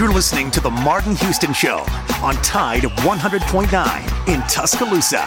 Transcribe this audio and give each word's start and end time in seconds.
You're 0.00 0.14
listening 0.14 0.50
to 0.52 0.60
The 0.62 0.70
Martin 0.70 1.14
Houston 1.16 1.52
Show 1.52 1.84
on 2.22 2.34
Tide 2.36 2.84
100.9 2.84 4.28
in 4.34 4.40
Tuscaloosa. 4.48 5.26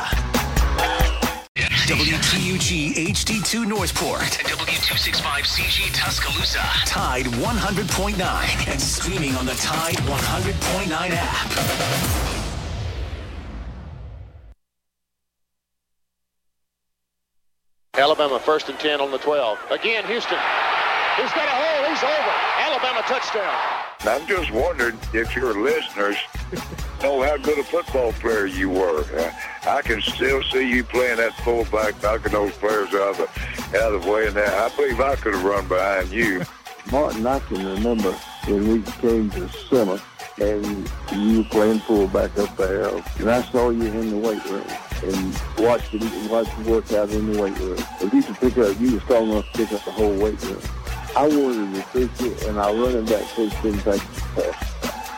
WTUG 1.85 2.95
HD2 3.05 3.67
Northport 3.67 4.21
and 4.23 4.47
W265CG 4.47 5.93
Tuscaloosa. 5.93 6.63
Tide 6.87 7.25
100.9 7.27 8.67
and 8.67 8.81
streaming 8.81 9.35
on 9.35 9.45
the 9.45 9.53
Tide 9.53 9.93
100.9 9.93 11.09
app. 11.11 11.51
Alabama 17.93 18.39
first 18.39 18.69
and 18.69 18.79
10 18.79 19.01
on 19.01 19.11
the 19.11 19.19
12. 19.19 19.59
Again, 19.69 20.03
Houston. 20.05 20.39
He's 21.15 21.31
got 21.31 21.45
a 21.45 21.51
hole. 21.51 21.89
He's 21.89 22.03
over. 22.03 22.35
Alabama 22.57 23.01
touchdown. 23.07 23.83
I'm 24.01 24.27
just 24.27 24.51
wondering 24.51 24.97
if 25.13 25.35
your 25.35 25.53
listeners 25.61 26.17
know 27.01 27.21
how 27.21 27.37
good 27.37 27.59
a 27.59 27.63
football 27.63 28.11
player 28.13 28.47
you 28.47 28.69
were. 28.69 29.05
Uh, 29.15 29.31
I 29.69 29.81
can 29.81 30.01
still 30.01 30.41
see 30.43 30.69
you 30.69 30.83
playing 30.83 31.17
that 31.17 31.33
fullback, 31.37 32.01
knocking 32.01 32.31
those 32.31 32.51
players 32.53 32.89
out 32.95 33.11
of 33.11 33.17
the, 33.17 33.79
out 33.79 33.93
of 33.93 34.03
the 34.03 34.11
way. 34.11 34.27
And 34.27 34.35
that, 34.35 34.53
I 34.53 34.75
believe 34.75 34.99
I 34.99 35.15
could 35.15 35.35
have 35.35 35.43
run 35.43 35.67
behind 35.67 36.09
you. 36.09 36.41
Martin, 36.91 37.25
I 37.25 37.39
can 37.39 37.65
remember 37.65 38.11
when 38.47 38.67
we 38.67 38.81
came 38.81 39.29
to 39.31 39.47
summer 39.69 40.01
and 40.41 40.89
you 41.11 41.37
were 41.37 41.49
playing 41.49 41.79
fullback 41.79 42.37
up 42.39 42.57
there, 42.57 42.89
and 43.19 43.29
I 43.29 43.43
saw 43.43 43.69
you 43.69 43.83
in 43.83 44.09
the 44.09 44.17
weight 44.17 44.43
room 44.45 44.65
and 45.03 45.41
watched 45.59 45.93
you 45.93 46.29
watched 46.29 46.57
you 46.57 46.71
work 46.71 46.91
out 46.91 47.09
in 47.11 47.31
the 47.31 47.41
weight 47.41 47.57
room. 47.59 47.77
And 48.01 48.11
you 48.11 48.23
could 48.23 48.35
pick 48.37 48.57
up, 48.57 48.79
you 48.79 48.95
were 48.95 48.99
strong 49.01 49.29
enough 49.29 49.45
to 49.51 49.57
pick 49.59 49.71
up 49.71 49.85
the 49.85 49.91
whole 49.91 50.17
weight 50.17 50.41
room. 50.43 50.61
I 51.15 51.27
wanted 51.27 51.73
to 51.73 51.77
recruit 51.77 52.21
you, 52.21 52.35
and 52.47 52.57
our 52.57 52.73
running 52.75 53.05
back 53.05 53.23
coach 53.35 53.53
didn't 53.61 53.81
take 53.81 54.01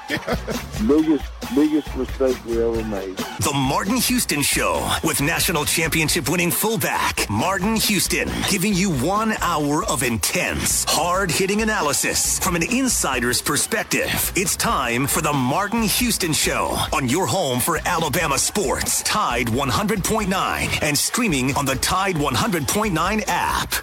the 0.08 0.86
biggest, 0.88 1.26
biggest 1.56 1.96
mistake 1.96 2.38
we 2.46 2.62
ever 2.62 2.84
made. 2.84 3.18
The 3.18 3.54
Martin 3.56 3.96
Houston 3.96 4.42
Show 4.42 4.88
with 5.04 5.22
national 5.22 5.64
championship 5.66 6.30
winning 6.30 6.52
fullback 6.52 7.30
Martin 7.30 7.76
Houston, 7.78 8.30
giving 8.50 8.74
you 8.74 8.92
one 8.92 9.36
hour 9.40 9.86
of 9.86 10.04
intense, 10.04 10.84
hard 10.88 11.32
hitting 11.32 11.62
analysis 11.62 12.40
from 12.40 12.56
an 12.56 12.64
insider's 12.64 13.42
perspective. 13.42 14.34
It's 14.36 14.56
time 14.58 15.08
for 15.08 15.22
the 15.22 15.34
Martin 15.34 15.84
Houston 15.84 16.34
Show 16.34 16.78
on 16.92 17.08
your 17.08 17.26
home 17.26 17.60
for 17.60 17.80
Alabama 17.86 18.38
sports, 18.38 19.02
Tide 19.04 19.48
100.9, 19.48 20.84
and 20.84 20.98
streaming 20.98 21.56
on 21.56 21.66
the 21.66 21.76
Tide 21.76 22.16
100.9 22.16 23.24
app. 23.28 23.74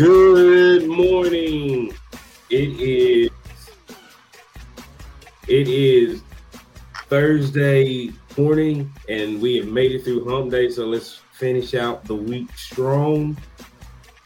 Good 0.00 0.88
morning. 0.88 1.92
It 2.48 2.80
is 2.80 3.30
it 5.46 5.68
is 5.68 6.22
Thursday 7.10 8.10
morning 8.38 8.90
and 9.10 9.42
we 9.42 9.58
have 9.58 9.68
made 9.68 9.92
it 9.92 10.02
through 10.04 10.26
hump 10.26 10.52
day, 10.52 10.70
so 10.70 10.86
let's 10.86 11.20
finish 11.34 11.74
out 11.74 12.06
the 12.06 12.14
week 12.14 12.48
strong. 12.56 13.36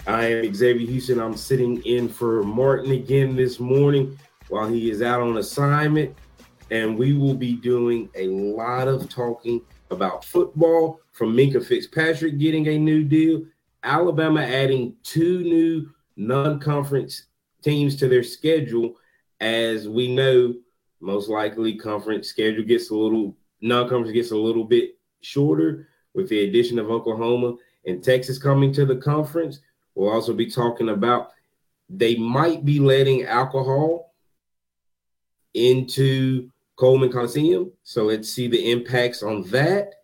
I 0.06 0.26
am 0.26 0.54
Xavier 0.54 0.86
Houston. 0.86 1.18
I'm 1.18 1.36
sitting 1.36 1.82
in 1.82 2.08
for 2.08 2.44
Martin 2.44 2.92
again 2.92 3.34
this 3.34 3.58
morning 3.58 4.16
while 4.50 4.68
he 4.68 4.92
is 4.92 5.02
out 5.02 5.22
on 5.22 5.38
assignment. 5.38 6.14
And 6.70 6.96
we 6.96 7.14
will 7.14 7.34
be 7.34 7.54
doing 7.54 8.08
a 8.14 8.28
lot 8.28 8.86
of 8.86 9.08
talking 9.08 9.60
about 9.90 10.24
football 10.24 11.00
from 11.10 11.36
Minkah 11.36 11.66
Fitzpatrick 11.66 12.38
getting 12.38 12.68
a 12.68 12.78
new 12.78 13.02
deal 13.02 13.42
Alabama 13.84 14.40
adding 14.40 14.94
two 15.02 15.42
new 15.44 15.88
non-conference 16.16 17.26
teams 17.62 17.96
to 17.96 18.08
their 18.08 18.22
schedule, 18.22 18.94
as 19.40 19.88
we 19.88 20.14
know, 20.14 20.54
most 21.00 21.28
likely 21.28 21.76
conference 21.76 22.28
schedule 22.28 22.64
gets 22.64 22.90
a 22.90 22.94
little 22.94 23.36
non-conference 23.60 24.12
gets 24.12 24.30
a 24.30 24.36
little 24.36 24.64
bit 24.64 24.98
shorter 25.20 25.88
with 26.14 26.28
the 26.28 26.48
addition 26.48 26.78
of 26.78 26.90
Oklahoma 26.90 27.56
and 27.86 28.02
Texas 28.02 28.38
coming 28.38 28.72
to 28.72 28.84
the 28.84 28.96
conference. 28.96 29.60
We'll 29.94 30.12
also 30.12 30.32
be 30.32 30.50
talking 30.50 30.88
about 30.88 31.30
they 31.90 32.16
might 32.16 32.64
be 32.64 32.80
letting 32.80 33.24
alcohol 33.24 34.14
into 35.52 36.50
Coleman 36.76 37.12
Coliseum. 37.12 37.70
So 37.82 38.04
let's 38.04 38.28
see 38.28 38.48
the 38.48 38.70
impacts 38.70 39.22
on 39.22 39.42
that. 39.50 39.94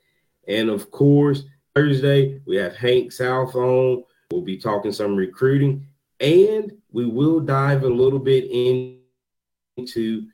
And 0.46 0.68
of 0.68 0.90
course, 0.90 1.44
Thursday, 1.74 2.40
we 2.46 2.56
have 2.56 2.76
Hank 2.76 3.12
South 3.12 3.54
on. 3.54 4.04
We'll 4.30 4.42
be 4.42 4.58
talking 4.58 4.92
some 4.92 5.16
recruiting, 5.16 5.86
and 6.18 6.72
we 6.92 7.06
will 7.06 7.40
dive 7.40 7.84
a 7.84 7.88
little 7.88 8.18
bit 8.18 8.44
into 8.50 10.26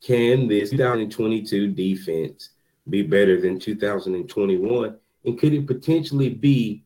can 0.00 0.48
this 0.48 0.70
2022 0.70 1.68
defense 1.68 2.50
be 2.88 3.02
better 3.02 3.40
than 3.40 3.58
2021? 3.58 4.96
And 5.24 5.38
could 5.38 5.54
it 5.54 5.66
potentially 5.66 6.28
be 6.28 6.84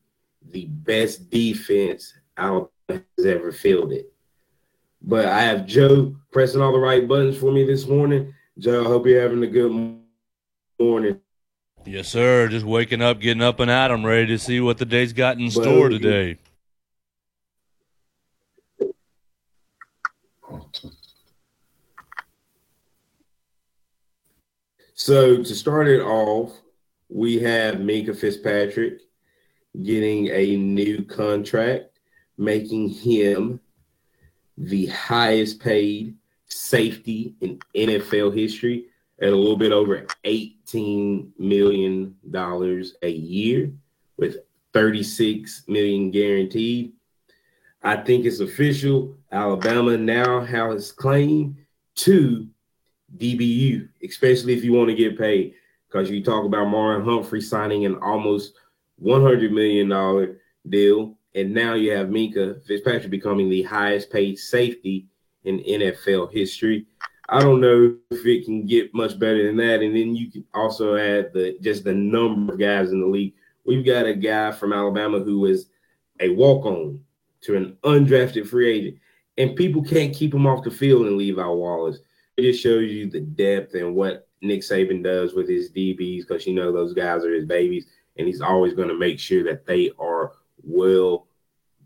the 0.50 0.66
best 0.66 1.28
defense 1.30 2.14
Alabama 2.36 2.70
has 2.88 3.26
ever 3.26 3.50
fielded? 3.50 4.06
But 5.02 5.26
I 5.26 5.40
have 5.42 5.66
Joe 5.66 6.16
pressing 6.32 6.60
all 6.60 6.72
the 6.72 6.78
right 6.78 7.06
buttons 7.06 7.36
for 7.36 7.52
me 7.52 7.64
this 7.64 7.86
morning. 7.86 8.34
Joe, 8.58 8.84
I 8.84 8.86
hope 8.86 9.06
you're 9.06 9.20
having 9.20 9.42
a 9.42 9.46
good 9.46 9.98
morning. 10.78 11.20
Yes, 11.88 12.08
sir. 12.08 12.48
Just 12.48 12.66
waking 12.66 13.00
up, 13.00 13.18
getting 13.18 13.42
up 13.42 13.60
and 13.60 13.70
at 13.70 13.90
'em, 13.90 14.04
ready 14.04 14.26
to 14.26 14.38
see 14.38 14.60
what 14.60 14.76
the 14.76 14.84
day's 14.84 15.14
got 15.14 15.38
in 15.38 15.50
store 15.50 15.88
today. 15.88 16.36
So 24.92 25.42
to 25.42 25.54
start 25.54 25.88
it 25.88 26.02
off, 26.02 26.60
we 27.08 27.38
have 27.38 27.76
Minkah 27.76 28.14
Fitzpatrick 28.14 29.00
getting 29.82 30.26
a 30.26 30.56
new 30.56 31.04
contract, 31.04 31.98
making 32.36 32.90
him 32.90 33.60
the 34.58 34.86
highest 34.86 35.58
paid 35.60 36.16
safety 36.44 37.34
in 37.40 37.58
NFL 37.74 38.30
history 38.30 38.88
at 39.20 39.32
a 39.32 39.36
little 39.36 39.56
bit 39.56 39.72
over 39.72 40.06
$18 40.24 41.30
million 41.38 42.14
a 43.02 43.10
year 43.10 43.72
with 44.16 44.38
36 44.72 45.64
million 45.66 46.10
guaranteed. 46.10 46.92
I 47.82 47.96
think 47.96 48.24
it's 48.24 48.40
official. 48.40 49.16
Alabama 49.30 49.96
now 49.96 50.40
has 50.40 50.92
claim 50.92 51.56
to 51.96 52.48
DBU, 53.16 53.88
especially 54.04 54.54
if 54.54 54.64
you 54.64 54.72
want 54.72 54.88
to 54.88 54.94
get 54.94 55.18
paid. 55.18 55.54
Because 55.88 56.10
you 56.10 56.22
talk 56.22 56.44
about 56.44 56.66
Marlon 56.66 57.04
Humphrey 57.04 57.40
signing 57.40 57.86
an 57.86 57.96
almost 57.96 58.54
$100 59.02 59.50
million 59.50 60.36
deal. 60.68 61.16
And 61.34 61.54
now 61.54 61.74
you 61.74 61.92
have 61.92 62.08
Minkah 62.08 62.62
Fitzpatrick 62.66 63.10
becoming 63.10 63.48
the 63.48 63.62
highest 63.62 64.10
paid 64.10 64.38
safety 64.38 65.06
in 65.44 65.60
NFL 65.60 66.32
history. 66.32 66.86
I 67.28 67.40
don't 67.40 67.60
know 67.60 67.94
if 68.10 68.24
it 68.24 68.46
can 68.46 68.64
get 68.66 68.94
much 68.94 69.18
better 69.18 69.46
than 69.46 69.56
that. 69.58 69.82
And 69.82 69.94
then 69.94 70.16
you 70.16 70.30
can 70.30 70.44
also 70.54 70.96
add 70.96 71.32
the 71.32 71.58
just 71.60 71.84
the 71.84 71.94
number 71.94 72.54
of 72.54 72.58
guys 72.58 72.90
in 72.90 73.00
the 73.00 73.06
league. 73.06 73.34
We've 73.66 73.84
got 73.84 74.06
a 74.06 74.14
guy 74.14 74.52
from 74.52 74.72
Alabama 74.72 75.20
who 75.20 75.44
is 75.46 75.66
a 76.20 76.30
walk-on 76.30 77.00
to 77.42 77.56
an 77.56 77.76
undrafted 77.84 78.46
free 78.46 78.70
agent, 78.70 78.96
and 79.36 79.56
people 79.56 79.82
can't 79.84 80.14
keep 80.14 80.32
him 80.34 80.46
off 80.46 80.64
the 80.64 80.70
field 80.70 81.06
and 81.06 81.16
Levi 81.16 81.44
Wallace. 81.44 81.98
It 82.36 82.42
just 82.42 82.62
shows 82.62 82.90
you 82.90 83.10
the 83.10 83.20
depth 83.20 83.74
and 83.74 83.94
what 83.94 84.26
Nick 84.40 84.60
Saban 84.60 85.02
does 85.02 85.34
with 85.34 85.48
his 85.48 85.70
DBs 85.70 86.20
because 86.20 86.46
you 86.46 86.54
know 86.54 86.72
those 86.72 86.94
guys 86.94 87.24
are 87.24 87.32
his 87.32 87.44
babies, 87.44 87.86
and 88.16 88.26
he's 88.26 88.40
always 88.40 88.72
going 88.72 88.88
to 88.88 88.98
make 88.98 89.18
sure 89.18 89.44
that 89.44 89.66
they 89.66 89.90
are 89.98 90.32
well 90.62 91.26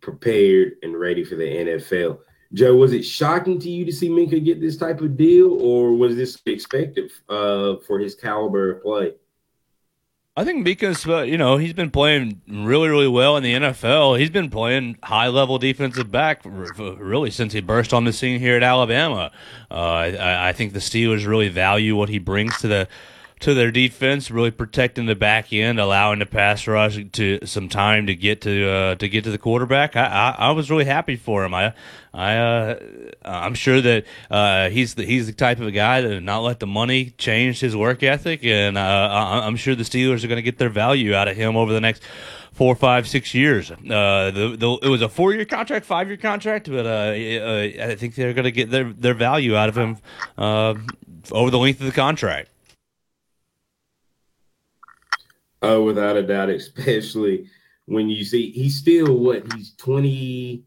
prepared 0.00 0.74
and 0.82 0.98
ready 0.98 1.24
for 1.24 1.34
the 1.34 1.44
NFL. 1.44 2.18
Joe, 2.54 2.76
was 2.76 2.92
it 2.92 3.02
shocking 3.02 3.58
to 3.60 3.70
you 3.70 3.84
to 3.84 3.92
see 3.92 4.08
Minkah 4.08 4.44
get 4.44 4.60
this 4.60 4.76
type 4.76 5.00
of 5.00 5.16
deal, 5.16 5.52
or 5.60 5.92
was 5.92 6.16
this 6.16 6.40
expected 6.46 7.10
uh, 7.28 7.76
for 7.86 7.98
his 7.98 8.14
caliber 8.14 8.72
of 8.72 8.82
play? 8.82 9.14
I 10.34 10.44
think 10.44 10.64
because 10.64 11.06
uh, 11.06 11.20
you 11.20 11.36
know 11.36 11.58
he's 11.58 11.74
been 11.74 11.90
playing 11.90 12.40
really, 12.48 12.88
really 12.88 13.08
well 13.08 13.36
in 13.36 13.42
the 13.42 13.52
NFL. 13.52 14.18
He's 14.18 14.30
been 14.30 14.48
playing 14.48 14.96
high 15.02 15.28
level 15.28 15.58
defensive 15.58 16.10
back 16.10 16.40
really 16.44 17.30
since 17.30 17.52
he 17.52 17.60
burst 17.60 17.92
on 17.92 18.04
the 18.04 18.14
scene 18.14 18.40
here 18.40 18.56
at 18.56 18.62
Alabama. 18.62 19.30
Uh, 19.70 19.74
I, 19.74 20.48
I, 20.48 20.52
think 20.54 20.72
the 20.72 20.78
Steelers 20.78 21.26
really 21.26 21.48
value 21.48 21.96
what 21.96 22.08
he 22.08 22.18
brings 22.18 22.58
to 22.60 22.68
the 22.68 22.88
to 23.42 23.54
their 23.54 23.72
defense, 23.72 24.30
really 24.30 24.52
protecting 24.52 25.06
the 25.06 25.16
back 25.16 25.52
end, 25.52 25.80
allowing 25.80 26.20
the 26.20 26.26
pass 26.26 26.68
rush 26.68 26.98
to 27.12 27.40
some 27.44 27.68
time 27.68 28.06
to 28.06 28.14
get 28.14 28.40
to 28.42 28.68
uh, 28.68 28.94
to 28.94 29.08
get 29.08 29.24
to 29.24 29.30
the 29.30 29.38
quarterback. 29.38 29.96
I, 29.96 30.06
I, 30.06 30.30
I, 30.38 30.50
was 30.52 30.70
really 30.70 30.84
happy 30.84 31.16
for 31.16 31.44
him. 31.44 31.52
I 31.52 31.74
I 32.14 32.36
uh, 32.36 32.78
I'm 33.24 33.54
sure 33.54 33.80
that 33.80 34.04
uh, 34.30 34.70
he's 34.70 34.94
the 34.94 35.04
he's 35.04 35.26
the 35.26 35.32
type 35.32 35.58
of 35.58 35.66
a 35.66 35.72
guy 35.72 36.00
that 36.02 36.20
not 36.20 36.44
let 36.44 36.60
the 36.60 36.68
money 36.68 37.14
change 37.18 37.58
his 37.58 37.74
work 37.74 38.04
ethic, 38.04 38.44
and 38.44 38.78
uh, 38.78 39.40
I'm 39.44 39.56
sure 39.56 39.74
the 39.74 39.82
Steelers 39.82 40.22
are 40.22 40.28
going 40.28 40.36
to 40.36 40.42
get 40.42 40.58
their 40.58 40.70
value 40.70 41.12
out 41.12 41.26
of 41.26 41.36
him 41.36 41.56
over 41.56 41.72
the 41.72 41.80
next 41.80 42.04
four, 42.52 42.76
five, 42.76 43.08
six 43.08 43.34
years. 43.34 43.72
Uh, 43.72 44.30
the, 44.30 44.56
the, 44.56 44.78
it 44.82 44.88
was 44.88 45.02
a 45.02 45.08
four 45.08 45.34
year 45.34 45.44
contract, 45.44 45.84
five 45.84 46.06
year 46.06 46.16
contract, 46.16 46.70
but 46.70 46.86
uh, 46.86 47.10
I 47.12 47.96
think 47.96 48.14
they're 48.14 48.34
going 48.34 48.44
to 48.44 48.52
get 48.52 48.70
their, 48.70 48.92
their 48.92 49.14
value 49.14 49.56
out 49.56 49.68
of 49.68 49.76
him 49.76 49.96
over 50.38 51.50
the 51.50 51.58
length 51.58 51.80
of 51.80 51.86
the 51.86 51.92
contract. 51.92 52.51
Oh, 55.62 55.82
without 55.82 56.16
a 56.16 56.22
doubt, 56.22 56.50
especially 56.50 57.46
when 57.86 58.08
you 58.08 58.24
see 58.24 58.50
he's 58.50 58.78
still 58.78 59.16
what 59.16 59.50
he's 59.52 59.74
20, 59.76 60.64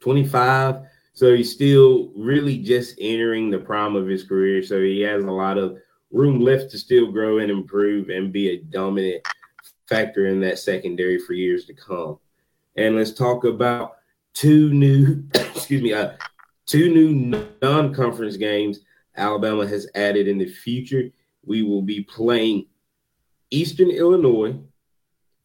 25. 0.00 0.82
So 1.14 1.34
he's 1.34 1.52
still 1.52 2.10
really 2.16 2.58
just 2.58 2.96
entering 3.00 3.50
the 3.50 3.58
prime 3.58 3.94
of 3.94 4.06
his 4.06 4.24
career. 4.24 4.62
So 4.62 4.80
he 4.80 5.00
has 5.02 5.24
a 5.24 5.30
lot 5.30 5.58
of 5.58 5.78
room 6.10 6.40
left 6.40 6.70
to 6.70 6.78
still 6.78 7.12
grow 7.12 7.38
and 7.38 7.50
improve 7.50 8.08
and 8.08 8.32
be 8.32 8.50
a 8.50 8.62
dominant 8.62 9.22
factor 9.88 10.26
in 10.26 10.40
that 10.40 10.58
secondary 10.58 11.18
for 11.18 11.34
years 11.34 11.66
to 11.66 11.74
come. 11.74 12.18
And 12.76 12.96
let's 12.96 13.12
talk 13.12 13.44
about 13.44 13.96
two 14.34 14.72
new, 14.72 15.24
excuse 15.34 15.82
me, 15.82 15.92
uh, 15.92 16.12
two 16.66 16.92
new 16.92 17.46
non-conference 17.60 18.36
games 18.36 18.80
Alabama 19.16 19.66
has 19.66 19.88
added 19.94 20.26
in 20.26 20.38
the 20.38 20.48
future. 20.48 21.10
We 21.44 21.62
will 21.62 21.82
be 21.82 22.02
playing 22.02 22.66
Eastern 23.52 23.90
Illinois 23.90 24.58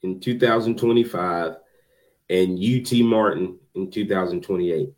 in 0.02 0.20
2025 0.20 1.58
and 2.30 2.60
UT 2.60 2.94
Martin 3.04 3.60
in 3.76 3.92
2028. 3.92 4.90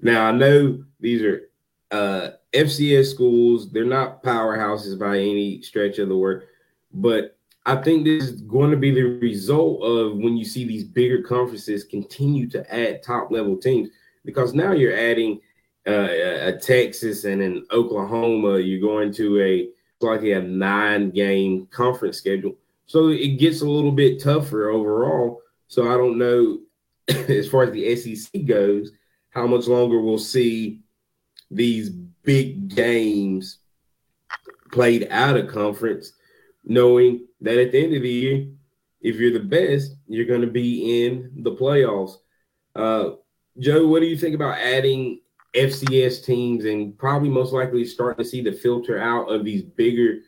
Now 0.00 0.26
I 0.26 0.32
know 0.32 0.84
these 1.00 1.22
are 1.22 1.50
uh, 1.90 2.30
FCS 2.52 3.06
schools; 3.06 3.70
they're 3.70 3.84
not 3.84 4.22
powerhouses 4.22 4.98
by 4.98 5.18
any 5.18 5.62
stretch 5.62 5.98
of 5.98 6.08
the 6.08 6.16
word, 6.16 6.44
but 6.92 7.36
I 7.64 7.76
think 7.76 8.04
this 8.04 8.24
is 8.24 8.42
going 8.42 8.70
to 8.70 8.76
be 8.76 8.90
the 8.90 9.02
result 9.02 9.82
of 9.82 10.16
when 10.16 10.36
you 10.36 10.44
see 10.44 10.64
these 10.64 10.84
bigger 10.84 11.22
conferences 11.22 11.84
continue 11.84 12.48
to 12.50 12.74
add 12.74 13.02
top 13.02 13.30
level 13.30 13.56
teams 13.56 13.90
because 14.24 14.54
now 14.54 14.72
you're 14.72 14.96
adding 14.96 15.40
uh, 15.86 16.08
a 16.10 16.58
Texas 16.58 17.24
and 17.24 17.42
an 17.42 17.66
Oklahoma. 17.70 18.58
You're 18.58 18.80
going 18.80 19.12
to 19.14 19.40
a 19.42 19.68
like 20.00 20.22
a 20.22 20.40
nine 20.40 21.10
game 21.10 21.66
conference 21.70 22.18
schedule, 22.18 22.56
so 22.86 23.08
it 23.08 23.38
gets 23.38 23.60
a 23.60 23.68
little 23.68 23.92
bit 23.92 24.22
tougher 24.22 24.70
overall. 24.70 25.40
So 25.68 25.92
I 25.92 25.96
don't 25.96 26.18
know 26.18 26.58
as 27.28 27.48
far 27.48 27.64
as 27.64 27.72
the 27.72 27.96
SEC 27.96 28.44
goes 28.46 28.92
how 29.30 29.46
much 29.46 29.66
longer 29.66 30.00
we'll 30.00 30.18
see 30.18 30.80
these 31.50 31.90
big 31.90 32.74
games 32.74 33.58
played 34.72 35.08
out 35.10 35.36
of 35.36 35.48
conference, 35.48 36.12
knowing 36.64 37.26
that 37.40 37.58
at 37.58 37.72
the 37.72 37.84
end 37.84 37.94
of 37.94 38.02
the 38.02 38.08
year, 38.08 38.46
if 39.00 39.16
you're 39.16 39.32
the 39.32 39.40
best, 39.40 39.94
you're 40.08 40.26
going 40.26 40.40
to 40.40 40.46
be 40.46 41.04
in 41.06 41.30
the 41.36 41.52
playoffs. 41.52 42.16
Uh, 42.74 43.10
Joe, 43.58 43.86
what 43.86 44.00
do 44.00 44.06
you 44.06 44.16
think 44.16 44.34
about 44.34 44.58
adding 44.58 45.20
FCS 45.58 46.24
teams 46.24 46.64
and 46.64 46.96
probably 46.98 47.28
most 47.28 47.52
likely 47.52 47.84
starting 47.84 48.24
to 48.24 48.28
see 48.28 48.40
the 48.40 48.52
filter 48.52 48.98
out 48.98 49.26
of 49.26 49.44
these 49.44 49.62
bigger 49.62 50.20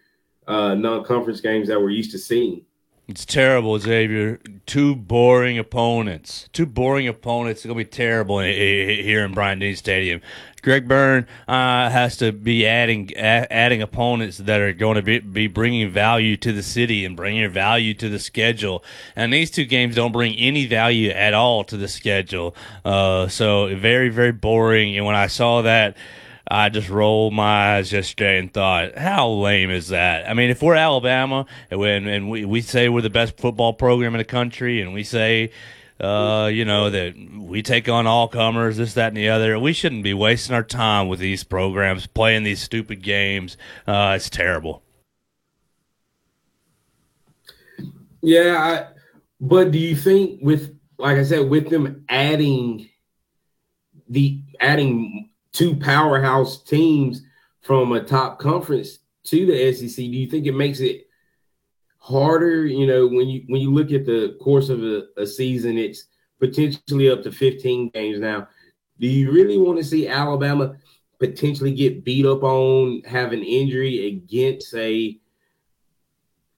uh, 0.46 0.74
non-conference 0.74 1.40
games 1.40 1.68
that 1.68 1.80
we're 1.80 1.90
used 1.90 2.10
to 2.12 2.18
seeing? 2.18 2.64
It's 3.10 3.26
terrible, 3.26 3.76
Xavier. 3.76 4.38
Two 4.66 4.94
boring 4.94 5.58
opponents. 5.58 6.48
Two 6.52 6.64
boring 6.64 7.08
opponents. 7.08 7.58
It's 7.58 7.66
gonna 7.66 7.76
be 7.76 7.84
terrible 7.84 8.38
here 8.38 9.24
in 9.24 9.32
Bryant 9.32 9.60
Denny 9.60 9.74
Stadium. 9.74 10.20
Greg 10.62 10.86
Byrne 10.86 11.26
uh, 11.48 11.90
has 11.90 12.16
to 12.18 12.30
be 12.30 12.64
adding 12.64 13.12
adding 13.16 13.82
opponents 13.82 14.38
that 14.38 14.60
are 14.60 14.72
going 14.72 14.94
to 14.94 15.02
be, 15.02 15.18
be 15.18 15.48
bringing 15.48 15.90
value 15.90 16.36
to 16.36 16.52
the 16.52 16.62
city 16.62 17.04
and 17.04 17.16
bringing 17.16 17.50
value 17.50 17.94
to 17.94 18.08
the 18.08 18.20
schedule. 18.20 18.84
And 19.16 19.32
these 19.32 19.50
two 19.50 19.64
games 19.64 19.96
don't 19.96 20.12
bring 20.12 20.36
any 20.36 20.66
value 20.66 21.10
at 21.10 21.34
all 21.34 21.64
to 21.64 21.76
the 21.76 21.88
schedule. 21.88 22.54
Uh, 22.84 23.26
so 23.26 23.74
very 23.74 24.08
very 24.08 24.32
boring. 24.32 24.96
And 24.96 25.04
when 25.04 25.16
I 25.16 25.26
saw 25.26 25.62
that. 25.62 25.96
I 26.50 26.69
just 26.69 26.88
rolled 26.88 27.32
my 27.32 27.76
eyes 27.76 27.93
yesterday 27.93 28.38
and 28.38 28.52
thought, 28.52 28.99
how 28.99 29.29
lame 29.31 29.70
is 29.70 29.88
that? 29.88 30.29
I 30.29 30.35
mean, 30.35 30.50
if 30.50 30.61
we're 30.61 30.75
Alabama 30.75 31.47
and, 31.70 32.08
and 32.08 32.29
we, 32.29 32.44
we 32.44 32.61
say 32.61 32.88
we're 32.88 33.02
the 33.02 33.08
best 33.08 33.37
football 33.37 33.73
program 33.73 34.14
in 34.14 34.19
the 34.19 34.25
country 34.25 34.82
and 34.82 34.93
we 34.93 35.05
say, 35.05 35.52
uh, 36.00 36.50
you 36.52 36.64
know, 36.64 36.91
that 36.91 37.14
we 37.37 37.62
take 37.62 37.88
on 37.88 38.08
all 38.08 38.26
comers, 38.26 38.79
this, 38.79 38.94
that, 38.94 39.08
and 39.08 39.17
the 39.17 39.29
other, 39.29 39.61
we 39.61 39.73
shouldn't 39.73 40.02
be 40.02 40.12
wasting 40.12 40.55
our 40.55 40.64
time 40.64 41.06
with 41.06 41.20
these 41.20 41.44
programs, 41.44 42.06
playing 42.06 42.43
these 42.43 42.61
stupid 42.61 43.00
games. 43.00 43.56
Uh, 43.87 44.14
it's 44.17 44.29
terrible. 44.29 44.82
Yeah, 48.23 48.56
I, 48.58 49.00
but 49.41 49.70
do 49.70 49.79
you 49.79 49.94
think 49.94 50.41
with, 50.43 50.76
like 50.99 51.17
I 51.17 51.23
said, 51.23 51.49
with 51.49 51.70
them 51.70 52.05
adding 52.08 52.88
the 54.08 54.43
adding 54.58 55.29
two 55.52 55.76
powerhouse 55.76 56.62
teams 56.62 57.23
from 57.61 57.93
a 57.93 58.02
top 58.02 58.38
conference 58.38 58.99
to 59.25 59.47
the 59.47 59.73
SEC, 59.73 59.97
do 59.97 60.02
you 60.02 60.26
think 60.26 60.47
it 60.47 60.55
makes 60.55 60.81
it 60.81 61.06
harder? 61.99 62.67
You 62.67 62.87
know, 62.87 63.06
when 63.06 63.29
you 63.29 63.43
when 63.49 63.61
you 63.61 63.73
look 63.73 63.93
at 63.93 64.06
the 64.06 64.37
course 64.41 64.69
of 64.69 64.82
a, 64.82 65.05
a 65.17 65.26
season, 65.26 65.79
it's 65.79 66.05
potentially 66.38 67.11
up 67.11 67.23
to 67.23 67.32
15 67.32 67.91
games 67.91 68.19
now. 68.19 68.49
Do 68.99 69.06
you 69.06 69.31
really 69.31 69.58
want 69.58 69.79
to 69.79 69.85
see 69.85 70.08
Alabama 70.08 70.76
potentially 71.19 71.73
get 71.73 72.05
beat 72.05 72.26
up 72.26 72.43
on, 72.43 73.02
have 73.02 73.32
an 73.32 73.43
injury 73.43 74.08
against 74.08 74.75
a 74.75 75.19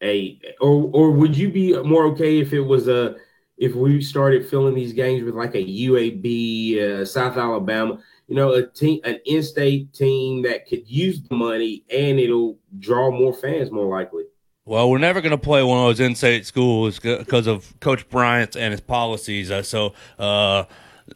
a 0.02 0.40
or 0.60 0.90
or 0.92 1.10
would 1.12 1.36
you 1.36 1.48
be 1.48 1.80
more 1.82 2.06
okay 2.06 2.40
if 2.40 2.52
it 2.52 2.60
was 2.60 2.88
a 2.88 3.16
if 3.56 3.74
we 3.74 4.02
started 4.02 4.48
filling 4.48 4.74
these 4.74 4.92
games 4.92 5.22
with 5.22 5.34
like 5.34 5.54
a 5.54 5.64
UAB, 5.64 6.80
uh, 6.80 7.04
South 7.04 7.36
Alabama? 7.36 7.98
You 8.32 8.38
know, 8.38 8.54
a 8.54 8.66
team, 8.66 8.98
an 9.04 9.20
in-state 9.26 9.92
team 9.92 10.40
that 10.40 10.66
could 10.66 10.88
use 10.88 11.20
the 11.22 11.34
money 11.34 11.84
and 11.90 12.18
it'll 12.18 12.58
draw 12.78 13.10
more 13.10 13.34
fans 13.34 13.70
more 13.70 13.84
likely. 13.84 14.24
Well, 14.64 14.88
we're 14.88 14.96
never 14.96 15.20
going 15.20 15.32
to 15.32 15.36
play 15.36 15.62
one 15.62 15.76
of 15.76 15.84
those 15.84 16.00
in-state 16.00 16.46
schools 16.46 16.98
because 16.98 17.46
of 17.46 17.78
Coach 17.80 18.08
Bryant 18.08 18.56
and 18.56 18.72
his 18.72 18.80
policies. 18.80 19.50
Uh, 19.50 19.62
so, 19.62 19.92
uh, 20.18 20.64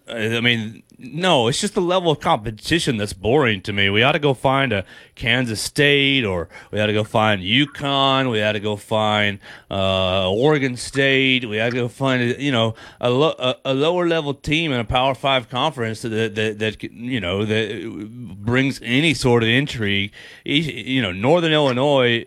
I 0.08 0.40
mean, 0.40 0.82
no, 0.98 1.48
it's 1.48 1.60
just 1.60 1.74
the 1.74 1.80
level 1.80 2.10
of 2.10 2.20
competition 2.20 2.96
that's 2.96 3.12
boring 3.12 3.60
to 3.62 3.72
me. 3.72 3.90
We 3.90 4.02
ought 4.02 4.12
to 4.12 4.18
go 4.18 4.34
find 4.34 4.72
a 4.72 4.84
Kansas 5.14 5.60
State, 5.60 6.24
or 6.24 6.48
we 6.70 6.80
ought 6.80 6.86
to 6.86 6.92
go 6.92 7.04
find 7.04 7.42
UConn. 7.42 8.30
We 8.30 8.42
ought 8.42 8.52
to 8.52 8.60
go 8.60 8.76
find 8.76 9.38
uh, 9.70 10.30
Oregon 10.30 10.76
State. 10.76 11.48
We 11.48 11.60
ought 11.60 11.70
to 11.70 11.76
go 11.76 11.88
find 11.88 12.40
you 12.40 12.52
know 12.52 12.74
a, 13.00 13.10
lo- 13.10 13.34
a, 13.38 13.56
a, 13.64 13.74
lower 13.74 14.06
level 14.06 14.34
team 14.34 14.72
in 14.72 14.80
a 14.80 14.84
Power 14.84 15.14
Five 15.14 15.48
conference 15.48 16.02
that, 16.02 16.34
that 16.34 16.58
that 16.58 16.82
you 16.82 17.20
know 17.20 17.44
that 17.44 18.08
brings 18.40 18.80
any 18.82 19.14
sort 19.14 19.42
of 19.42 19.48
intrigue. 19.48 20.12
You 20.44 21.02
know, 21.02 21.12
Northern 21.12 21.52
Illinois 21.52 22.26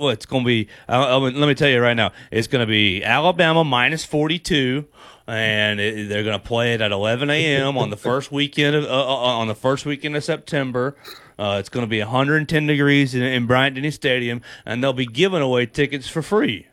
well, 0.00 0.08
it's 0.08 0.24
going 0.24 0.44
to 0.44 0.46
be. 0.46 0.68
Uh, 0.88 1.18
let 1.18 1.46
me 1.46 1.54
tell 1.54 1.68
you 1.68 1.80
right 1.80 1.94
now, 1.94 2.12
it's 2.30 2.48
going 2.48 2.66
to 2.66 2.70
be 2.70 3.04
Alabama 3.04 3.64
minus 3.64 4.04
forty 4.04 4.38
two 4.38 4.86
and 5.30 5.80
it, 5.80 6.08
they're 6.08 6.24
going 6.24 6.38
to 6.38 6.44
play 6.44 6.74
it 6.74 6.80
at 6.80 6.92
11 6.92 7.30
a.m. 7.30 7.78
on 7.78 7.90
the 7.90 7.96
first 8.10 8.32
weekend 8.32 8.74
of, 8.76 8.84
uh, 8.84 8.88
uh, 8.88 9.38
on 9.38 9.48
the 9.48 9.54
first 9.54 9.86
weekend 9.86 10.16
of 10.16 10.24
September. 10.24 10.96
Uh, 11.38 11.56
it's 11.58 11.68
going 11.68 11.84
to 11.84 11.90
be 11.90 12.00
110 12.00 12.66
degrees 12.66 13.14
in, 13.14 13.22
in 13.22 13.46
Bryant 13.46 13.76
Denny 13.76 13.90
Stadium, 13.90 14.42
and 14.66 14.82
they'll 14.82 14.92
be 14.92 15.06
giving 15.06 15.40
away 15.40 15.66
tickets 15.66 16.08
for 16.08 16.22
free. 16.22 16.66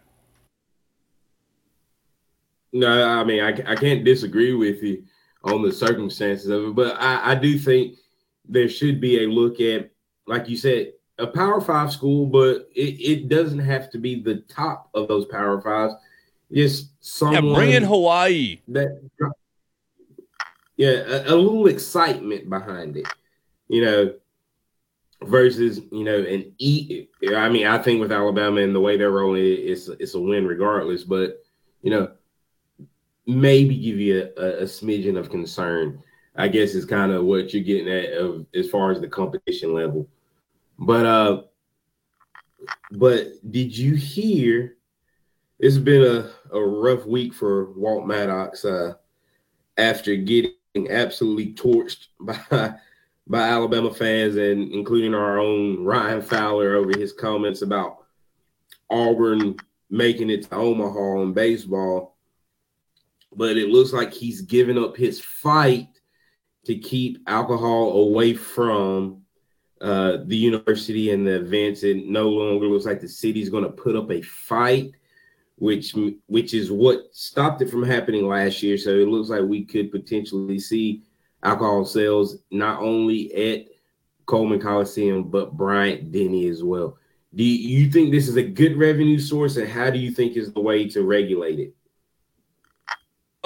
No, 2.73 3.07
I 3.07 3.23
mean 3.23 3.41
I, 3.41 3.49
I 3.65 3.75
can't 3.75 4.03
disagree 4.03 4.53
with 4.53 4.83
you 4.83 5.03
on 5.43 5.61
the 5.61 5.71
circumstances 5.71 6.49
of 6.49 6.65
it, 6.65 6.75
but 6.75 6.97
I, 6.99 7.31
I 7.31 7.35
do 7.35 7.57
think 7.57 7.95
there 8.47 8.67
should 8.67 8.99
be 8.99 9.23
a 9.23 9.27
look 9.27 9.61
at, 9.61 9.89
like 10.25 10.49
you 10.49 10.57
said, 10.57 10.93
a 11.17 11.27
Power 11.27 11.61
Five 11.61 11.91
school, 11.91 12.25
but 12.25 12.67
it, 12.75 12.99
it 12.99 13.29
doesn't 13.29 13.59
have 13.59 13.89
to 13.91 13.97
be 13.97 14.21
the 14.21 14.41
top 14.49 14.89
of 14.93 15.07
those 15.07 15.25
Power 15.25 15.61
Fives 15.61 15.95
just 16.51 16.96
someone 17.07 17.45
yeah, 17.45 17.55
bring 17.55 17.71
in 17.71 17.83
Hawaii. 17.83 18.59
That 18.67 19.01
yeah, 20.75 20.89
a, 20.89 21.33
a, 21.33 21.35
little 21.35 21.67
excitement 21.67 22.49
behind 22.49 22.97
it, 22.97 23.07
you 23.67 23.83
know, 23.83 24.13
versus 25.23 25.81
you 25.91 26.03
know 26.03 26.17
an 26.17 26.53
e. 26.57 27.07
I 27.35 27.49
mean, 27.49 27.65
I 27.65 27.77
think 27.77 28.01
with 28.01 28.11
Alabama 28.11 28.61
and 28.61 28.75
the 28.75 28.79
way 28.79 28.97
they're 28.97 29.11
rolling, 29.11 29.43
it's 29.43 29.87
it's 29.87 30.15
a 30.15 30.19
win 30.19 30.45
regardless. 30.45 31.03
But 31.03 31.43
you 31.81 31.91
know, 31.91 32.11
maybe 33.25 33.77
give 33.77 33.99
you 33.99 34.29
a, 34.37 34.59
a 34.59 34.63
smidgen 34.63 35.17
of 35.17 35.29
concern. 35.29 36.03
I 36.35 36.47
guess 36.47 36.75
is 36.75 36.85
kind 36.85 37.11
of 37.11 37.25
what 37.25 37.51
you're 37.51 37.63
getting 37.63 37.91
at 37.91 38.13
of 38.13 38.45
as 38.53 38.69
far 38.69 38.91
as 38.91 39.01
the 39.01 39.07
competition 39.07 39.73
level. 39.73 40.07
But 40.77 41.05
uh, 41.05 41.41
but 42.91 43.27
did 43.49 43.75
you 43.75 43.95
hear? 43.95 44.77
it's 45.59 45.77
been 45.77 46.03
a, 46.03 46.29
a 46.51 46.59
rough 46.59 47.05
week 47.05 47.33
for 47.33 47.71
Walt 47.73 48.05
Maddox 48.05 48.65
uh, 48.65 48.93
after 49.77 50.15
getting 50.15 50.53
absolutely 50.89 51.53
torched 51.53 52.07
by 52.19 52.73
by 53.29 53.41
Alabama 53.41 53.93
fans 53.93 54.37
and 54.37 54.71
including 54.71 55.13
our 55.13 55.37
own 55.37 55.83
Ryan 55.83 56.21
Fowler 56.21 56.75
over 56.75 56.97
his 56.97 57.11
comments 57.11 57.61
about 57.61 58.05
Auburn 58.89 59.57
making 59.89 60.29
it 60.29 60.43
to 60.43 60.55
Omaha 60.55 61.21
in 61.21 61.33
baseball. 61.33 62.15
but 63.35 63.57
it 63.57 63.69
looks 63.69 63.93
like 63.93 64.13
he's 64.13 64.41
given 64.41 64.77
up 64.77 64.95
his 64.95 65.19
fight 65.19 65.89
to 66.65 66.77
keep 66.77 67.21
alcohol 67.27 67.91
away 67.93 68.33
from 68.33 69.21
uh, 69.79 70.17
the 70.25 70.35
university 70.35 71.11
and 71.11 71.25
the 71.25 71.35
events. 71.35 71.83
It 71.83 72.05
no 72.07 72.29
longer 72.29 72.65
looks 72.67 72.85
like 72.85 72.99
the 72.99 73.07
city's 73.07 73.49
going 73.49 73.63
to 73.63 73.69
put 73.69 73.95
up 73.95 74.11
a 74.11 74.21
fight, 74.21 74.91
which 75.57 75.95
which 76.27 76.53
is 76.53 76.71
what 76.71 77.09
stopped 77.11 77.61
it 77.61 77.69
from 77.69 77.83
happening 77.83 78.27
last 78.27 78.61
year. 78.63 78.77
So 78.77 78.91
it 78.91 79.07
looks 79.07 79.29
like 79.29 79.41
we 79.41 79.65
could 79.65 79.91
potentially 79.91 80.59
see 80.59 81.03
alcohol 81.43 81.85
sales 81.85 82.37
not 82.51 82.81
only 82.81 83.33
at 83.33 83.67
Coleman 84.25 84.59
Coliseum 84.59 85.29
but 85.29 85.53
Bryant 85.57 86.11
Denny 86.11 86.47
as 86.47 86.63
well. 86.63 86.97
Do 87.35 87.43
you 87.43 87.91
think 87.91 88.11
this 88.11 88.27
is 88.27 88.35
a 88.35 88.43
good 88.43 88.77
revenue 88.77 89.19
source, 89.19 89.57
and 89.57 89.67
how 89.67 89.89
do 89.89 89.99
you 89.99 90.11
think 90.11 90.37
is 90.37 90.53
the 90.53 90.61
way 90.61 90.87
to 90.89 91.03
regulate 91.03 91.59
it? 91.59 91.73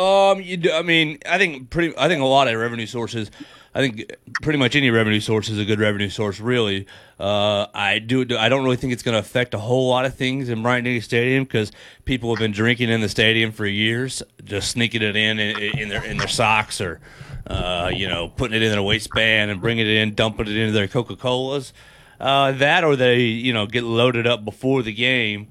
Um, 0.01 0.41
you 0.41 0.57
do, 0.57 0.71
I 0.71 0.81
mean, 0.81 1.17
I 1.29 1.37
think 1.37 1.69
pretty. 1.69 1.93
I 1.97 2.07
think 2.07 2.21
a 2.21 2.25
lot 2.25 2.47
of 2.47 2.59
revenue 2.59 2.85
sources. 2.85 3.31
I 3.73 3.79
think 3.79 4.11
pretty 4.41 4.59
much 4.59 4.75
any 4.75 4.89
revenue 4.89 5.21
source 5.21 5.47
is 5.47 5.57
a 5.57 5.63
good 5.63 5.79
revenue 5.79 6.09
source. 6.09 6.41
Really, 6.41 6.87
uh, 7.19 7.67
I 7.73 7.99
do. 7.99 8.25
I 8.37 8.49
don't 8.49 8.65
really 8.65 8.75
think 8.75 8.91
it's 8.91 9.03
going 9.03 9.13
to 9.13 9.19
affect 9.19 9.53
a 9.53 9.59
whole 9.59 9.89
lot 9.89 10.03
of 10.03 10.15
things 10.15 10.49
in 10.49 10.61
Bryant 10.61 10.83
Denny 10.83 10.99
Stadium 10.99 11.45
because 11.45 11.71
people 12.03 12.29
have 12.31 12.39
been 12.39 12.51
drinking 12.51 12.89
in 12.89 12.99
the 12.99 13.07
stadium 13.07 13.53
for 13.53 13.65
years, 13.65 14.21
just 14.43 14.71
sneaking 14.71 15.01
it 15.01 15.15
in 15.15 15.39
in, 15.39 15.79
in 15.79 15.89
their 15.89 16.03
in 16.03 16.17
their 16.17 16.27
socks 16.27 16.81
or, 16.81 16.99
uh, 17.47 17.89
you 17.93 18.09
know, 18.09 18.27
putting 18.27 18.57
it 18.57 18.61
in 18.61 18.71
their 18.71 18.83
waistband 18.83 19.49
and 19.51 19.61
bringing 19.61 19.87
it 19.87 19.93
in, 19.93 20.15
dumping 20.15 20.47
it 20.47 20.57
into 20.57 20.73
their 20.73 20.89
Coca 20.89 21.15
Colas. 21.15 21.71
Uh, 22.19 22.51
that 22.51 22.83
or 22.83 22.97
they, 22.97 23.21
you 23.21 23.53
know, 23.53 23.65
get 23.65 23.83
loaded 23.83 24.27
up 24.27 24.43
before 24.43 24.83
the 24.83 24.93
game. 24.93 25.47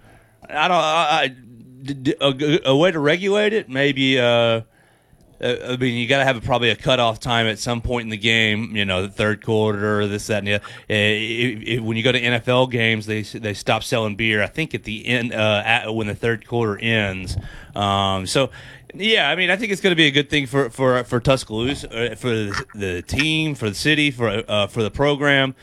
I 0.46 0.68
don't. 0.68 0.76
I, 0.76 1.34
a, 2.20 2.60
a 2.66 2.76
way 2.76 2.90
to 2.90 2.98
regulate 2.98 3.54
it, 3.54 3.70
maybe. 3.70 4.20
Uh 4.20 4.62
I 5.42 5.76
mean, 5.76 5.94
you 5.96 6.06
got 6.06 6.18
to 6.18 6.24
have 6.24 6.42
probably 6.44 6.68
a 6.68 6.76
cutoff 6.76 7.18
time 7.18 7.46
at 7.46 7.58
some 7.58 7.80
point 7.80 8.04
in 8.04 8.10
the 8.10 8.18
game. 8.18 8.76
You 8.76 8.84
know, 8.84 9.02
the 9.02 9.08
third 9.08 9.42
quarter, 9.42 10.00
or 10.00 10.06
this, 10.06 10.26
that, 10.26 10.44
and 10.44 10.46
the. 10.46 10.54
Uh, 10.56 11.82
when 11.82 11.96
you 11.96 12.02
go 12.02 12.12
to 12.12 12.20
NFL 12.20 12.70
games, 12.70 13.06
they 13.06 13.22
they 13.22 13.54
stop 13.54 13.82
selling 13.82 14.16
beer. 14.16 14.42
I 14.42 14.46
think 14.46 14.74
at 14.74 14.84
the 14.84 15.06
end, 15.06 15.32
uh, 15.32 15.62
at, 15.64 15.94
when 15.94 16.08
the 16.08 16.14
third 16.14 16.46
quarter 16.46 16.78
ends. 16.78 17.38
Um, 17.74 18.26
so, 18.26 18.50
yeah, 18.94 19.30
I 19.30 19.36
mean, 19.36 19.50
I 19.50 19.56
think 19.56 19.72
it's 19.72 19.80
going 19.80 19.92
to 19.92 19.96
be 19.96 20.06
a 20.06 20.10
good 20.10 20.28
thing 20.28 20.46
for 20.46 20.68
for 20.68 21.02
for 21.04 21.20
Tuscaloosa, 21.20 22.12
uh, 22.12 22.14
for 22.16 22.28
the 22.74 23.02
team, 23.06 23.54
for 23.54 23.70
the 23.70 23.76
city, 23.76 24.10
for 24.10 24.44
uh, 24.46 24.66
for 24.66 24.82
the 24.82 24.90
program. 24.90 25.54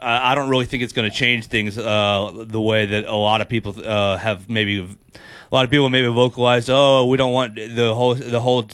I 0.00 0.34
don't 0.34 0.48
really 0.48 0.66
think 0.66 0.82
it's 0.82 0.92
going 0.92 1.10
to 1.10 1.16
change 1.16 1.46
things 1.46 1.76
uh, 1.76 2.44
the 2.46 2.60
way 2.60 2.86
that 2.86 3.06
a 3.06 3.16
lot 3.16 3.40
of 3.40 3.48
people 3.48 3.74
uh, 3.84 4.18
have 4.18 4.48
maybe 4.48 4.78
a 4.80 5.54
lot 5.54 5.64
of 5.64 5.70
people 5.70 5.88
maybe 5.88 6.06
vocalized, 6.08 6.70
"Oh, 6.70 7.06
we 7.06 7.16
don't 7.16 7.32
want 7.32 7.56
the 7.56 7.94
whole 7.94 8.14
the 8.14 8.40
whole 8.40 8.68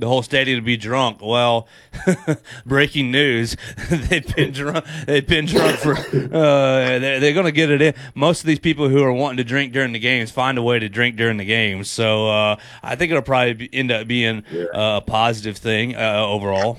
the 0.00 0.08
whole 0.08 0.22
stadium 0.22 0.58
to 0.58 0.64
be 0.64 0.76
drunk." 0.76 1.18
Well, 1.22 1.68
breaking 2.66 3.10
news: 3.10 3.56
they've 3.90 4.34
been 4.34 4.52
drunk. 4.52 4.84
They've 5.06 5.26
been 5.26 5.46
drunk 5.46 5.76
for. 5.78 5.96
Uh, 5.96 6.98
they're, 6.98 7.20
they're 7.20 7.34
going 7.34 7.46
to 7.46 7.52
get 7.52 7.70
it 7.70 7.82
in. 7.82 7.94
Most 8.14 8.40
of 8.40 8.46
these 8.46 8.58
people 8.58 8.88
who 8.88 9.02
are 9.02 9.12
wanting 9.12 9.38
to 9.38 9.44
drink 9.44 9.72
during 9.72 9.92
the 9.92 9.98
games 9.98 10.30
find 10.30 10.58
a 10.58 10.62
way 10.62 10.78
to 10.78 10.88
drink 10.88 11.16
during 11.16 11.36
the 11.36 11.44
games. 11.44 11.90
So 11.90 12.28
uh, 12.28 12.56
I 12.82 12.96
think 12.96 13.10
it'll 13.10 13.22
probably 13.22 13.54
be, 13.54 13.74
end 13.74 13.90
up 13.90 14.06
being 14.06 14.44
yeah. 14.50 14.64
a 14.72 15.00
positive 15.00 15.56
thing 15.56 15.96
uh, 15.96 16.24
overall. 16.24 16.78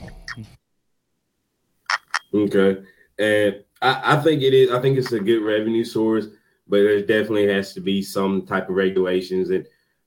Okay. 2.33 2.81
And 3.17 3.63
I, 3.81 4.17
I, 4.17 4.21
think 4.21 4.41
it 4.41 4.53
is. 4.53 4.71
I 4.71 4.81
think 4.81 4.97
it's 4.97 5.11
a 5.11 5.19
good 5.19 5.43
revenue 5.43 5.83
source, 5.83 6.27
but 6.67 6.77
there 6.77 7.01
definitely 7.01 7.47
has 7.47 7.73
to 7.73 7.81
be 7.81 8.01
some 8.01 8.45
type 8.45 8.69
of 8.69 8.75
regulations. 8.75 9.49
And 9.49 9.65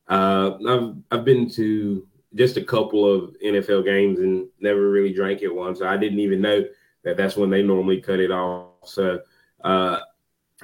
uh, 0.09 0.57
I've 0.69 0.95
I've 1.11 1.25
been 1.25 1.51
to 1.51 2.07
just 2.35 2.57
a 2.57 2.65
couple 2.65 3.11
of 3.11 3.37
NFL 3.45 3.85
games 3.85 4.21
and 4.21 4.49
never 4.61 4.91
really 4.91 5.13
drank 5.13 5.43
it 5.43 5.55
once. 5.55 5.83
I 5.83 5.97
didn't 5.97 6.21
even 6.21 6.41
know 6.41 6.65
that 7.05 7.17
that's 7.17 7.37
when 7.37 7.51
they 7.51 7.63
normally 7.63 8.01
cut 8.01 8.21
it 8.21 8.31
off. 8.31 8.71
So 8.85 9.21
uh, 9.63 10.01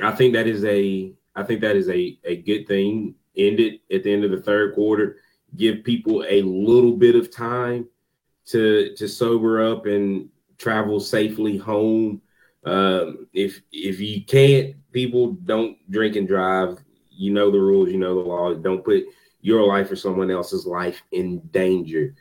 I 0.02 0.12
think 0.12 0.34
that 0.34 0.46
is 0.46 0.64
a 0.64 1.12
I 1.34 1.42
think 1.42 1.60
that 1.60 1.76
is 1.76 1.88
a 1.88 2.18
a 2.24 2.36
good 2.36 2.66
thing. 2.66 3.14
End 3.36 3.60
it 3.60 3.80
at 3.92 4.02
the 4.02 4.12
end 4.12 4.24
of 4.24 4.30
the 4.30 4.42
third 4.42 4.74
quarter. 4.74 5.16
Give 5.56 5.84
people 5.84 6.24
a 6.28 6.42
little 6.42 6.96
bit 6.96 7.14
of 7.14 7.30
time 7.30 7.88
to 8.46 8.94
to 8.96 9.08
sober 9.08 9.64
up 9.64 9.86
and 9.86 10.28
travel 10.58 11.00
safely 11.00 11.56
home 11.56 12.20
um, 12.64 13.26
if 13.32 13.62
if 13.72 14.00
you 14.00 14.24
can't, 14.24 14.76
people 14.92 15.32
don't 15.32 15.78
drink 15.90 16.16
and 16.16 16.28
drive. 16.28 16.78
You 17.10 17.32
know 17.32 17.50
the 17.50 17.60
rules, 17.60 17.90
you 17.90 17.98
know 17.98 18.14
the 18.14 18.28
laws. 18.28 18.58
Don't 18.58 18.84
put 18.84 19.04
your 19.48 19.66
life 19.66 19.90
or 19.90 19.96
someone 19.96 20.30
else's 20.30 20.66
life 20.66 21.02
in 21.12 21.40
danger. 21.50 22.14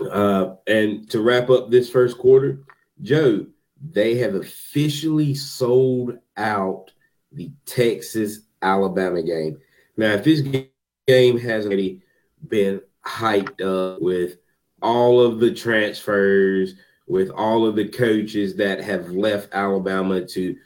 Uh, 0.00 0.54
and 0.66 1.08
to 1.10 1.20
wrap 1.20 1.50
up 1.50 1.70
this 1.70 1.90
first 1.90 2.18
quarter, 2.18 2.60
Joe, 3.02 3.46
they 3.90 4.16
have 4.16 4.34
officially 4.34 5.34
sold 5.34 6.18
out 6.36 6.90
the 7.32 7.52
Texas 7.66 8.40
Alabama 8.62 9.22
game. 9.22 9.58
Now, 9.96 10.14
if 10.14 10.24
this 10.24 10.40
game 11.06 11.38
has 11.38 11.66
already 11.66 12.02
been 12.48 12.80
hyped 13.04 13.60
up 13.60 14.00
with 14.00 14.38
all 14.82 15.20
of 15.20 15.40
the 15.40 15.52
transfers, 15.52 16.74
with 17.06 17.30
all 17.30 17.66
of 17.66 17.74
the 17.74 17.88
coaches 17.88 18.54
that 18.56 18.80
have 18.80 19.10
left 19.10 19.52
Alabama 19.54 20.24
to 20.26 20.56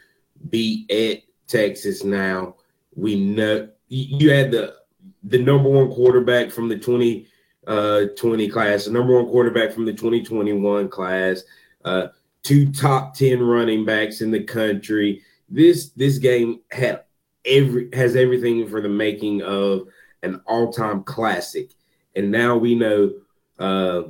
be 0.50 0.86
at 0.90 1.22
Texas 1.46 2.04
now. 2.04 2.56
We 2.94 3.16
know 3.16 3.68
you 3.88 4.30
had 4.30 4.50
the 4.50 4.74
the 5.24 5.38
number 5.38 5.68
one 5.68 5.90
quarterback 5.90 6.50
from 6.50 6.68
the 6.68 6.76
2020 6.76 8.48
uh, 8.48 8.52
class, 8.52 8.84
the 8.86 8.90
number 8.90 9.14
one 9.14 9.30
quarterback 9.30 9.72
from 9.72 9.84
the 9.84 9.92
2021 9.92 10.88
class, 10.88 11.42
uh, 11.84 12.08
two 12.42 12.72
top 12.72 13.14
10 13.14 13.42
running 13.42 13.84
backs 13.84 14.20
in 14.20 14.30
the 14.30 14.42
country. 14.42 15.22
This 15.48 15.90
this 15.90 16.18
game 16.18 16.60
had 16.70 17.04
every 17.44 17.88
has 17.92 18.16
everything 18.16 18.66
for 18.68 18.80
the 18.80 18.88
making 18.88 19.42
of 19.42 19.88
an 20.22 20.40
all-time 20.46 21.02
classic. 21.04 21.70
And 22.14 22.30
now 22.30 22.56
we 22.56 22.74
know 22.74 23.12
uh, 23.58 24.02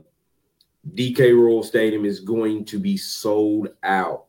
DK 0.94 1.36
Royal 1.36 1.62
Stadium 1.62 2.04
is 2.04 2.20
going 2.20 2.64
to 2.66 2.78
be 2.78 2.96
sold 2.96 3.68
out. 3.82 4.24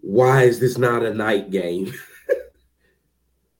Why 0.00 0.42
is 0.42 0.60
this 0.60 0.78
not 0.78 1.02
a 1.02 1.14
night 1.14 1.50
game? 1.50 1.92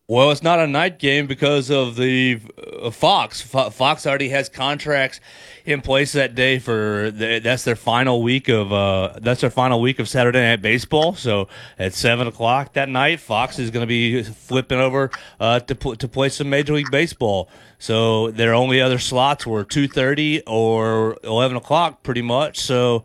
well, 0.07 0.31
it's 0.31 0.43
not 0.43 0.59
a 0.59 0.67
night 0.67 0.99
game 0.99 1.27
because 1.27 1.71
of 1.71 1.97
the 1.97 2.39
uh, 2.83 2.91
Fox. 2.91 3.41
Fox 3.41 4.07
already 4.07 4.29
has 4.29 4.51
contracts 4.51 5.19
in 5.65 5.81
place 5.81 6.13
that 6.13 6.35
day 6.35 6.59
for 6.59 7.11
the, 7.11 7.39
that's 7.39 7.65
their 7.65 7.77
final 7.77 8.23
week 8.23 8.51
of 8.51 8.71
uh, 8.71 9.15
that's 9.23 9.41
their 9.41 9.49
final 9.49 9.81
week 9.81 9.99
of 9.99 10.09
Saturday 10.09 10.43
Night 10.43 10.61
Baseball. 10.61 11.15
So 11.15 11.49
at 11.79 11.95
seven 11.95 12.27
o'clock 12.27 12.75
that 12.75 12.91
night, 12.91 13.19
Fox 13.19 13.59
is 13.59 13.71
going 13.71 13.83
to 13.83 13.87
be 13.87 14.23
flipping 14.23 14.79
over 14.79 15.11
uh, 15.41 15.61
to 15.61 15.75
to 15.97 16.09
play 16.09 16.29
some 16.29 16.51
Major 16.51 16.75
League 16.75 16.91
Baseball. 16.91 17.49
So 17.79 18.31
their 18.31 18.53
only 18.53 18.83
other 18.83 18.99
slots 18.99 19.47
were 19.47 19.65
two 19.65 19.89
thirty 19.89 20.43
or 20.47 21.17
eleven 21.25 21.57
o'clock, 21.57 22.03
pretty 22.03 22.23
much. 22.23 22.61
So. 22.61 23.05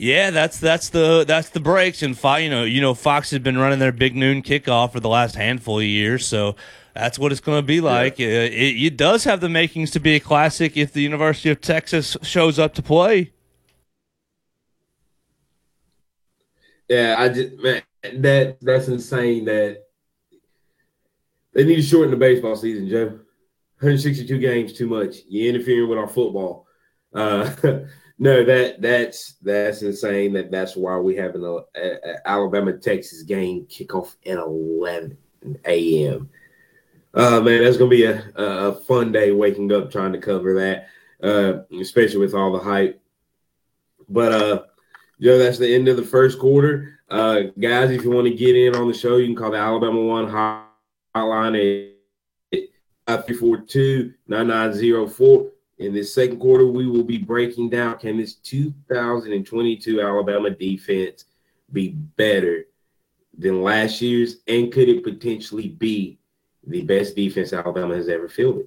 Yeah, 0.00 0.30
that's 0.30 0.60
that's 0.60 0.90
the 0.90 1.24
that's 1.26 1.48
the 1.48 1.58
breaks 1.58 2.04
and 2.04 2.16
you 2.40 2.48
know 2.48 2.62
you 2.62 2.80
know 2.80 2.94
Fox 2.94 3.32
has 3.32 3.40
been 3.40 3.58
running 3.58 3.80
their 3.80 3.90
big 3.90 4.14
noon 4.14 4.42
kickoff 4.42 4.92
for 4.92 5.00
the 5.00 5.08
last 5.08 5.34
handful 5.34 5.80
of 5.80 5.84
years, 5.84 6.24
so 6.24 6.54
that's 6.94 7.18
what 7.18 7.32
it's 7.32 7.40
going 7.40 7.58
to 7.58 7.66
be 7.66 7.80
like. 7.80 8.16
Yeah. 8.16 8.28
It, 8.28 8.52
it, 8.52 8.86
it, 8.86 8.96
does 8.96 9.24
have 9.24 9.40
the 9.40 9.48
makings 9.48 9.90
to 9.90 9.98
be 9.98 10.14
a 10.14 10.20
classic 10.20 10.76
if 10.76 10.92
the 10.92 11.02
University 11.02 11.50
of 11.50 11.60
Texas 11.60 12.16
shows 12.22 12.60
up 12.60 12.74
to 12.74 12.82
play. 12.82 13.32
Yeah, 16.88 17.16
I 17.18 17.28
just 17.30 17.56
man, 17.56 17.82
that 18.22 18.58
that's 18.60 18.86
insane. 18.86 19.46
That 19.46 19.82
they 21.54 21.64
need 21.64 21.76
to 21.76 21.82
shorten 21.82 22.12
the 22.12 22.16
baseball 22.16 22.54
season, 22.54 22.88
Joe. 22.88 23.18
162 23.80 24.38
games 24.38 24.74
too 24.74 24.86
much. 24.86 25.16
You're 25.28 25.52
interfering 25.52 25.88
with 25.88 25.98
our 25.98 26.06
football. 26.06 26.68
Uh, 27.12 27.50
no, 28.18 28.44
that 28.44 28.82
that's 28.82 29.34
that's 29.42 29.82
insane. 29.82 30.32
That 30.32 30.50
that's 30.50 30.74
why 30.74 30.98
we 30.98 31.14
have 31.16 31.36
an 31.36 31.62
Alabama 32.24 32.72
Texas 32.72 33.22
game 33.22 33.66
kickoff 33.66 34.16
at 34.26 34.38
11 34.38 35.16
a.m. 35.64 36.28
Uh, 37.14 37.40
man, 37.40 37.62
that's 37.62 37.76
gonna 37.76 37.90
be 37.90 38.04
a, 38.04 38.30
a 38.36 38.74
fun 38.74 39.12
day 39.12 39.30
waking 39.30 39.72
up 39.72 39.90
trying 39.90 40.12
to 40.12 40.18
cover 40.18 40.54
that, 40.54 40.88
uh, 41.22 41.62
especially 41.80 42.18
with 42.18 42.34
all 42.34 42.52
the 42.52 42.58
hype. 42.58 43.00
But 44.08 44.32
uh, 44.32 44.62
Joe, 45.20 45.38
that's 45.38 45.58
the 45.58 45.72
end 45.72 45.86
of 45.86 45.96
the 45.96 46.04
first 46.04 46.38
quarter. 46.38 46.98
Uh, 47.08 47.42
guys, 47.58 47.90
if 47.90 48.04
you 48.04 48.10
want 48.10 48.26
to 48.26 48.34
get 48.34 48.56
in 48.56 48.74
on 48.74 48.88
the 48.88 48.94
show, 48.94 49.16
you 49.16 49.26
can 49.26 49.36
call 49.36 49.52
the 49.52 49.58
Alabama 49.58 50.02
One 50.02 50.26
hotline 50.26 51.92
at 52.52 53.26
342 53.26 54.12
9904. 54.26 55.50
In 55.78 55.94
this 55.94 56.12
second 56.12 56.40
quarter, 56.40 56.66
we 56.66 56.86
will 56.86 57.04
be 57.04 57.18
breaking 57.18 57.70
down 57.70 57.98
can 57.98 58.16
this 58.16 58.34
2022 58.34 60.00
Alabama 60.00 60.50
defense 60.50 61.24
be 61.72 61.90
better 61.90 62.64
than 63.36 63.62
last 63.62 64.00
year's, 64.02 64.38
and 64.48 64.72
could 64.72 64.88
it 64.88 65.04
potentially 65.04 65.68
be 65.68 66.18
the 66.66 66.82
best 66.82 67.14
defense 67.14 67.52
Alabama 67.52 67.94
has 67.94 68.08
ever 68.08 68.28
fielded. 68.28 68.66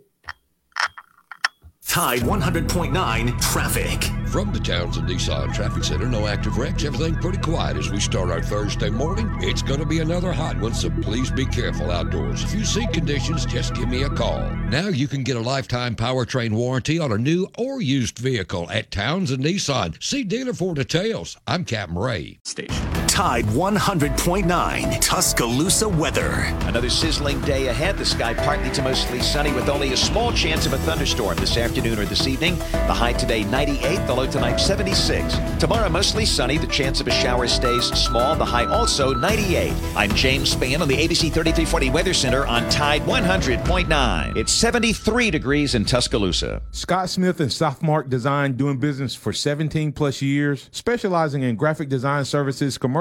Tide 1.85 2.21
100.9 2.21 3.41
traffic. 3.51 4.20
From 4.31 4.53
the 4.53 4.61
Townsend 4.61 5.09
Nissan 5.09 5.53
Traffic 5.53 5.83
Center, 5.83 6.07
no 6.07 6.25
active 6.25 6.57
wrecks. 6.57 6.85
Everything 6.85 7.15
pretty 7.15 7.39
quiet 7.39 7.75
as 7.75 7.91
we 7.91 7.99
start 7.99 8.31
our 8.31 8.41
Thursday 8.41 8.89
morning. 8.89 9.29
It's 9.41 9.61
going 9.61 9.81
to 9.81 9.85
be 9.85 9.99
another 9.99 10.31
hot 10.31 10.57
one, 10.57 10.73
so 10.73 10.89
please 10.89 11.29
be 11.29 11.45
careful 11.45 11.91
outdoors. 11.91 12.41
If 12.41 12.53
you 12.53 12.63
see 12.63 12.87
conditions, 12.87 13.45
just 13.45 13.75
give 13.75 13.89
me 13.89 14.03
a 14.03 14.09
call. 14.09 14.39
Now 14.69 14.87
you 14.87 15.09
can 15.09 15.23
get 15.23 15.35
a 15.35 15.41
lifetime 15.41 15.97
powertrain 15.97 16.53
warranty 16.53 16.97
on 16.97 17.11
a 17.11 17.17
new 17.17 17.49
or 17.57 17.81
used 17.81 18.19
vehicle 18.19 18.71
at 18.71 18.89
Townsend 18.89 19.43
Nissan. 19.43 20.01
See 20.01 20.23
dealer 20.23 20.53
for 20.53 20.75
details. 20.75 21.35
I'm 21.45 21.65
Captain 21.65 21.97
Ray. 21.97 22.39
Station. 22.45 23.00
Tide 23.11 23.43
100.9 23.47 25.01
Tuscaloosa 25.01 25.89
weather. 25.89 26.31
Another 26.61 26.89
sizzling 26.89 27.41
day 27.41 27.67
ahead. 27.67 27.97
The 27.97 28.05
sky 28.05 28.33
partly 28.33 28.71
to 28.71 28.81
mostly 28.81 29.19
sunny 29.19 29.51
with 29.51 29.67
only 29.67 29.91
a 29.91 29.97
small 29.97 30.31
chance 30.31 30.65
of 30.65 30.71
a 30.71 30.77
thunderstorm 30.77 31.35
this 31.35 31.57
afternoon 31.57 31.99
or 31.99 32.05
this 32.05 32.25
evening. 32.25 32.55
The 32.55 32.93
high 32.93 33.11
today 33.11 33.43
98, 33.43 34.07
the 34.07 34.13
low 34.13 34.31
tonight 34.31 34.55
76. 34.61 35.35
Tomorrow 35.59 35.89
mostly 35.89 36.25
sunny. 36.25 36.57
The 36.57 36.67
chance 36.67 37.01
of 37.01 37.07
a 37.07 37.11
shower 37.11 37.49
stays 37.49 37.87
small. 37.87 38.37
The 38.37 38.45
high 38.45 38.65
also 38.65 39.13
98. 39.13 39.73
I'm 39.97 40.15
James 40.15 40.55
Spann 40.55 40.79
on 40.79 40.87
the 40.87 40.95
ABC 40.95 41.33
3340 41.33 41.89
Weather 41.89 42.13
Center 42.13 42.45
on 42.47 42.69
Tide 42.69 43.01
100.9. 43.01 44.37
It's 44.37 44.53
73 44.53 45.31
degrees 45.31 45.75
in 45.75 45.83
Tuscaloosa. 45.83 46.61
Scott 46.71 47.09
Smith 47.09 47.41
and 47.41 47.51
Southmark 47.51 48.07
Design 48.07 48.53
doing 48.55 48.77
business 48.77 49.13
for 49.13 49.33
17 49.33 49.91
plus 49.91 50.21
years, 50.21 50.69
specializing 50.71 51.43
in 51.43 51.57
graphic 51.57 51.89
design 51.89 52.23
services, 52.23 52.77
commercial 52.77 53.00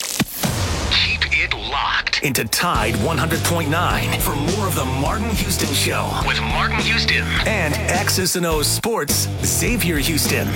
Into 2.23 2.45
Tide 2.45 2.93
100.9 2.95 4.21
for 4.21 4.35
more 4.35 4.67
of 4.67 4.75
the 4.75 4.85
Martin 4.85 5.29
Houston 5.31 5.73
Show 5.73 6.07
With 6.27 6.39
Martin 6.41 6.77
Houston. 6.79 7.23
and 7.47 7.73
X's 7.73 8.35
and 8.35 8.45
O's 8.45 8.67
Sports, 8.67 9.27
Xavier 9.43 9.97
Houston. 9.97 10.47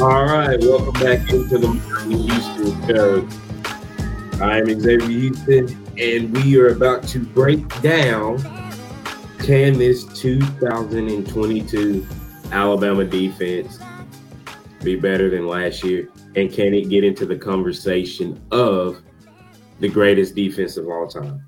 All 0.00 0.24
right, 0.26 0.56
welcome 0.60 0.92
back 0.92 1.28
into 1.28 1.58
the 1.58 1.66
Martin 1.66 2.12
Houston 2.12 2.86
Show. 2.86 3.28
I 4.44 4.58
am 4.58 4.80
Xavier 4.80 5.08
Houston, 5.08 5.66
and 5.98 6.32
we 6.36 6.58
are 6.58 6.68
about 6.68 7.02
to 7.08 7.18
break 7.18 7.66
down 7.82 8.38
can 9.40 9.78
this 9.78 10.04
2022 10.20 12.06
Alabama 12.52 13.04
defense 13.04 13.78
be 14.82 14.94
better 14.94 15.28
than 15.28 15.46
last 15.46 15.82
year, 15.82 16.08
and 16.36 16.52
can 16.52 16.72
it 16.74 16.88
get 16.88 17.02
into 17.02 17.26
the 17.26 17.36
conversation 17.36 18.40
of 18.52 19.00
the 19.80 19.88
greatest 19.88 20.34
defense 20.34 20.76
of 20.76 20.88
all 20.88 21.08
time? 21.08 21.44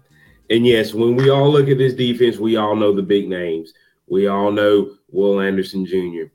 And 0.49 0.67
yes, 0.67 0.95
when 0.95 1.15
we 1.15 1.31
all 1.31 1.51
look 1.51 1.69
at 1.69 1.79
this 1.79 1.95
defense, 1.95 2.39
we 2.39 2.57
all 2.57 2.75
know 2.75 2.93
the 2.93 3.03
big 3.03 3.29
names. 3.29 3.73
We 4.09 4.27
all 4.27 4.51
know 4.51 4.97
Will 5.11 5.41
Anderson 5.41 5.87
Jr. 5.87 6.33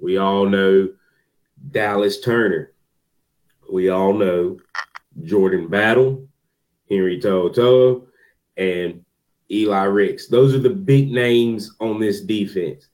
We 0.00 0.16
all 0.16 0.46
know 0.46 0.88
Dallas 1.70 2.20
Turner. 2.20 2.72
We 3.70 3.90
all 3.90 4.14
know 4.14 4.58
Jordan 5.24 5.68
Battle, 5.68 6.27
Henry 6.90 7.20
To'oTo'o, 7.20 8.06
and 8.56 9.04
Eli 9.50 9.84
Ricks. 9.84 10.26
Those 10.26 10.54
are 10.54 10.60
the 10.60 10.70
big 10.70 11.10
names 11.10 11.74
on 11.80 12.00
this 12.00 12.20
defense. 12.20 12.88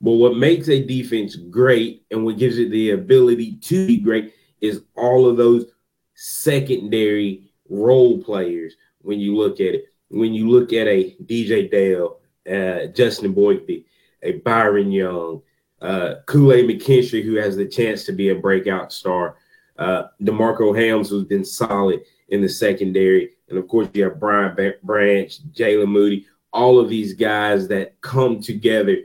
But 0.00 0.12
what 0.12 0.36
makes 0.36 0.68
a 0.68 0.84
defense 0.84 1.36
great 1.36 2.04
and 2.10 2.24
what 2.24 2.38
gives 2.38 2.58
it 2.58 2.70
the 2.70 2.90
ability 2.90 3.56
to 3.56 3.86
be 3.86 3.98
great 3.98 4.32
is 4.60 4.82
all 4.96 5.28
of 5.28 5.36
those 5.36 5.66
secondary 6.14 7.52
role 7.68 8.22
players 8.22 8.74
when 9.02 9.20
you 9.20 9.36
look 9.36 9.60
at 9.60 9.74
it. 9.74 9.84
When 10.08 10.34
you 10.34 10.48
look 10.48 10.72
at 10.72 10.88
a 10.88 11.16
DJ 11.24 11.70
Dale, 11.70 12.18
uh, 12.50 12.86
Justin 12.86 13.34
Eboigbe, 13.34 13.84
a 14.22 14.32
Byron 14.32 14.90
Young, 14.90 15.42
uh, 15.80 16.16
Kool-Aid 16.26 16.68
McKinstry, 16.68 17.22
who 17.22 17.36
has 17.36 17.56
the 17.56 17.66
chance 17.66 18.04
to 18.04 18.12
be 18.12 18.30
a 18.30 18.34
breakout 18.34 18.92
star, 18.92 19.36
uh, 19.78 20.04
DeMarcco 20.22 20.74
Hellams, 20.74 21.08
who's 21.08 21.24
been 21.24 21.44
solid 21.44 22.00
in 22.28 22.40
the 22.42 22.48
secondary, 22.48 23.30
and 23.50 23.58
of 23.58 23.68
course 23.68 23.88
you 23.92 24.04
have 24.04 24.18
Brian 24.18 24.74
Branch, 24.82 25.38
Jaylen 25.52 25.88
Moody, 25.88 26.26
all 26.52 26.78
of 26.78 26.88
these 26.88 27.12
guys 27.12 27.68
that 27.68 28.00
come 28.00 28.40
together. 28.40 28.96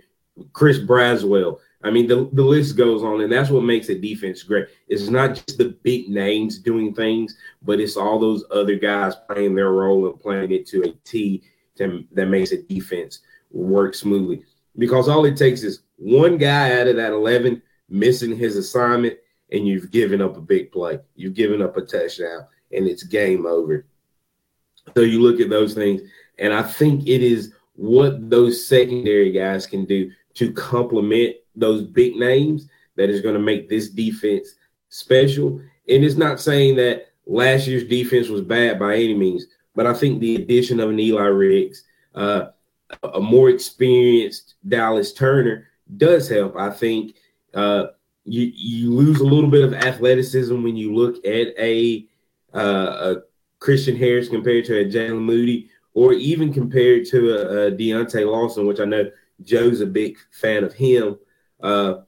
Chris 0.54 0.80
Braswell. 0.80 1.60
I 1.84 1.92
mean, 1.92 2.08
the, 2.08 2.30
the 2.34 2.44
list 2.44 2.76
goes 2.76 3.04
on, 3.04 3.22
and 3.22 3.32
that's 3.32 3.52
what 3.52 3.64
makes 3.64 3.90
a 3.90 3.96
defense 3.96 4.42
great. 4.42 4.68
It's 4.88 5.08
not 5.08 5.36
just 5.36 5.58
the 5.58 5.78
big 5.84 6.10
names 6.10 6.58
doing 6.58 6.96
things, 6.96 7.38
but 7.62 7.80
it's 7.80 7.96
all 7.96 8.18
those 8.20 8.44
other 8.52 8.76
guys 8.76 9.14
playing 9.30 9.54
their 9.54 9.72
role 9.72 10.08
and 10.08 10.20
playing 10.20 10.52
it 10.52 10.66
to 10.68 10.82
a 10.84 10.92
T 11.04 11.44
to, 11.78 12.04
that 12.14 12.26
makes 12.26 12.52
a 12.52 12.62
defense 12.64 13.20
work 13.52 13.94
smoothly. 13.94 14.44
Because 14.78 15.08
all 15.08 15.26
it 15.26 15.38
takes 15.38 15.62
is 15.64 15.84
one 15.98 16.38
guy 16.38 16.80
out 16.80 16.88
of 16.88 16.96
that 16.96 17.12
11 17.12 17.62
missing 17.88 18.36
his 18.36 18.58
assignment, 18.58 19.18
and 19.52 19.68
you've 19.68 19.92
given 19.92 20.22
up 20.22 20.38
a 20.38 20.42
big 20.42 20.72
play. 20.72 21.00
You've 21.16 21.36
given 21.36 21.62
up 21.62 21.78
a 21.78 21.82
touchdown, 21.82 22.48
and 22.72 22.88
it's 22.88 23.04
game 23.04 23.46
over. 23.46 23.86
So 24.94 25.02
you 25.02 25.22
look 25.22 25.40
at 25.40 25.50
those 25.50 25.74
things, 25.74 26.02
and 26.38 26.54
I 26.54 26.62
think 26.62 27.08
it 27.08 27.22
is 27.24 27.54
what 27.76 28.30
those 28.30 28.66
secondary 28.66 29.32
guys 29.32 29.66
can 29.66 29.86
do 29.86 30.12
to 30.36 30.52
complement 30.54 31.36
those 31.56 31.84
big 31.84 32.16
names 32.16 32.68
that 32.96 33.10
is 33.10 33.22
going 33.22 33.36
to 33.36 33.42
make 33.42 33.70
this 33.70 33.90
defense 33.90 34.56
special. 34.90 35.60
And 35.90 36.04
it's 36.04 36.16
not 36.16 36.40
saying 36.40 36.76
that 36.78 37.08
last 37.26 37.68
year's 37.68 37.88
defense 37.88 38.30
was 38.30 38.42
bad 38.42 38.80
by 38.80 38.96
any 38.96 39.14
means, 39.14 39.46
but 39.76 39.86
I 39.86 39.94
think 39.94 40.20
the 40.20 40.36
addition 40.36 40.80
of 40.80 40.90
an 40.90 41.00
Eli 41.00 41.26
Ricks, 41.26 41.84
uh, 42.14 42.48
a 43.14 43.20
more 43.20 43.50
experienced 43.50 44.56
Dallas 44.68 45.14
Turner 45.14 45.68
does 45.98 46.30
help. 46.30 46.56
I 46.56 46.70
think 46.70 47.16
uh, 47.54 47.88
you 48.24 48.52
you 48.56 48.94
lose 48.94 49.20
a 49.20 49.26
little 49.26 49.50
bit 49.50 49.64
of 49.64 49.74
athleticism 49.74 50.64
when 50.64 50.76
you 50.76 50.94
look 50.94 51.18
at 51.26 51.54
a, 51.60 52.08
uh, 52.54 52.60
a 52.60 53.16
Christian 53.66 53.96
Harris 53.96 54.30
compared 54.30 54.64
to 54.66 54.80
a 54.80 54.86
Jaylen 54.86 55.24
Moody, 55.24 55.72
or 55.96 56.14
even 56.14 56.54
compared 56.54 57.04
to 57.08 57.32
a, 57.32 57.68
a 57.68 57.72
Deontae 57.72 58.32
Lawson, 58.32 58.68
which 58.68 58.80
I 58.80 58.86
know 58.86 59.10
Joe's 59.44 59.82
a 59.82 59.88
big 59.88 60.20
fan 60.30 60.64
of 60.64 60.72
him. 60.72 61.18
Uh, 61.60 62.02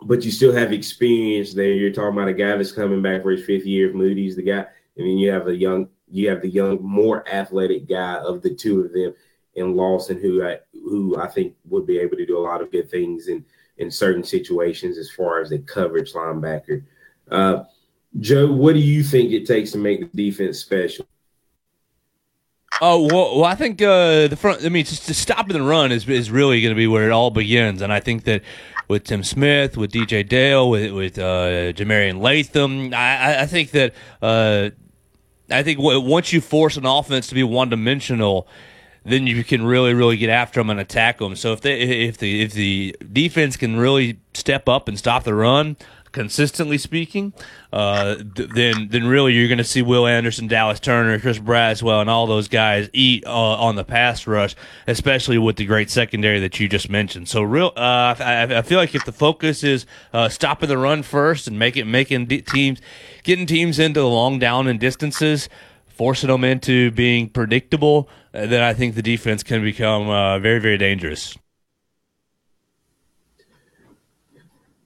but 0.00 0.24
you 0.24 0.30
still 0.30 0.54
have 0.54 0.72
experience 0.72 1.52
there. 1.52 1.72
You're 1.74 1.92
talking 1.92 2.16
about 2.16 2.28
a 2.28 2.32
guy 2.32 2.56
that's 2.56 2.72
coming 2.72 3.02
back 3.02 3.20
for 3.20 3.32
his 3.32 3.44
fifth 3.44 3.66
year. 3.66 3.92
Moody's 3.92 4.34
the 4.34 4.42
guy, 4.42 4.64
and 4.96 5.06
then 5.06 5.18
you 5.18 5.30
have 5.30 5.46
a 5.46 5.54
young, 5.54 5.90
you 6.10 6.30
have 6.30 6.40
the 6.40 6.48
young, 6.48 6.82
more 6.82 7.28
athletic 7.28 7.86
guy 7.86 8.14
of 8.14 8.40
the 8.40 8.54
two 8.54 8.80
of 8.80 8.94
them 8.94 9.12
in 9.56 9.76
Lawson, 9.76 10.18
who 10.18 10.42
I 10.42 10.60
who 10.72 11.18
I 11.18 11.26
think 11.28 11.54
would 11.66 11.86
be 11.86 11.98
able 11.98 12.16
to 12.16 12.24
do 12.24 12.38
a 12.38 12.40
lot 12.40 12.62
of 12.62 12.72
good 12.72 12.90
things 12.90 13.28
in 13.28 13.44
in 13.76 13.90
certain 13.90 14.24
situations 14.24 14.96
as 14.96 15.10
far 15.10 15.42
as 15.42 15.52
a 15.52 15.58
coverage 15.58 16.14
linebacker. 16.14 16.82
Uh, 17.30 17.64
Joe, 18.18 18.50
what 18.50 18.74
do 18.74 18.80
you 18.80 19.02
think 19.02 19.32
it 19.32 19.46
takes 19.46 19.70
to 19.72 19.78
make 19.78 20.00
the 20.00 20.30
defense 20.30 20.58
special? 20.58 21.06
Oh 22.80 23.06
well, 23.06 23.36
well, 23.36 23.44
I 23.44 23.54
think 23.54 23.80
uh, 23.82 24.28
the 24.28 24.36
front. 24.36 24.64
I 24.64 24.68
mean, 24.68 24.84
just 24.84 25.06
to 25.06 25.14
stop 25.14 25.48
the 25.48 25.62
run 25.62 25.92
is 25.92 26.08
is 26.08 26.30
really 26.30 26.60
going 26.62 26.74
to 26.74 26.78
be 26.78 26.86
where 26.86 27.06
it 27.06 27.12
all 27.12 27.30
begins, 27.30 27.82
and 27.82 27.92
I 27.92 28.00
think 28.00 28.24
that 28.24 28.42
with 28.88 29.04
Tim 29.04 29.22
Smith, 29.22 29.76
with 29.76 29.92
DJ 29.92 30.26
Dale, 30.26 30.68
with 30.68 30.92
with 30.92 31.18
uh, 31.18 31.72
Jah-Marien 31.72 32.20
Latham, 32.20 32.94
I, 32.94 33.42
I 33.42 33.46
think 33.46 33.72
that 33.72 33.94
uh, 34.22 34.70
I 35.50 35.62
think 35.62 35.78
w- 35.78 36.00
once 36.00 36.32
you 36.32 36.40
force 36.40 36.76
an 36.76 36.86
offense 36.86 37.26
to 37.28 37.34
be 37.34 37.42
one 37.42 37.68
dimensional, 37.68 38.48
then 39.04 39.26
you 39.26 39.42
can 39.44 39.64
really 39.64 39.94
really 39.94 40.16
get 40.16 40.30
after 40.30 40.60
them 40.60 40.70
and 40.70 40.80
attack 40.80 41.18
them. 41.18 41.36
So 41.36 41.52
if 41.52 41.60
they 41.60 41.80
if 41.80 42.18
the 42.18 42.42
if 42.42 42.52
the 42.52 42.96
defense 43.12 43.56
can 43.56 43.76
really 43.76 44.18
step 44.34 44.68
up 44.68 44.88
and 44.88 44.98
stop 44.98 45.24
the 45.24 45.34
run, 45.34 45.76
consistently 46.12 46.76
speaking, 46.78 47.32
uh, 47.72 48.16
th- 48.34 48.50
then 48.54 48.88
then 48.90 49.06
really 49.06 49.32
you're 49.32 49.48
going 49.48 49.58
to 49.58 49.64
see 49.64 49.82
Will 49.82 50.06
Anderson, 50.06 50.46
Dallas 50.46 50.80
Turner, 50.80 51.18
Chris 51.18 51.38
Braswell, 51.38 52.00
and 52.00 52.10
all 52.10 52.26
those 52.26 52.48
guys 52.48 52.90
eat 52.92 53.24
uh, 53.26 53.30
on 53.30 53.76
the 53.76 53.84
pass 53.84 54.26
rush, 54.26 54.54
especially 54.86 55.38
with 55.38 55.56
the 55.56 55.66
great 55.66 55.90
secondary 55.90 56.40
that 56.40 56.58
you 56.60 56.68
just 56.68 56.90
mentioned. 56.90 57.28
So 57.28 57.42
real, 57.42 57.72
uh, 57.76 58.14
I, 58.18 58.58
I 58.58 58.62
feel 58.62 58.78
like 58.78 58.94
if 58.94 59.04
the 59.04 59.12
focus 59.12 59.62
is 59.64 59.86
uh, 60.12 60.28
stopping 60.28 60.68
the 60.68 60.78
run 60.78 61.02
first 61.02 61.46
and 61.46 61.58
making 61.58 61.90
making 61.90 62.26
teams 62.26 62.80
getting 63.22 63.46
teams 63.46 63.78
into 63.78 64.00
the 64.00 64.08
long 64.08 64.38
down 64.38 64.66
and 64.66 64.78
distances 64.80 65.48
forcing 65.88 66.28
them 66.28 66.44
into 66.44 66.90
being 66.92 67.28
predictable, 67.28 68.08
then 68.32 68.62
I 68.62 68.74
think 68.74 68.94
the 68.94 69.02
defense 69.02 69.42
can 69.42 69.62
become 69.62 70.08
uh, 70.08 70.38
very, 70.38 70.60
very 70.60 70.78
dangerous. 70.78 71.36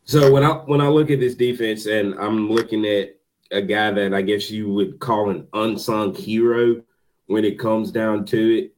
So 0.04 0.30
when 0.30 0.44
I 0.44 0.52
when 0.52 0.80
I 0.80 0.88
look 0.88 1.10
at 1.10 1.18
this 1.18 1.34
defense 1.34 1.86
and 1.86 2.14
I'm 2.16 2.50
looking 2.50 2.84
at 2.84 3.16
a 3.50 3.62
guy 3.62 3.90
that 3.90 4.12
I 4.12 4.20
guess 4.20 4.50
you 4.50 4.70
would 4.72 4.98
call 5.00 5.30
an 5.30 5.46
unsung 5.54 6.14
hero 6.14 6.82
when 7.26 7.44
it 7.44 7.58
comes 7.58 7.90
down 7.90 8.26
to 8.26 8.58
it, 8.58 8.74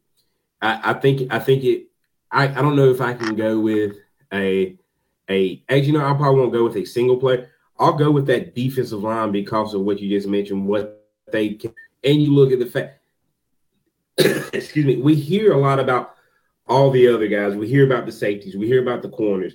I, 0.62 0.92
I 0.92 0.94
think 0.94 1.32
I 1.32 1.40
think 1.40 1.64
it 1.64 1.88
I, 2.30 2.44
I 2.44 2.62
don't 2.62 2.76
know 2.76 2.90
if 2.90 3.00
I 3.00 3.14
can 3.14 3.34
go 3.34 3.58
with 3.58 3.96
a 4.32 4.76
a 5.28 5.62
as 5.68 5.86
you 5.86 5.92
know 5.92 6.06
I 6.06 6.14
probably 6.14 6.40
won't 6.40 6.52
go 6.52 6.64
with 6.64 6.76
a 6.76 6.84
single 6.84 7.16
player. 7.16 7.50
I'll 7.78 7.92
go 7.92 8.10
with 8.10 8.26
that 8.28 8.54
defensive 8.54 9.02
line 9.02 9.32
because 9.32 9.74
of 9.74 9.82
what 9.82 10.00
you 10.00 10.08
just 10.08 10.28
mentioned, 10.28 10.66
what 10.66 11.08
they 11.32 11.50
can 11.54 11.74
and 12.04 12.22
you 12.22 12.32
look 12.32 12.52
at 12.52 12.60
the 12.60 12.66
fact, 12.66 13.00
excuse 14.18 14.86
me, 14.86 14.96
we 14.96 15.14
hear 15.14 15.52
a 15.52 15.58
lot 15.58 15.78
about 15.78 16.14
all 16.66 16.90
the 16.90 17.06
other 17.08 17.28
guys. 17.28 17.54
We 17.54 17.68
hear 17.68 17.84
about 17.84 18.06
the 18.06 18.12
safeties. 18.12 18.56
We 18.56 18.66
hear 18.66 18.82
about 18.82 19.02
the 19.02 19.10
corners. 19.10 19.54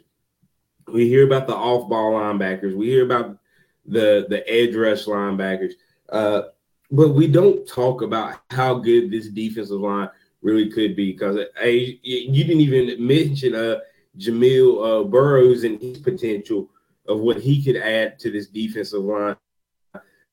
We 0.87 1.07
hear 1.07 1.25
about 1.25 1.47
the 1.47 1.55
off-ball 1.55 2.13
linebackers. 2.13 2.75
We 2.75 2.87
hear 2.87 3.05
about 3.05 3.37
the 3.85 4.27
the 4.29 4.47
edge 4.47 4.75
rush 4.75 5.05
linebackers. 5.05 5.73
Uh, 6.09 6.43
but 6.91 7.09
we 7.09 7.27
don't 7.27 7.67
talk 7.67 8.01
about 8.01 8.41
how 8.49 8.75
good 8.75 9.09
this 9.09 9.29
defensive 9.29 9.79
line 9.79 10.09
really 10.41 10.69
could 10.69 10.95
be 10.95 11.13
because 11.13 11.37
you 11.63 12.43
didn't 12.43 12.61
even 12.61 13.05
mention 13.05 13.55
uh, 13.55 13.79
Jamil 14.17 15.01
uh, 15.01 15.03
Burroughs 15.05 15.63
and 15.63 15.81
his 15.81 15.99
potential 15.99 16.69
of 17.07 17.19
what 17.19 17.37
he 17.37 17.63
could 17.63 17.77
add 17.77 18.19
to 18.19 18.31
this 18.31 18.47
defensive 18.47 19.03
line. 19.03 19.37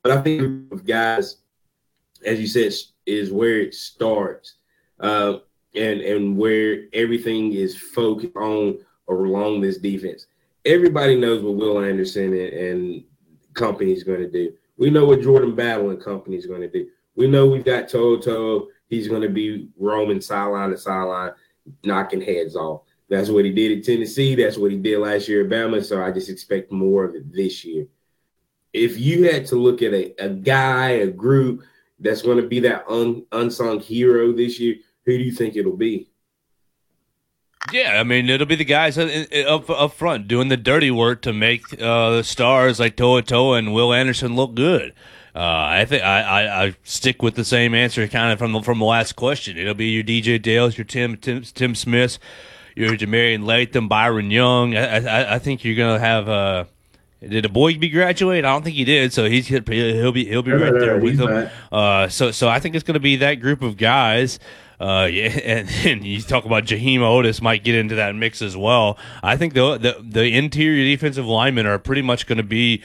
But 0.03 0.13
I 0.13 0.21
think 0.21 0.73
of 0.73 0.85
guys 0.85 1.39
as 2.25 2.41
you 2.41 2.47
said, 2.47 2.73
is 3.09 3.33
where 3.33 3.61
it 3.61 3.75
starts, 3.75 4.55
uh, 5.01 5.39
and 5.75 6.01
and 6.01 6.37
where 6.37 6.85
everything 6.93 7.53
is 7.53 7.77
focused 7.77 8.37
on 8.37 8.79
or 9.07 9.25
along 9.25 9.61
this 9.61 9.79
defense. 9.79 10.27
Everybody 10.65 11.17
knows 11.17 11.43
what 11.43 11.55
Will 11.55 11.83
Anderson 11.83 12.35
and, 12.35 12.53
and 12.53 13.05
company 13.55 13.93
is 13.93 14.05
going 14.05 14.21
to 14.21 14.31
do. 14.31 14.53
We 14.77 14.91
know 14.91 15.07
what 15.07 15.23
Jordan 15.23 15.55
Battle 15.55 15.91
and 15.91 16.03
company 16.03 16.37
is 16.37 16.47
going 16.47 16.61
to 16.61 16.71
do. 16.71 16.89
We 17.17 17.27
know 17.27 17.47
we've 17.47 17.65
got 17.65 17.89
To'oTo'o. 17.89 18.67
He's 18.89 19.09
going 19.09 19.23
to 19.23 19.29
be 19.29 19.69
roaming 19.79 20.21
sideline 20.21 20.71
to 20.71 20.79
sideline, 20.79 21.33
knocking 21.85 22.21
heads 22.21 22.55
off. 22.55 22.83
That's 23.09 23.31
what 23.31 23.45
he 23.45 23.51
did 23.51 23.79
at 23.79 23.85
Tennessee. 23.85 24.35
That's 24.35 24.59
what 24.59 24.71
he 24.71 24.77
did 24.77 24.99
last 24.99 25.29
year 25.29 25.45
at 25.45 25.51
Bama. 25.51 25.85
So 25.85 26.03
I 26.03 26.13
just 26.13 26.29
expect 26.29 26.71
more 26.71 27.05
of 27.05 27.15
it 27.15 27.33
this 27.33 27.65
year. 27.65 27.87
If 28.73 28.99
you 28.99 29.31
had 29.31 29.47
to 29.47 29.57
look 29.57 29.83
at 29.83 29.95
a, 29.95 30.15
a 30.23 30.29
guy, 30.29 30.91
a 30.91 31.07
group 31.07 31.63
that's 32.01 32.23
going 32.23 32.41
to 32.41 32.47
be 32.47 32.61
that 32.61 32.85
un, 32.89 33.25
unsung 33.33 33.81
hero 33.81 34.33
this 34.33 34.59
year, 34.59 34.77
who 35.05 35.17
do 35.19 35.25
you 35.25 35.33
think 35.33 35.57
it'll 35.57 35.77
be? 35.77 36.11
Yeah, 37.73 38.01
I 38.01 38.05
mean 38.05 38.29
it'll 38.31 38.47
be 38.47 38.55
the 38.55 38.65
guys 38.65 38.97
up 38.97 39.69
up 39.69 39.93
front 39.93 40.29
doing 40.29 40.49
the 40.49 40.57
dirty 40.57 40.91
work 40.91 41.23
to 41.23 41.33
make 41.33 41.63
uh, 41.75 42.11
the 42.11 42.25
stars 42.25 42.81
like 42.81 42.97
To'oTo'o 42.97 43.59
and 43.59 43.75
Will 43.75 43.93
Anderson 43.93 44.37
look 44.37 44.55
good. 44.55 44.95
Uh, 45.35 45.67
I 45.69 45.85
think 45.85 46.03
I, 46.03 46.65
I, 46.65 46.77
stick 46.83 47.23
with 47.23 47.35
the 47.35 47.45
same 47.45 47.75
answer 47.75 48.09
kind 48.09 48.33
of 48.33 48.39
from 48.39 48.53
the, 48.53 48.63
from 48.63 48.79
the 48.79 48.85
last 48.85 49.15
question. 49.15 49.57
It'll 49.57 49.75
be 49.75 49.87
your 49.87 50.03
DJ 50.03 50.41
Dales, 50.41 50.77
your 50.77 50.85
Tim 50.85 51.17
Tim, 51.17 51.43
Tim 51.43 51.75
Smiths, 51.75 52.19
your 52.75 52.97
Jah-Marien 52.97 53.45
Latham, 53.45 53.89
Byron 53.89 54.31
Young. 54.31 54.77
I, 54.77 54.97
I, 54.97 55.35
I 55.35 55.39
think 55.39 55.65
you're 55.65 55.77
gonna 55.77 56.01
have. 56.01 56.29
Uh, 56.29 56.65
did 57.21 57.45
Eboigbe 57.45 57.91
graduate? 57.93 58.45
I 58.45 58.53
don't 58.53 58.63
think 58.63 58.77
he 58.77 58.85
did. 58.85 59.13
So 59.13 59.25
he's 59.25 59.49
he'll 59.49 59.63
be 59.63 60.25
he'll 60.27 60.43
be 60.43 60.53
right 60.53 60.73
there 60.73 60.99
with 60.99 61.19
them. 61.19 61.51
Uh, 61.73 62.09
so 62.09 62.31
so 62.31 62.49
I 62.49 62.61
think 62.61 62.75
it's 62.75 62.85
going 62.85 62.95
to 62.95 63.01
be 63.01 63.17
that 63.17 63.37
group 63.37 63.63
of 63.63 63.77
guys. 63.77 64.39
Uh, 64.81 65.09
yeah, 65.13 65.27
and, 65.27 65.69
and, 65.85 66.05
you 66.05 66.23
talk 66.23 66.45
about 66.45 66.65
Jaheim 66.65 67.01
Oatis 67.01 67.43
might 67.43 67.65
get 67.65 67.75
into 67.75 67.97
that 67.97 68.15
mix 68.15 68.41
as 68.41 68.57
well. 68.57 68.97
I 69.23 69.37
think 69.37 69.55
the 69.55 69.77
the, 69.79 69.97
the 70.01 70.37
interior 70.37 70.85
defensive 70.85 71.27
linemen 71.27 71.67
are 71.67 71.79
pretty 71.79 72.03
much 72.03 72.27
going 72.27 72.39
to 72.39 72.45
be 72.45 72.83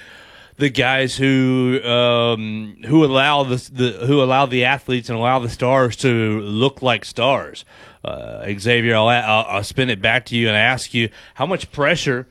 the 0.58 0.70
guys 0.70 1.16
who 1.18 1.84
um, 1.84 2.78
who 2.88 3.06
allow 3.06 3.44
the, 3.44 3.70
the 3.72 3.92
who 4.08 4.24
allow 4.24 4.48
the 4.48 4.66
athletes 4.66 5.10
and 5.10 5.18
allow 5.18 5.40
the 5.40 5.50
stars 5.50 5.96
to 5.98 6.40
look 6.42 6.82
like 6.82 7.06
stars. 7.06 7.66
Uh, 8.04 8.46
Xavier, 8.58 8.96
I'll, 8.96 9.08
I'll, 9.08 9.46
I'll 9.48 9.64
spin 9.64 9.90
it 9.90 10.02
back 10.02 10.26
to 10.26 10.36
you 10.36 10.50
and 10.50 10.58
ask 10.58 10.94
you 10.94 11.10
how 11.36 11.46
much 11.46 11.72
pressure 11.72 12.28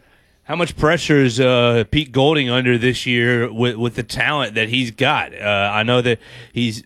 how 0.53 0.57
much 0.57 0.77
pressure 0.77 1.17
is 1.17 1.41
uh, 1.41 1.83
Pete 1.91 2.13
Golding 2.13 2.51
under 2.51 2.77
this 2.77 3.07
year 3.07 3.51
with 3.51 3.77
with 3.77 3.95
the 3.95 4.03
talent 4.03 4.55
that 4.55 4.69
he's 4.69 4.91
got? 4.91 5.33
Uh, 5.35 5.71
I 5.73 5.83
know 5.83 6.03
that 6.03 6.19
he's 6.53 6.85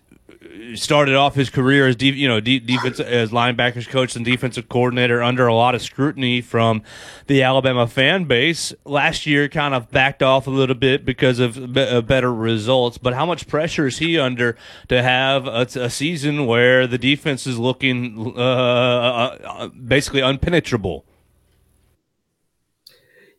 started 0.75 1.15
off 1.15 1.35
his 1.35 1.49
career 1.49 1.85
as 1.85 1.97
de- 1.97 2.13
you 2.13 2.29
know 2.29 2.39
de- 2.39 2.61
defense 2.61 3.01
as 3.01 3.31
linebackers 3.31 3.85
coach 3.85 4.15
and 4.15 4.23
defensive 4.23 4.69
coordinator 4.69 5.21
under 5.21 5.47
a 5.47 5.53
lot 5.53 5.75
of 5.75 5.81
scrutiny 5.81 6.39
from 6.39 6.81
the 7.25 7.43
Alabama 7.43 7.87
fan 7.87 8.23
base. 8.23 8.73
Last 8.85 9.25
year, 9.25 9.49
kind 9.49 9.73
of 9.73 9.91
backed 9.91 10.23
off 10.23 10.47
a 10.47 10.49
little 10.49 10.73
bit 10.73 11.03
because 11.03 11.39
of 11.39 11.57
uh, 11.75 12.01
better 12.03 12.33
results. 12.33 12.97
But 12.97 13.15
how 13.15 13.25
much 13.25 13.49
pressure 13.49 13.87
is 13.87 13.97
he 13.97 14.17
under 14.17 14.55
to 14.87 15.03
have 15.03 15.45
a, 15.45 15.67
a 15.75 15.89
season 15.89 16.45
where 16.45 16.87
the 16.87 16.97
defense 16.97 17.45
is 17.45 17.59
looking 17.59 18.33
uh, 18.37 18.39
uh, 18.39 19.37
uh 19.43 19.67
basically 19.67 20.21
unpenetrable? 20.21 21.03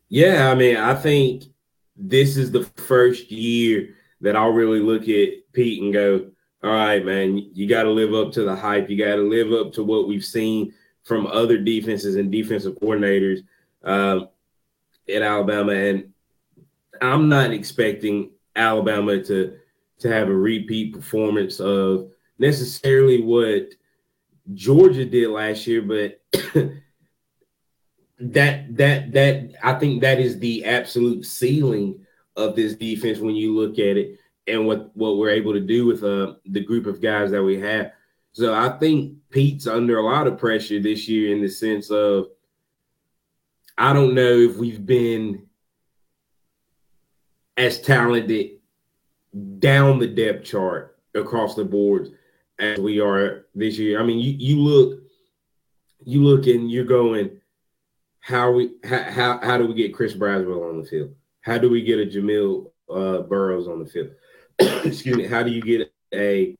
Yeah, 0.08 0.50
I 0.50 0.54
mean, 0.54 0.76
I 0.76 0.94
think 0.94 1.44
this 1.96 2.36
is 2.36 2.50
the 2.50 2.64
first 2.64 3.30
year 3.30 3.94
that 4.20 4.36
I'll 4.36 4.52
really 4.52 4.80
look 4.80 5.02
at 5.02 5.52
Pete 5.52 5.82
and 5.82 5.92
go, 5.92 6.30
all 6.62 6.70
right, 6.70 7.04
man, 7.04 7.50
you 7.52 7.68
got 7.68 7.84
to 7.84 7.90
live 7.90 8.14
up 8.14 8.32
to 8.32 8.42
the 8.42 8.56
hype. 8.56 8.90
You 8.90 8.96
got 8.96 9.16
to 9.16 9.28
live 9.28 9.52
up 9.52 9.72
to 9.74 9.84
what 9.84 10.08
we've 10.08 10.24
seen 10.24 10.72
from 11.04 11.26
other 11.26 11.58
defenses 11.58 12.16
and 12.16 12.32
defensive 12.32 12.74
coordinators 12.80 13.40
uh, 13.84 14.20
at 15.12 15.22
Alabama. 15.22 15.72
And 15.72 16.12
I'm 17.00 17.28
not 17.28 17.52
expecting 17.52 18.30
Alabama 18.56 19.22
to 19.24 19.56
to 20.00 20.08
have 20.12 20.28
a 20.28 20.34
repeat 20.34 20.94
performance 20.94 21.58
of 21.58 22.10
necessarily 22.38 23.20
what 23.20 23.74
Georgia 24.54 25.04
did 25.04 25.28
last 25.30 25.66
year, 25.66 25.82
but 25.82 26.20
that 28.20 28.76
that 28.76 29.12
that 29.12 29.54
I 29.62 29.74
think 29.74 30.02
that 30.02 30.18
is 30.18 30.38
the 30.38 30.64
absolute 30.64 31.24
ceiling 31.24 32.04
of 32.36 32.56
this 32.56 32.74
defense 32.74 33.18
when 33.18 33.36
you 33.36 33.54
look 33.54 33.78
at 33.78 33.96
it 33.96 34.18
and 34.46 34.66
what 34.66 34.96
what 34.96 35.18
we're 35.18 35.30
able 35.30 35.52
to 35.52 35.60
do 35.60 35.86
with 35.86 36.02
uh 36.02 36.34
the 36.46 36.64
group 36.64 36.86
of 36.86 37.00
guys 37.00 37.30
that 37.30 37.42
we 37.42 37.60
have. 37.60 37.92
So 38.32 38.54
I 38.54 38.70
think 38.78 39.16
Pete's 39.30 39.66
under 39.66 39.98
a 39.98 40.04
lot 40.04 40.26
of 40.26 40.38
pressure 40.38 40.80
this 40.80 41.08
year 41.08 41.34
in 41.34 41.42
the 41.42 41.48
sense 41.48 41.90
of 41.90 42.28
I 43.76 43.92
don't 43.92 44.14
know 44.14 44.36
if 44.36 44.56
we've 44.56 44.84
been 44.84 45.46
as 47.56 47.80
talented 47.80 48.58
down 49.58 49.98
the 49.98 50.06
depth 50.06 50.44
chart 50.44 50.98
across 51.14 51.54
the 51.54 51.64
board 51.64 52.10
as 52.58 52.78
we 52.78 53.00
are 53.00 53.46
this 53.54 53.78
year. 53.78 54.00
I 54.00 54.04
mean, 54.04 54.18
you, 54.18 54.34
you 54.38 54.62
look 54.62 55.02
you 56.04 56.22
look 56.22 56.46
and 56.46 56.70
you're 56.70 56.84
going 56.84 57.37
how 58.28 58.50
we 58.50 58.72
how, 58.84 59.40
how 59.42 59.56
do 59.56 59.66
we 59.66 59.72
get 59.72 59.94
Chris 59.94 60.12
Braswell 60.12 60.68
on 60.68 60.82
the 60.82 60.86
field? 60.86 61.14
How 61.40 61.56
do 61.56 61.70
we 61.70 61.80
get 61.82 61.98
a 61.98 62.04
Jamil 62.04 62.70
uh, 62.90 63.22
Burroughs 63.22 63.66
on 63.66 63.82
the 63.82 63.86
field? 63.86 64.10
Excuse 64.84 65.16
me. 65.16 65.26
How 65.26 65.42
do 65.42 65.50
you 65.50 65.62
get 65.62 65.90
a 66.12 66.54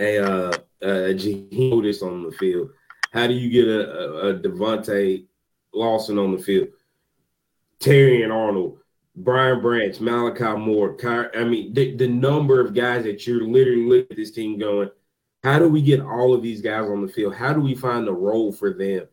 a 0.00 0.18
uh, 0.18 0.52
a 0.82 1.14
Oatis 1.14 2.02
on 2.02 2.24
the 2.24 2.32
field? 2.32 2.70
How 3.12 3.28
do 3.28 3.34
you 3.34 3.50
get 3.50 3.68
a, 3.68 3.90
a, 3.90 4.28
a 4.30 4.38
Deontae 4.40 5.26
Lawson 5.72 6.18
on 6.18 6.32
the 6.32 6.42
field? 6.42 6.68
Terrion 7.78 8.34
Arnold, 8.34 8.78
Brian 9.14 9.60
Branch, 9.60 9.98
Malachi 10.00 10.58
Moore. 10.58 10.96
I 11.34 11.44
mean, 11.44 11.72
the, 11.72 11.96
the 11.96 12.08
number 12.08 12.60
of 12.60 12.74
guys 12.74 13.04
that 13.04 13.26
you're 13.26 13.42
literally 13.42 13.84
looking 13.84 14.10
at 14.10 14.16
this 14.16 14.32
team 14.32 14.58
going, 14.58 14.90
how 15.44 15.58
do 15.58 15.68
we 15.68 15.82
get 15.82 16.00
all 16.00 16.34
of 16.34 16.42
these 16.42 16.60
guys 16.60 16.88
on 16.88 17.00
the 17.00 17.12
field? 17.12 17.34
How 17.34 17.52
do 17.52 17.60
we 17.60 17.74
find 17.74 18.08
a 18.08 18.12
role 18.12 18.52
for 18.52 18.72
them? 18.74 19.06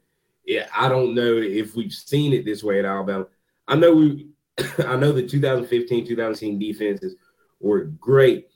Yeah, 0.48 0.68
I 0.76 0.88
don't 0.88 1.14
know 1.14 1.38
if 1.38 1.76
we've 1.76 1.94
seen 1.94 2.34
it 2.34 2.46
this 2.46 2.64
way 2.64 2.80
at 2.80 2.86
Alabama. 2.86 3.28
I 3.68 3.76
know 3.76 3.94
we, 3.94 4.30
I 4.80 4.96
know 4.96 5.12
the 5.12 5.28
2015, 5.28 6.08
2016 6.08 6.58
defenses 6.58 7.16
were 7.60 7.84
great, 7.84 8.48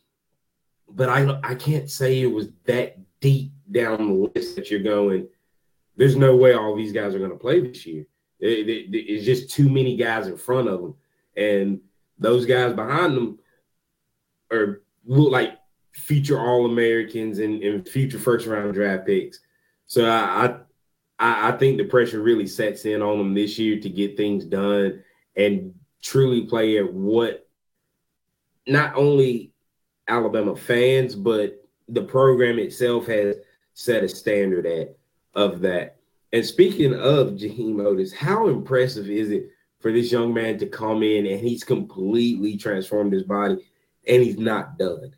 but 0.89 1.10
I 1.10 1.39
I 1.43 1.56
can't 1.56 1.89
say 1.89 2.21
it 2.21 2.32
was 2.32 2.47
that 2.65 2.97
deep 3.19 3.51
down 3.69 4.08
the 4.08 4.32
list 4.34 4.56
that 4.56 4.71
you're 4.71 4.80
going. 4.80 5.27
There's 5.97 6.15
no 6.15 6.36
way 6.36 6.54
all 6.54 6.75
these 6.75 6.93
guys 6.93 7.13
are 7.13 7.19
going 7.19 7.32
to 7.32 7.38
play 7.38 7.60
this 7.60 7.86
year. 7.86 8.06
It, 8.39 8.69
it, 8.69 8.86
it's 8.93 9.25
just 9.25 9.51
too 9.51 9.69
many 9.69 9.97
guys 9.97 10.27
in 10.27 10.38
front 10.38 10.69
of 10.69 10.82
them, 10.82 10.95
and 11.36 11.82
those 12.17 12.45
guys 12.45 12.73
behind 12.73 13.17
them 13.17 13.39
are 14.49 14.82
look 15.06 15.32
like 15.32 15.58
future 15.91 16.39
All 16.39 16.65
Americans 16.65 17.39
and, 17.39 17.62
and, 17.62 17.88
future 17.88 18.17
first 18.17 18.47
round 18.47 18.73
draft 18.73 19.06
picks. 19.06 19.39
So 19.88 20.06
I, 20.06 20.45
I 20.45 20.56
I 21.22 21.52
think 21.52 21.78
the 21.78 21.84
pressure 21.84 22.22
really 22.22 22.48
sets 22.48 22.86
in 22.86 23.04
on 23.04 23.20
them 23.20 23.34
this 23.36 23.60
year 23.60 23.80
to 23.80 23.90
get 23.90 24.18
things 24.18 24.44
done 24.44 25.04
and 25.36 25.74
truly 26.02 26.46
play 26.48 26.80
at 26.80 26.92
what 26.92 27.48
not 28.66 28.96
only 28.96 29.54
Alabama 30.08 30.56
fans 30.56 31.16
but 31.16 31.64
the 31.90 32.02
program 32.02 32.58
itself 32.58 33.06
has 33.06 33.36
set 33.76 34.04
a 34.04 34.10
standard 34.10 34.66
at 34.66 34.98
of 35.36 35.62
that. 35.62 35.98
And 36.34 36.46
speaking 36.46 36.94
of 36.94 37.30
Jaheim 37.30 37.76
Oatis, 37.76 38.14
how 38.14 38.48
impressive 38.48 39.10
is 39.10 39.30
it 39.30 39.50
for 39.80 39.92
this 39.92 40.12
young 40.12 40.34
man 40.34 40.58
to 40.58 40.66
come 40.66 41.04
in 41.04 41.28
and 41.28 41.40
he's 41.40 41.64
completely 41.64 42.58
transformed 42.58 43.14
his 43.14 43.24
body 43.24 43.58
and 44.08 44.24
he's 44.24 44.38
not 44.38 44.78
done? 44.78 45.14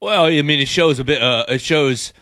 Well, 0.00 0.24
I 0.24 0.42
mean, 0.42 0.60
it 0.60 0.68
shows 0.68 0.98
a 0.98 1.04
bit. 1.04 1.22
Uh, 1.22 1.46
it 1.48 1.62
shows 1.62 2.12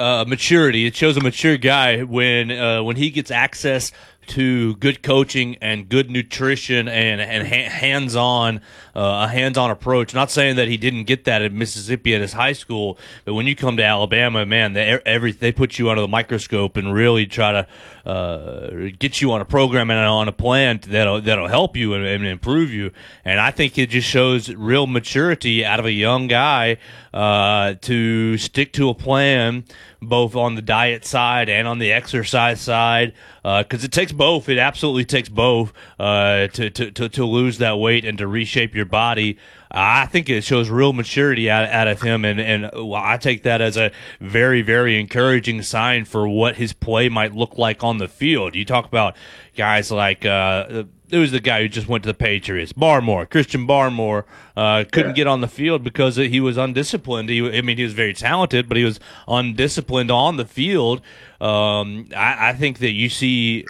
uh, 0.00 0.24
maturity. 0.26 0.86
It 0.86 0.96
shows 0.96 1.16
a 1.16 1.20
mature 1.20 1.56
guy 1.56 2.02
when 2.02 2.50
uh, 2.50 2.82
when 2.82 2.96
he 2.96 3.10
gets 3.10 3.30
access 3.30 3.92
to 4.30 4.76
good 4.76 5.02
coaching 5.02 5.56
and 5.60 5.88
good 5.88 6.08
nutrition 6.08 6.86
and 6.88 7.20
and 7.20 7.46
ha- 7.46 7.68
hands 7.68 8.14
on 8.14 8.58
uh, 8.94 9.26
a 9.26 9.28
hands 9.28 9.58
on 9.58 9.70
approach. 9.70 10.14
Not 10.14 10.30
saying 10.30 10.56
that 10.56 10.68
he 10.68 10.76
didn't 10.76 11.04
get 11.04 11.24
that 11.24 11.42
at 11.42 11.52
Mississippi 11.52 12.14
at 12.14 12.20
his 12.20 12.32
high 12.32 12.52
school, 12.52 12.96
but 13.24 13.34
when 13.34 13.46
you 13.46 13.56
come 13.56 13.76
to 13.76 13.84
Alabama, 13.84 14.46
man, 14.46 14.72
they 14.72 15.00
every 15.04 15.32
they 15.32 15.50
put 15.50 15.78
you 15.78 15.90
under 15.90 16.02
the 16.02 16.08
microscope 16.08 16.76
and 16.76 16.94
really 16.94 17.26
try 17.26 17.52
to 17.52 17.66
uh, 18.08 18.90
get 18.98 19.20
you 19.20 19.32
on 19.32 19.40
a 19.40 19.44
program 19.44 19.90
and 19.90 19.98
on 19.98 20.28
a 20.28 20.32
plan 20.32 20.80
that'll 20.86 21.20
that'll 21.20 21.48
help 21.48 21.76
you 21.76 21.94
and, 21.94 22.04
and, 22.06 22.24
improve 22.24 22.70
you. 22.70 22.92
And 23.24 23.40
I 23.40 23.50
think 23.50 23.78
it 23.78 23.90
just 23.90 24.08
shows 24.08 24.48
real 24.48 24.86
maturity 24.86 25.64
out 25.64 25.80
of 25.80 25.86
a 25.86 25.92
young 25.92 26.28
guy 26.28 26.78
uh, 27.12 27.74
to 27.82 28.38
stick 28.38 28.72
to 28.74 28.88
a 28.88 28.94
plan 28.94 29.64
both 30.02 30.34
on 30.34 30.54
the 30.54 30.62
diet 30.62 31.04
side 31.04 31.48
and 31.48 31.68
on 31.68 31.78
the 31.78 31.92
exercise 31.92 32.60
side 32.60 33.12
because 33.42 33.82
uh, 33.82 33.86
it 33.86 33.92
takes 33.92 34.12
both. 34.12 34.48
It 34.48 34.58
absolutely 34.58 35.04
takes 35.04 35.28
both 35.28 35.72
uh, 35.98 36.48
to, 36.48 36.70
to, 36.70 36.90
to, 36.90 37.08
to 37.08 37.24
lose 37.24 37.58
that 37.58 37.78
weight 37.78 38.04
and 38.04 38.18
to 38.18 38.26
reshape 38.26 38.74
your 38.74 38.86
body. 38.86 39.38
I 39.70 40.06
think 40.06 40.28
it 40.28 40.42
shows 40.42 40.68
real 40.68 40.92
maturity 40.92 41.48
out, 41.48 41.68
out 41.68 41.86
of 41.86 42.02
him, 42.02 42.24
and, 42.24 42.40
and 42.40 42.70
I 42.94 43.16
take 43.18 43.44
that 43.44 43.60
as 43.60 43.76
a 43.76 43.92
very, 44.20 44.62
very 44.62 44.98
encouraging 44.98 45.62
sign 45.62 46.04
for 46.06 46.28
what 46.28 46.56
his 46.56 46.72
play 46.72 47.08
might 47.08 47.34
look 47.34 47.56
like 47.56 47.84
on 47.84 47.98
the 47.98 48.08
field. 48.08 48.56
You 48.56 48.64
talk 48.64 48.86
about 48.86 49.16
guys 49.56 49.92
like 49.92 50.26
uh, 50.26 50.84
it 51.12 51.18
was 51.18 51.32
the 51.32 51.40
guy 51.40 51.62
who 51.62 51.68
just 51.68 51.88
went 51.88 52.04
to 52.04 52.08
the 52.08 52.14
Patriots. 52.14 52.72
Barmore, 52.72 53.28
Christian 53.28 53.66
Barmore, 53.66 54.24
uh, 54.56 54.84
couldn't 54.90 55.10
yeah. 55.10 55.16
get 55.16 55.26
on 55.26 55.40
the 55.40 55.48
field 55.48 55.82
because 55.82 56.16
he 56.16 56.40
was 56.40 56.56
undisciplined. 56.56 57.28
He, 57.28 57.58
I 57.58 57.62
mean, 57.62 57.76
he 57.76 57.84
was 57.84 57.92
very 57.92 58.14
talented, 58.14 58.68
but 58.68 58.76
he 58.76 58.84
was 58.84 59.00
undisciplined 59.26 60.10
on 60.10 60.36
the 60.36 60.44
field. 60.44 61.00
Um, 61.40 62.08
I, 62.16 62.50
I, 62.50 62.52
think 62.52 62.80
that 62.80 62.92
you 62.92 63.08
see 63.08 63.64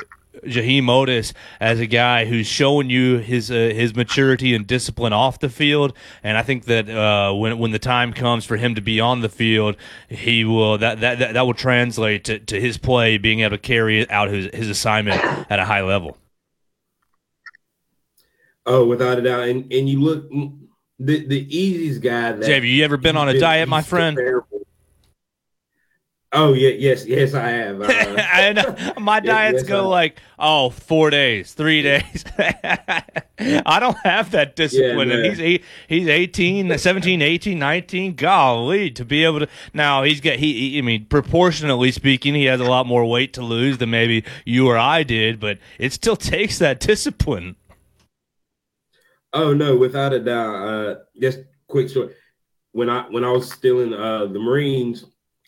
Jaheim 0.44 0.84
Oatis 0.84 1.32
as 1.60 1.80
a 1.80 1.86
guy 1.86 2.24
who's 2.24 2.46
showing 2.46 2.90
you 2.90 3.18
his 3.18 3.50
uh, 3.50 3.54
his 3.54 3.94
maturity 3.94 4.54
and 4.54 4.66
discipline 4.66 5.12
off 5.12 5.38
the 5.38 5.48
field, 5.48 5.92
and 6.22 6.36
I 6.36 6.42
think 6.42 6.64
that 6.64 6.88
uh, 6.88 7.32
when 7.32 7.58
when 7.58 7.70
the 7.70 7.78
time 7.78 8.12
comes 8.12 8.44
for 8.44 8.56
him 8.56 8.74
to 8.74 8.80
be 8.80 9.00
on 9.00 9.20
the 9.20 9.28
field, 9.28 9.76
he 10.08 10.44
will 10.44 10.78
that 10.78 11.00
that 11.00 11.18
that, 11.20 11.34
that 11.34 11.46
will 11.46 11.54
translate 11.54 12.24
to, 12.24 12.38
to 12.38 12.60
his 12.60 12.78
play 12.78 13.18
being 13.18 13.40
able 13.40 13.50
to 13.50 13.58
carry 13.58 14.08
out 14.10 14.28
his 14.28 14.52
his 14.54 14.68
assignment 14.68 15.22
at 15.50 15.58
a 15.58 15.64
high 15.64 15.82
level. 15.82 16.16
Oh, 18.66 18.86
without 18.86 19.18
a 19.18 19.22
doubt. 19.22 19.48
And 19.48 19.72
and 19.72 19.88
you 19.88 20.00
look 20.00 20.30
the 20.98 21.26
the 21.26 21.56
easiest 21.56 22.00
guy 22.00 22.32
that 22.32 22.48
have 22.48 22.64
you 22.64 22.84
ever 22.84 22.96
been 22.96 23.16
on 23.16 23.28
a 23.28 23.38
diet, 23.38 23.68
my 23.68 23.82
friend? 23.82 24.18
Oh 26.32 26.52
yeah, 26.52 26.68
yes, 26.68 27.06
yes, 27.06 27.34
I 27.34 27.48
have. 27.48 27.80
Uh, 27.80 27.86
and 27.88 28.94
my 29.00 29.18
diets 29.20 29.60
yes, 29.60 29.62
go 29.64 29.88
like 29.88 30.20
oh 30.38 30.70
four 30.70 31.10
days, 31.10 31.54
three 31.54 31.82
days. 31.82 32.24
I 32.38 33.80
don't 33.80 33.96
have 34.04 34.30
that 34.30 34.54
discipline, 34.54 35.08
yeah, 35.08 35.16
and 35.16 35.26
he's 35.26 35.40
eight, 35.40 35.64
he's 35.88 36.06
18, 36.06 36.78
17, 36.78 37.20
18, 37.20 37.58
19. 37.58 38.14
Golly, 38.14 38.90
to 38.92 39.04
be 39.04 39.24
able 39.24 39.40
to 39.40 39.48
now 39.74 40.04
he's 40.04 40.20
got 40.20 40.36
he, 40.36 40.70
he. 40.70 40.78
I 40.78 40.82
mean, 40.82 41.06
proportionately 41.06 41.90
speaking, 41.90 42.34
he 42.34 42.44
has 42.44 42.60
a 42.60 42.64
lot 42.64 42.86
more 42.86 43.04
weight 43.04 43.32
to 43.32 43.42
lose 43.42 43.78
than 43.78 43.90
maybe 43.90 44.22
you 44.44 44.68
or 44.68 44.78
I 44.78 45.02
did, 45.02 45.40
but 45.40 45.58
it 45.78 45.92
still 45.92 46.16
takes 46.16 46.58
that 46.58 46.78
discipline. 46.78 47.56
Oh 49.32 49.52
no, 49.52 49.76
without 49.76 50.12
a 50.12 50.20
doubt. 50.20 50.54
Uh, 50.54 50.94
just 51.20 51.40
quick 51.68 51.88
story. 51.88 52.14
When 52.72 52.90
I 52.90 53.02
when 53.10 53.24
I 53.24 53.30
was 53.30 53.50
still 53.50 53.80
in 53.80 53.92
uh, 53.94 54.26
the 54.26 54.38
Marines, 54.38 55.04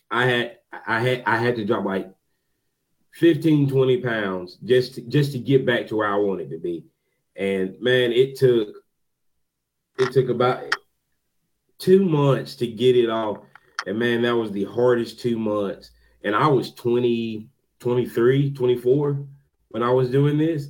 I 0.09 0.25
had 0.25 0.57
I 0.87 0.99
had 0.99 1.23
I 1.25 1.37
had 1.37 1.55
to 1.57 1.65
drop 1.65 1.85
like 1.85 2.13
15, 3.13 3.69
20 3.69 3.97
pounds 4.01 4.57
just 4.63 4.95
to, 4.95 5.01
just 5.01 5.31
to 5.33 5.39
get 5.39 5.65
back 5.65 5.87
to 5.87 5.95
where 5.95 6.11
I 6.11 6.15
wanted 6.15 6.49
to 6.49 6.57
be. 6.57 6.85
And 7.35 7.79
man, 7.79 8.11
it 8.11 8.37
took 8.37 8.69
it 9.99 10.11
took 10.11 10.29
about 10.29 10.63
two 11.77 12.05
months 12.05 12.55
to 12.55 12.67
get 12.67 12.95
it 12.95 13.09
off. 13.09 13.37
And 13.85 13.99
man, 13.99 14.21
that 14.23 14.35
was 14.35 14.51
the 14.51 14.63
hardest 14.63 15.19
two 15.19 15.37
months. 15.37 15.91
And 16.23 16.35
I 16.35 16.47
was 16.47 16.73
20, 16.73 17.49
23, 17.79 18.53
24 18.53 19.27
when 19.69 19.83
I 19.83 19.89
was 19.89 20.09
doing 20.09 20.37
this. 20.37 20.69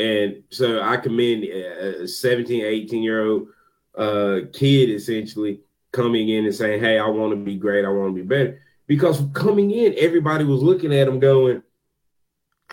And 0.00 0.42
so 0.48 0.80
I 0.80 0.96
commend 0.96 1.44
a 1.44 2.08
17, 2.08 2.64
18 2.64 3.02
year 3.02 3.26
old 3.26 3.48
uh, 3.94 4.46
kid 4.50 4.88
essentially 4.88 5.60
coming 5.92 6.30
in 6.30 6.46
and 6.46 6.54
saying, 6.54 6.80
Hey, 6.80 6.98
I 6.98 7.06
want 7.06 7.32
to 7.32 7.36
be 7.36 7.56
great. 7.56 7.84
I 7.84 7.90
want 7.90 8.16
to 8.16 8.22
be 8.22 8.26
better. 8.26 8.62
Because 8.86 9.22
coming 9.34 9.70
in, 9.70 9.94
everybody 9.98 10.44
was 10.44 10.62
looking 10.62 10.94
at 10.94 11.06
him 11.06 11.20
going, 11.20 11.62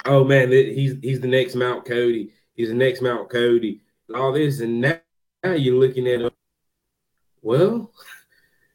Oh 0.06 0.24
man, 0.24 0.52
he's 0.52 0.96
he's 1.02 1.20
the 1.20 1.28
next 1.28 1.56
Mount 1.56 1.84
Cody. 1.84 2.32
He's 2.54 2.70
the 2.70 2.76
next 2.76 3.02
Mount 3.02 3.30
Cody. 3.30 3.82
All 4.16 4.32
this. 4.32 4.62
And 4.62 4.80
now, 4.80 5.02
now 5.44 5.52
you're 5.52 5.76
looking 5.76 6.08
at 6.08 6.22
him. 6.22 6.32
Well, 7.42 7.92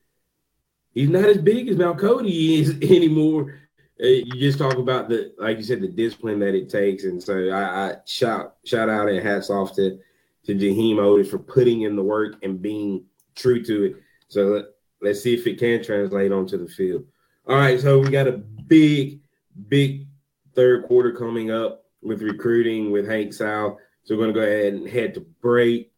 he's 0.92 1.08
not 1.08 1.24
as 1.24 1.38
big 1.38 1.68
as 1.68 1.78
Mount 1.78 1.98
Cody 1.98 2.60
is 2.60 2.70
anymore 2.82 3.61
you 4.08 4.40
just 4.40 4.58
talk 4.58 4.78
about 4.78 5.08
the 5.08 5.32
like 5.38 5.58
you 5.58 5.62
said 5.62 5.80
the 5.80 5.88
discipline 5.88 6.40
that 6.40 6.54
it 6.54 6.68
takes. 6.68 7.04
And 7.04 7.22
so 7.22 7.50
I, 7.50 7.90
I 7.90 7.96
shout 8.06 8.56
shout 8.64 8.88
out 8.88 9.08
and 9.08 9.24
hats 9.24 9.50
off 9.50 9.74
to 9.76 9.98
to 10.46 10.54
Jaheim 10.54 10.96
Oatis 10.96 11.30
for 11.30 11.38
putting 11.38 11.82
in 11.82 11.94
the 11.94 12.02
work 12.02 12.36
and 12.42 12.60
being 12.60 13.04
true 13.36 13.62
to 13.64 13.84
it. 13.84 13.96
So 14.28 14.46
let, 14.46 14.64
let's 15.00 15.22
see 15.22 15.34
if 15.34 15.46
it 15.46 15.58
can 15.58 15.82
translate 15.84 16.32
onto 16.32 16.58
the 16.58 16.70
field. 16.70 17.04
All 17.46 17.56
right 17.56 17.80
so 17.80 18.00
we 18.00 18.10
got 18.10 18.28
a 18.28 18.32
big 18.66 19.20
big 19.68 20.06
third 20.54 20.84
quarter 20.86 21.12
coming 21.12 21.50
up 21.50 21.84
with 22.02 22.22
recruiting 22.22 22.90
with 22.90 23.06
Hank 23.06 23.32
South 23.32 23.78
so 24.04 24.16
we're 24.16 24.22
going 24.24 24.34
to 24.34 24.40
go 24.40 24.46
ahead 24.46 24.74
and 24.74 24.88
head 24.88 25.14
to 25.14 25.20
break. 25.20 25.92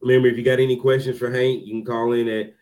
Remember 0.00 0.26
if 0.26 0.36
you 0.36 0.42
got 0.42 0.58
any 0.58 0.76
questions 0.76 1.18
for 1.18 1.30
Hank 1.30 1.64
you 1.64 1.74
can 1.74 1.84
call 1.84 2.12
in 2.12 2.28
at 2.28 2.54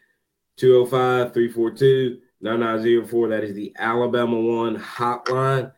205 0.59 1.33
342 1.33 2.19
9904. 2.43 3.29
That 3.29 3.45
is 3.45 3.55
the 3.55 3.73
Alabama 3.79 4.41
One 4.41 4.77
hotline. 4.77 5.73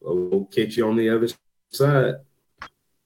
We'll 0.00 0.46
catch 0.46 0.76
you 0.76 0.88
on 0.88 0.96
the 0.96 1.10
other 1.10 1.28
side. 1.70 2.14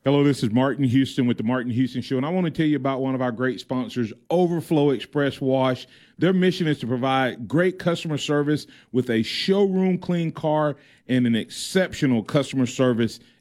Hello, 0.05 0.25
this 0.25 0.43
is 0.43 0.51
Martin 0.51 0.85
Houston 0.85 1.29
with 1.29 1.37
the 1.37 1.45
Martin 1.45 1.71
Houston 1.71 2.03
Show, 2.03 2.17
and 2.17 2.27
I 2.27 2.29
want 2.29 2.45
to 2.47 2.51
tell 2.51 2.67
you 2.67 2.75
about 2.77 3.01
one 3.01 3.15
of 3.15 3.23
our 3.23 3.31
great 3.31 3.61
sponsors, 3.61 4.13
Overflow 4.31 4.91
Express 4.91 5.41
Wash. 5.41 5.87
Their 6.19 6.33
mission 6.33 6.67
is 6.67 6.81
to 6.81 6.89
provide 6.89 7.47
great 7.47 7.79
customer 7.79 8.19
service 8.19 8.67
with 8.91 9.11
a 9.11 9.23
showroom 9.23 9.99
clean 9.99 10.33
car 10.33 10.75
and 11.07 11.25
an 11.25 11.37
exceptional 11.37 12.25
customer 12.25 12.67
service 12.67 13.21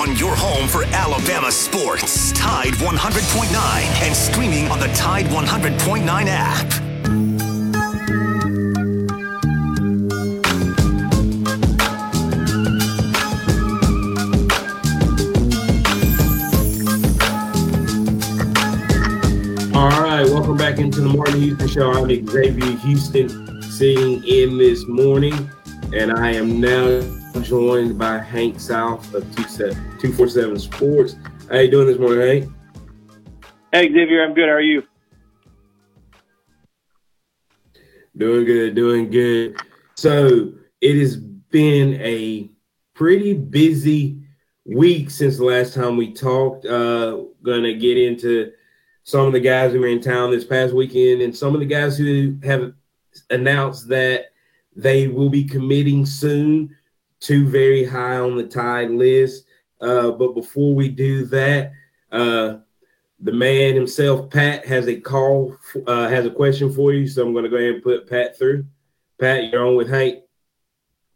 on 0.00 0.14
your 0.16 0.34
home 0.34 0.68
for 0.68 0.84
Alabama 0.84 1.50
sports. 1.50 2.32
Tide 2.32 2.74
100.9 2.74 4.06
and 4.06 4.14
streaming 4.14 4.68
on 4.70 4.78
the 4.78 4.88
Tide 4.88 5.26
100.9 5.26 6.26
app. 6.28 6.86
All 19.74 20.02
right, 20.02 20.24
welcome 20.24 20.56
back 20.56 20.78
into 20.78 21.00
the 21.00 21.08
Martin 21.08 21.40
Houston 21.40 21.68
Show. 21.68 21.92
I'm 21.92 22.26
Xavier 22.26 22.76
Houston 22.78 23.62
sitting 23.62 24.24
in 24.24 24.58
this 24.58 24.86
morning, 24.86 25.50
and 25.92 26.12
I 26.12 26.32
am 26.32 26.60
now 26.60 27.02
joined 27.42 27.98
by 27.98 28.18
Hank 28.18 28.58
South 28.60 29.14
of 29.14 29.22
247 29.34 30.58
Sports. 30.58 31.16
How 31.50 31.58
you 31.58 31.70
doing 31.70 31.86
this 31.86 31.98
morning, 31.98 32.20
Hank? 32.20 32.52
Hey, 33.72 33.92
Xavier, 33.92 34.24
I'm 34.24 34.34
good. 34.34 34.48
How 34.48 34.54
are 34.54 34.60
you? 34.60 34.82
Doing 38.16 38.44
good, 38.44 38.74
doing 38.74 39.10
good. 39.10 39.56
So 39.96 40.52
it 40.80 40.98
has 40.98 41.16
been 41.16 42.00
a 42.00 42.50
pretty 42.94 43.34
busy 43.34 44.20
week 44.64 45.10
since 45.10 45.36
the 45.36 45.44
last 45.44 45.74
time 45.74 45.96
we 45.96 46.12
talked. 46.12 46.66
Uh, 46.66 47.24
gonna 47.42 47.74
get 47.74 47.96
into 47.96 48.52
some 49.04 49.26
of 49.26 49.32
the 49.32 49.40
guys 49.40 49.72
who 49.72 49.80
were 49.80 49.86
in 49.86 50.00
town 50.00 50.30
this 50.30 50.44
past 50.44 50.74
weekend 50.74 51.22
and 51.22 51.34
some 51.34 51.54
of 51.54 51.60
the 51.60 51.66
guys 51.66 51.96
who 51.96 52.36
have 52.42 52.72
announced 53.30 53.88
that 53.88 54.26
they 54.74 55.08
will 55.08 55.30
be 55.30 55.44
committing 55.44 56.04
soon 56.04 56.75
to 57.26 57.46
very 57.46 57.84
high 57.84 58.18
on 58.18 58.36
the 58.36 58.46
tide 58.46 58.90
list. 58.90 59.46
Uh, 59.80 60.10
but 60.12 60.34
before 60.34 60.74
we 60.74 60.88
do 60.88 61.24
that, 61.26 61.72
uh, 62.12 62.58
the 63.20 63.32
man 63.32 63.74
himself, 63.74 64.30
Pat, 64.30 64.64
has 64.66 64.86
a 64.86 65.00
call, 65.00 65.56
uh, 65.86 66.08
has 66.08 66.24
a 66.24 66.30
question 66.30 66.72
for 66.72 66.92
you. 66.92 67.08
So 67.08 67.26
I'm 67.26 67.32
going 67.32 67.44
to 67.44 67.50
go 67.50 67.56
ahead 67.56 67.74
and 67.74 67.82
put 67.82 68.08
Pat 68.08 68.38
through. 68.38 68.66
Pat, 69.18 69.50
you're 69.50 69.66
on 69.66 69.76
with 69.76 69.88
Hank. 69.88 70.22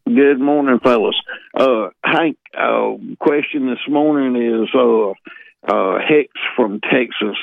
Good 0.06 0.40
morning, 0.40 0.80
fellas. 0.82 1.14
Uh, 1.54 1.90
Hank, 2.02 2.38
uh, 2.58 2.94
question 3.20 3.68
this 3.68 3.86
morning 3.88 4.64
is 4.64 4.68
uh, 4.74 5.98
Hex 5.98 6.32
from 6.56 6.80
Texas. 6.80 7.36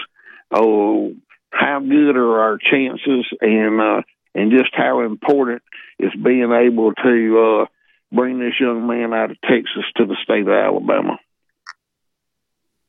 Oh, 0.51 1.13
how 1.51 1.79
good 1.79 2.17
are 2.17 2.39
our 2.39 2.57
chances, 2.57 3.25
and 3.39 4.03
and 4.35 4.51
just 4.51 4.71
how 4.73 5.01
important 5.01 5.61
is 5.99 6.11
being 6.21 6.51
able 6.51 6.93
to 6.93 7.67
bring 8.11 8.39
this 8.39 8.53
young 8.59 8.87
man 8.87 9.13
out 9.13 9.31
of 9.31 9.41
Texas 9.41 9.83
to 9.97 10.05
the 10.05 10.15
state 10.23 10.41
of 10.41 10.49
Alabama? 10.49 11.17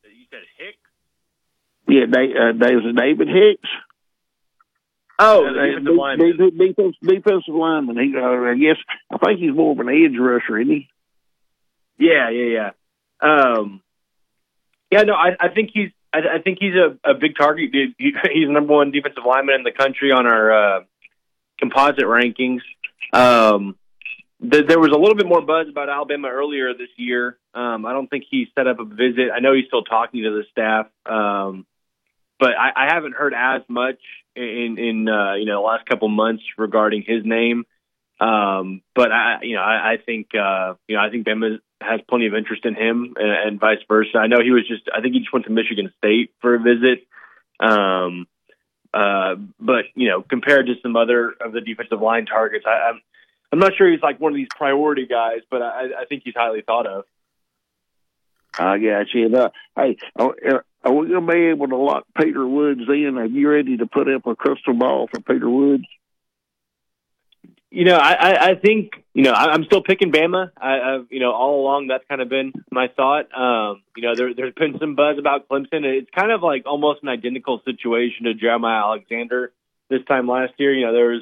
You 0.03 0.25
said 0.31 0.39
Hicks? 0.57 0.77
Yeah, 1.87 2.05
they, 2.11 2.33
uh, 2.33 2.53
there's 2.57 2.95
David 2.95 3.27
Hicks. 3.27 3.69
Oh, 5.21 5.45
Uh, 5.45 5.51
the 5.53 5.67
defensive 5.67 5.95
lineman. 5.95 6.37
de- 6.37 6.51
de- 6.51 6.67
defense, 6.67 6.95
defensive 7.01 7.53
lineman. 7.53 7.97
He, 7.97 8.15
uh, 8.15 8.21
I 8.21 8.55
guess, 8.55 8.77
I 9.11 9.17
think 9.17 9.39
he's 9.39 9.53
more 9.53 9.73
of 9.73 9.79
an 9.79 9.89
edge 9.89 10.17
rusher, 10.17 10.57
isn't 10.59 10.73
he? 10.73 10.87
Yeah, 11.97 12.29
yeah, 12.29 12.45
yeah. 12.45 12.71
Um, 13.21 13.81
yeah, 14.91 15.01
no, 15.01 15.13
I, 15.13 15.35
I 15.39 15.49
think 15.49 15.71
he's, 15.73 15.89
I, 16.13 16.19
I 16.37 16.41
think 16.41 16.59
he's 16.61 16.73
a, 16.75 16.97
a 17.11 17.13
big 17.15 17.35
target. 17.37 17.71
He, 17.73 17.93
he- 17.97 18.13
he's 18.33 18.47
the 18.47 18.53
number 18.53 18.73
one 18.73 18.91
defensive 18.91 19.25
lineman 19.25 19.55
in 19.55 19.63
the 19.63 19.71
country 19.73 20.11
on 20.13 20.25
our 20.25 20.77
uh, 20.77 20.83
composite 21.59 22.05
rankings. 22.05 22.61
Um, 23.11 23.75
th- 24.41 24.67
there 24.67 24.79
was 24.79 24.91
a 24.91 24.97
little 24.97 25.15
bit 25.15 25.27
more 25.27 25.41
buzz 25.41 25.67
about 25.69 25.89
Alabama 25.89 26.29
earlier 26.29 26.73
this 26.73 26.89
year. 26.97 27.37
Um, 27.53 27.85
I 27.85 27.93
don't 27.93 28.07
think 28.07 28.25
he 28.29 28.47
set 28.55 28.67
up 28.67 28.79
a 28.79 28.85
visit. 28.85 29.29
I 29.33 29.39
know 29.39 29.53
he's 29.53 29.65
still 29.67 29.83
talking 29.83 30.23
to 30.23 30.31
the 30.31 30.43
staff, 30.51 30.87
um, 31.05 31.65
but 32.39 32.51
I, 32.57 32.71
I 32.75 32.93
haven't 32.93 33.15
heard 33.15 33.33
as 33.33 33.61
much 33.67 33.99
in 34.35 34.77
in 34.77 35.09
uh, 35.09 35.33
you 35.33 35.45
know 35.45 35.61
the 35.61 35.67
last 35.67 35.85
couple 35.85 36.07
months 36.07 36.43
regarding 36.57 37.03
his 37.05 37.25
name. 37.25 37.65
Um, 38.19 38.81
but 38.95 39.11
I, 39.11 39.39
you 39.43 39.55
know, 39.55 39.61
I, 39.61 39.93
I 39.93 39.97
think, 40.05 40.35
uh, 40.35 40.73
you 40.87 40.97
know, 40.97 41.01
I 41.01 41.09
think 41.09 41.25
Bama 41.25 41.59
has 41.79 42.01
plenty 42.09 42.27
of 42.27 42.33
interest 42.33 42.65
in 42.65 42.75
him 42.75 43.13
and, 43.15 43.31
and 43.31 43.59
vice 43.59 43.79
versa. 43.87 44.17
I 44.17 44.27
know 44.27 44.41
he 44.43 44.51
was 44.51 44.67
just, 44.67 44.83
I 44.93 44.99
think 44.99 45.13
he 45.13 45.21
just 45.21 45.31
went 45.31 45.45
to 45.45 45.51
Michigan 45.51 45.91
State 45.97 46.33
for 46.41 46.55
a 46.55 46.59
visit. 46.59 47.07
Um, 47.61 48.27
uh, 48.93 49.35
but 49.59 49.85
you 49.95 50.09
know, 50.09 50.21
compared 50.21 50.65
to 50.65 50.73
some 50.81 50.95
other 50.95 51.33
of 51.39 51.53
the 51.53 51.61
defensive 51.61 52.01
line 52.01 52.25
targets, 52.25 52.65
I, 52.67 52.89
I'm, 52.89 53.01
I'm 53.51 53.59
not 53.59 53.75
sure 53.75 53.89
he's 53.89 54.01
like 54.01 54.19
one 54.19 54.31
of 54.31 54.35
these 54.35 54.47
priority 54.55 55.07
guys, 55.07 55.39
but 55.49 55.61
I, 55.61 55.85
I 56.01 56.05
think 56.07 56.23
he's 56.23 56.35
highly 56.35 56.61
thought 56.61 56.85
of. 56.85 57.05
I 58.57 58.77
got 58.77 59.13
you. 59.13 59.35
Uh, 59.35 59.49
hey, 59.75 59.97
are, 60.17 60.65
are 60.83 60.93
we 60.93 61.07
going 61.07 61.25
to 61.25 61.33
be 61.33 61.45
able 61.47 61.67
to 61.67 61.77
lock 61.77 62.05
Peter 62.19 62.45
Woods 62.45 62.81
in? 62.87 63.17
Are 63.17 63.25
you 63.25 63.49
ready 63.49 63.77
to 63.77 63.85
put 63.85 64.11
up 64.13 64.25
a 64.25 64.35
crystal 64.35 64.73
ball 64.73 65.07
for 65.07 65.21
Peter 65.21 65.49
Woods? 65.49 65.85
You 67.71 67.85
know, 67.85 67.97
I, 67.97 68.13
I, 68.13 68.45
I 68.49 68.55
think 68.55 68.93
you 69.13 69.21
know 69.21 69.31
I, 69.31 69.51
I'm 69.51 69.63
still 69.65 69.83
picking 69.83 70.11
Bama. 70.11 70.49
I, 70.57 70.79
I've 70.79 71.07
you 71.11 71.19
know 71.19 71.31
all 71.31 71.61
along 71.61 71.87
that's 71.87 72.03
kind 72.09 72.19
of 72.19 72.27
been 72.27 72.51
my 72.71 72.87
thought. 72.87 73.27
Um, 73.37 73.83
you 73.95 74.03
know, 74.03 74.15
there, 74.15 74.33
there's 74.33 74.55
been 74.55 74.79
some 74.79 74.95
buzz 74.95 75.19
about 75.19 75.47
Clemson. 75.47 75.83
It's 75.83 76.09
kind 76.09 76.31
of 76.31 76.41
like 76.41 76.63
almost 76.65 77.03
an 77.03 77.09
identical 77.09 77.61
situation 77.65 78.25
to 78.25 78.33
Jeremiah 78.33 78.85
Alexander 78.85 79.53
this 79.87 80.03
time 80.07 80.27
last 80.27 80.53
year. 80.57 80.73
You 80.73 80.87
know, 80.87 80.93
there 80.93 81.09
was 81.09 81.21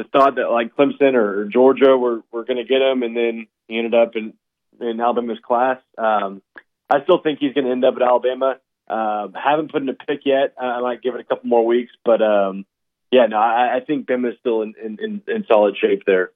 the 0.00 0.18
thought 0.18 0.36
that 0.36 0.50
like 0.50 0.74
Clemson 0.74 1.14
or 1.14 1.44
Georgia 1.46 1.96
were 1.96 2.22
were 2.32 2.44
going 2.44 2.56
to 2.56 2.64
get 2.64 2.80
him, 2.80 3.02
and 3.02 3.16
then 3.16 3.46
he 3.68 3.76
ended 3.76 3.94
up 3.94 4.16
in 4.16 4.32
in 4.80 5.00
Alabama's 5.00 5.38
class. 5.46 5.78
Um, 5.98 6.40
I 6.88 7.02
still 7.02 7.20
think 7.22 7.38
he's 7.38 7.52
going 7.52 7.66
to 7.66 7.72
end 7.72 7.84
up 7.84 7.96
at 7.96 8.02
Alabama. 8.02 8.56
Uh, 8.88 9.28
haven't 9.34 9.70
put 9.70 9.82
in 9.82 9.88
a 9.88 9.94
pick 9.94 10.22
yet. 10.24 10.54
I 10.58 10.80
might 10.80 11.02
give 11.02 11.14
it 11.14 11.20
a 11.20 11.24
couple 11.24 11.48
more 11.48 11.64
weeks, 11.64 11.92
but 12.04 12.22
um, 12.22 12.64
yeah, 13.12 13.26
no, 13.26 13.36
I, 13.36 13.76
I 13.76 13.80
think 13.86 14.06
Bama 14.06 14.30
is 14.32 14.38
still 14.40 14.62
in, 14.62 14.74
in, 14.82 14.98
in, 15.00 15.22
in 15.28 15.44
solid 15.46 15.76
shape 15.76 16.02
there. 16.06 16.30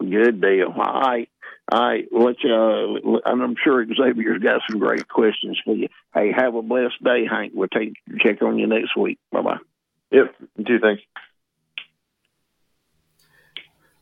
Good 0.00 0.40
deal. 0.40 0.74
All 0.76 1.00
right. 1.00 1.28
All 1.72 1.80
right. 1.80 2.06
Let 2.12 2.42
you, 2.42 2.52
uh, 2.52 3.20
and 3.24 3.42
I'm 3.42 3.54
sure 3.62 3.86
Xavier's 3.86 4.42
got 4.42 4.60
some 4.68 4.80
great 4.80 5.08
questions 5.08 5.58
for 5.64 5.74
you. 5.74 5.88
Hey, 6.12 6.32
have 6.36 6.54
a 6.54 6.62
blessed 6.62 7.02
day, 7.02 7.24
Hank. 7.30 7.52
We'll 7.54 7.68
take 7.68 7.94
check 8.20 8.42
on 8.42 8.58
you 8.58 8.66
next 8.66 8.96
week. 8.96 9.18
Bye 9.32 9.42
bye. 9.42 9.58
Yep. 10.10 10.34
Two 10.66 10.80
things. 10.80 11.00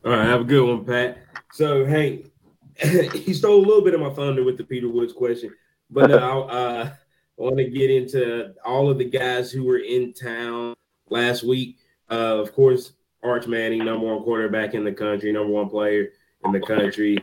All 0.05 0.11
right, 0.11 0.27
have 0.27 0.41
a 0.41 0.45
good 0.45 0.67
one, 0.67 0.85
Pat. 0.85 1.19
So, 1.53 1.85
Hank, 1.85 2.27
he 2.81 3.33
stole 3.33 3.61
a 3.61 3.65
little 3.65 3.85
bit 3.85 3.95
of 3.95 4.01
my 4.01 4.11
thunder 4.11 4.43
with 4.43 4.57
the 4.57 4.65
Peter 4.65 4.89
Woods 4.89 5.13
question, 5.13 5.55
but 5.91 6.11
uh, 6.11 6.91
I 6.91 6.93
want 7.37 7.59
to 7.59 7.71
get 7.71 7.89
into 7.89 8.53
all 8.65 8.91
of 8.91 8.99
the 8.99 9.05
guys 9.05 9.53
who 9.53 9.63
were 9.63 9.79
in 9.79 10.13
town 10.13 10.75
last 11.09 11.45
week. 11.45 11.79
Uh, 12.11 12.41
of 12.41 12.53
course, 12.53 12.95
Arch 13.23 13.47
Manning, 13.47 13.85
number 13.85 14.07
one 14.07 14.25
quarterback 14.25 14.75
in 14.75 14.83
the 14.83 14.93
country, 14.93 15.31
number 15.31 15.53
one 15.53 15.69
player 15.69 16.09
in 16.45 16.51
the 16.51 16.61
country. 16.61 17.19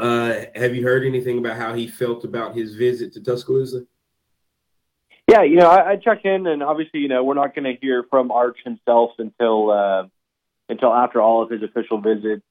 Uh, 0.00 0.46
have 0.56 0.74
you 0.74 0.82
heard 0.82 1.04
anything 1.04 1.38
about 1.38 1.56
how 1.56 1.74
he 1.74 1.86
felt 1.86 2.24
about 2.24 2.56
his 2.56 2.74
visit 2.74 3.12
to 3.12 3.22
Tuscaloosa? 3.22 3.86
Yeah, 5.28 5.44
you 5.44 5.56
know, 5.56 5.68
I, 5.68 5.92
I 5.92 6.20
in, 6.24 6.48
and 6.48 6.60
obviously, 6.60 6.98
you 6.98 7.08
know, 7.08 7.22
we're 7.22 7.34
not 7.34 7.54
going 7.54 7.72
to 7.72 7.80
hear 7.80 8.04
from 8.10 8.32
Arch 8.32 8.58
himself 8.64 9.12
until 9.18 9.70
uh, 9.70 10.08
until 10.72 10.92
after 10.92 11.20
all 11.20 11.42
of 11.42 11.50
his 11.50 11.62
official 11.62 12.00
visits. 12.00 12.42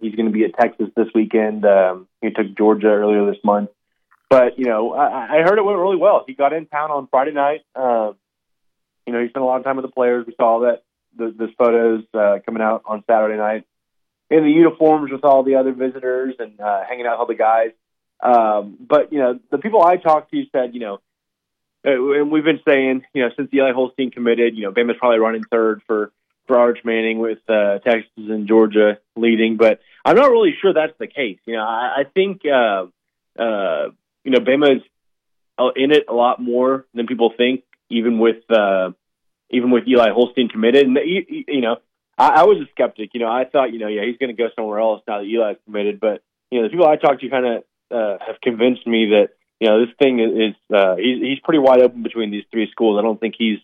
He's 0.00 0.14
going 0.14 0.26
to 0.26 0.32
be 0.32 0.44
at 0.44 0.54
Texas 0.58 0.88
this 0.96 1.08
weekend. 1.14 1.66
Um, 1.66 2.06
he 2.22 2.30
took 2.30 2.56
Georgia 2.56 2.86
earlier 2.86 3.26
this 3.26 3.42
month, 3.44 3.70
but 4.30 4.58
you 4.58 4.66
know, 4.66 4.94
I, 4.94 5.38
I 5.38 5.42
heard 5.42 5.58
it 5.58 5.64
went 5.64 5.78
really 5.78 5.96
well. 5.96 6.24
He 6.26 6.34
got 6.34 6.52
in 6.52 6.66
town 6.66 6.90
on 6.90 7.08
Friday 7.10 7.32
night. 7.32 7.62
Uh, 7.74 8.12
you 9.06 9.12
know, 9.12 9.20
he 9.20 9.28
spent 9.28 9.42
a 9.42 9.46
lot 9.46 9.58
of 9.58 9.64
time 9.64 9.76
with 9.76 9.84
the 9.84 9.92
players. 9.92 10.26
We 10.26 10.34
saw 10.36 10.60
that 10.60 10.84
the, 11.16 11.34
those 11.36 11.50
photos 11.58 12.04
uh, 12.14 12.38
coming 12.46 12.62
out 12.62 12.82
on 12.86 13.02
Saturday 13.08 13.36
night 13.36 13.64
in 14.30 14.44
the 14.44 14.50
uniforms 14.50 15.10
with 15.12 15.24
all 15.24 15.42
the 15.42 15.56
other 15.56 15.72
visitors 15.72 16.36
and 16.38 16.58
uh, 16.60 16.84
hanging 16.88 17.06
out 17.06 17.12
with 17.12 17.20
all 17.20 17.26
the 17.26 17.34
guys. 17.34 17.72
Um, 18.22 18.76
but 18.80 19.12
you 19.12 19.18
know, 19.18 19.38
the 19.50 19.58
people 19.58 19.82
I 19.82 19.96
talked 19.96 20.30
to 20.30 20.44
said, 20.52 20.72
you 20.74 20.80
know, 20.80 21.00
and 21.84 22.30
we've 22.30 22.44
been 22.44 22.60
saying, 22.66 23.02
you 23.12 23.22
know, 23.22 23.30
since 23.36 23.52
Eli 23.52 23.72
Holstein 23.72 24.10
committed, 24.10 24.56
you 24.56 24.62
know, 24.62 24.72
Bama's 24.72 24.96
probably 24.98 25.18
running 25.18 25.42
third 25.50 25.82
for 25.86 26.12
for 26.46 26.58
Arch 26.58 26.78
Manning 26.84 27.18
with 27.18 27.38
uh, 27.48 27.78
Texas 27.78 28.10
and 28.16 28.46
Georgia 28.46 28.98
leading, 29.16 29.56
but 29.56 29.80
I'm 30.04 30.16
not 30.16 30.30
really 30.30 30.54
sure 30.60 30.72
that's 30.72 30.96
the 30.98 31.06
case. 31.06 31.38
You 31.46 31.54
know, 31.54 31.62
I, 31.62 32.00
I 32.00 32.04
think 32.12 32.42
uh, 32.44 32.86
uh, 33.40 33.90
you 34.24 34.30
know 34.30 34.40
Bama's 34.40 34.82
in 35.76 35.92
it 35.92 36.04
a 36.08 36.14
lot 36.14 36.40
more 36.40 36.86
than 36.94 37.06
people 37.06 37.32
think, 37.36 37.64
even 37.90 38.18
with 38.18 38.48
uh, 38.50 38.90
even 39.50 39.70
with 39.70 39.84
Eli 39.88 40.10
Holstein 40.10 40.48
committed. 40.48 40.86
And 40.86 40.98
you, 41.04 41.44
you 41.48 41.60
know, 41.60 41.76
I, 42.18 42.40
I 42.40 42.42
was 42.44 42.58
a 42.58 42.70
skeptic. 42.72 43.10
You 43.14 43.20
know, 43.20 43.28
I 43.28 43.44
thought, 43.44 43.72
you 43.72 43.78
know, 43.78 43.88
yeah, 43.88 44.02
he's 44.04 44.18
going 44.18 44.34
to 44.34 44.40
go 44.40 44.48
somewhere 44.56 44.80
else 44.80 45.02
now 45.06 45.18
that 45.18 45.26
Eli's 45.26 45.56
committed. 45.64 46.00
But 46.00 46.22
you 46.50 46.60
know, 46.60 46.66
the 46.66 46.70
people 46.70 46.86
I 46.86 46.96
talked 46.96 47.20
to 47.20 47.30
kind 47.30 47.46
of 47.46 47.64
uh, 47.90 48.24
have 48.24 48.40
convinced 48.42 48.86
me 48.86 49.10
that 49.10 49.28
you 49.60 49.68
know 49.68 49.84
this 49.84 49.94
thing 49.98 50.20
is 50.20 50.54
uh, 50.74 50.96
he's 50.96 51.22
he's 51.22 51.40
pretty 51.40 51.60
wide 51.60 51.80
open 51.80 52.02
between 52.02 52.30
these 52.30 52.44
three 52.50 52.68
schools. 52.70 52.98
I 52.98 53.02
don't 53.02 53.20
think 53.20 53.34
he's 53.38 53.58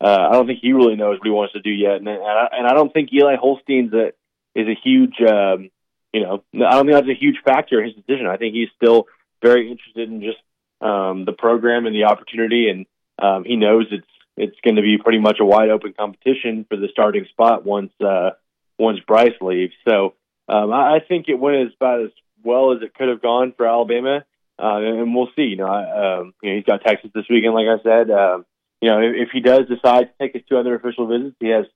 uh, 0.00 0.28
I 0.30 0.32
don't 0.32 0.46
think 0.46 0.60
he 0.62 0.72
really 0.72 0.96
knows 0.96 1.18
what 1.18 1.26
he 1.26 1.30
wants 1.30 1.54
to 1.54 1.60
do 1.60 1.70
yet, 1.70 1.96
and 1.96 2.08
and 2.08 2.22
I, 2.22 2.48
and 2.52 2.66
I 2.66 2.74
don't 2.74 2.92
think 2.92 3.10
Eli 3.12 3.36
Holstein's 3.36 3.92
a 3.92 4.12
is 4.54 4.68
a 4.68 4.78
huge 4.82 5.20
um, 5.20 5.70
you 6.12 6.22
know 6.22 6.44
I 6.54 6.74
don't 6.74 6.86
think 6.86 6.94
that's 6.94 7.08
a 7.08 7.20
huge 7.20 7.38
factor 7.44 7.80
in 7.80 7.86
his 7.86 7.96
decision. 7.96 8.26
I 8.26 8.36
think 8.36 8.54
he's 8.54 8.68
still 8.76 9.06
very 9.42 9.70
interested 9.70 10.08
in 10.08 10.20
just 10.20 10.38
um, 10.80 11.24
the 11.24 11.32
program 11.32 11.86
and 11.86 11.94
the 11.94 12.04
opportunity, 12.04 12.68
and 12.68 12.86
um, 13.20 13.44
he 13.44 13.56
knows 13.56 13.86
it's 13.90 14.06
it's 14.36 14.56
going 14.62 14.76
to 14.76 14.82
be 14.82 14.98
pretty 14.98 15.18
much 15.18 15.38
a 15.40 15.44
wide 15.44 15.70
open 15.70 15.94
competition 15.98 16.64
for 16.68 16.76
the 16.76 16.88
starting 16.92 17.26
spot 17.30 17.66
once 17.66 17.92
uh, 18.00 18.30
once 18.78 19.00
Bryce 19.06 19.34
leaves. 19.40 19.74
So 19.86 20.14
um, 20.48 20.72
I, 20.72 20.96
I 20.96 20.98
think 21.06 21.26
it 21.28 21.34
went 21.34 21.56
as 21.56 21.72
about 21.74 22.04
as 22.04 22.10
well 22.44 22.72
as 22.72 22.82
it 22.82 22.94
could 22.94 23.08
have 23.08 23.20
gone 23.20 23.52
for 23.56 23.66
Alabama, 23.66 24.24
uh, 24.58 24.76
and 24.76 25.14
we'll 25.14 25.30
see. 25.34 25.42
You 25.42 25.56
know, 25.56 25.66
I, 25.66 26.18
um, 26.18 26.34
you 26.42 26.50
know, 26.50 26.56
he's 26.56 26.64
got 26.64 26.82
Texas 26.82 27.10
this 27.12 27.26
weekend, 27.28 27.54
like 27.54 27.66
I 27.66 27.82
said. 27.82 28.10
Uh, 28.10 28.38
you 28.80 28.88
know, 28.88 29.00
if, 29.00 29.30
he 29.32 29.40
does 29.40 29.66
decide 29.68 30.04
to 30.04 30.12
take 30.20 30.34
his 30.34 30.42
two 30.48 30.56
other 30.56 30.74
official 30.74 31.06
visits, 31.06 31.36
he 31.40 31.48
has 31.48 31.66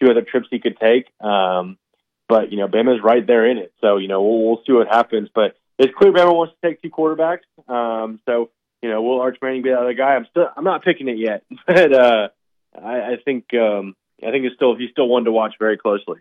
two 0.00 0.10
other 0.10 0.22
trips 0.22 0.48
he 0.50 0.58
could 0.58 0.78
take. 0.78 1.06
Um, 1.20 1.78
but 2.28 2.52
you 2.52 2.58
know, 2.58 2.68
Bama's 2.68 3.02
right 3.02 3.26
there 3.26 3.50
in 3.50 3.58
it, 3.58 3.72
so 3.80 3.96
you 3.96 4.08
know 4.08 4.22
we'll, 4.22 4.42
we'll 4.42 4.62
see 4.66 4.72
what 4.72 4.88
happens. 4.88 5.28
But 5.34 5.56
it's 5.78 5.94
clear 5.96 6.12
Bama 6.12 6.34
wants 6.34 6.54
to 6.54 6.68
take 6.68 6.80
two 6.82 6.90
quarterbacks. 6.90 7.44
Um, 7.68 8.20
so 8.26 8.50
you 8.82 8.90
know, 8.90 9.02
will 9.02 9.20
Arch 9.20 9.38
Manning 9.40 9.62
be 9.62 9.70
the 9.70 9.78
other 9.78 9.94
guy? 9.94 10.14
I'm 10.14 10.26
still 10.30 10.48
I'm 10.56 10.64
not 10.64 10.84
picking 10.84 11.08
it 11.08 11.18
yet, 11.18 11.44
but 11.66 11.92
uh, 11.92 12.28
I, 12.80 13.00
I 13.00 13.16
think 13.24 13.52
um, 13.54 13.96
I 14.26 14.30
think 14.30 14.44
it's 14.44 14.56
still 14.56 14.76
he's 14.76 14.90
still 14.90 15.08
one 15.08 15.24
to 15.24 15.32
watch 15.32 15.54
very 15.58 15.78
closely. 15.78 16.20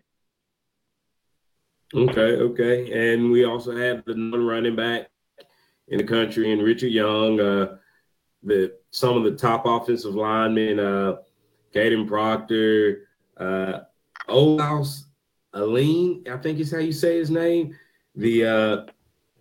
Okay, 1.94 2.38
okay, 2.38 3.14
and 3.14 3.32
we 3.32 3.44
also 3.44 3.76
have 3.76 4.06
the 4.06 4.16
non 4.16 4.46
running 4.46 4.76
back 4.76 5.10
in 5.88 5.98
the 5.98 6.06
country, 6.06 6.52
and 6.52 6.64
Richard 6.64 6.92
Young, 6.92 7.40
uh, 7.40 7.78
the 8.44 8.74
some 8.92 9.18
of 9.18 9.24
the 9.24 9.36
top 9.38 9.66
offensive 9.66 10.16
linemen, 10.16 10.80
uh, 10.80 11.18
Kadyn 11.74 12.08
Proctor, 12.08 13.08
uh, 13.38 13.80
Olaus 14.28 15.04
Alinen, 15.54 16.28
I 16.28 16.38
think 16.38 16.60
is 16.60 16.72
how 16.72 16.80
you 16.80 16.92
say 16.92 17.18
his 17.18 17.30
name, 17.30 17.76
the 18.16 18.46
uh, 18.46 18.86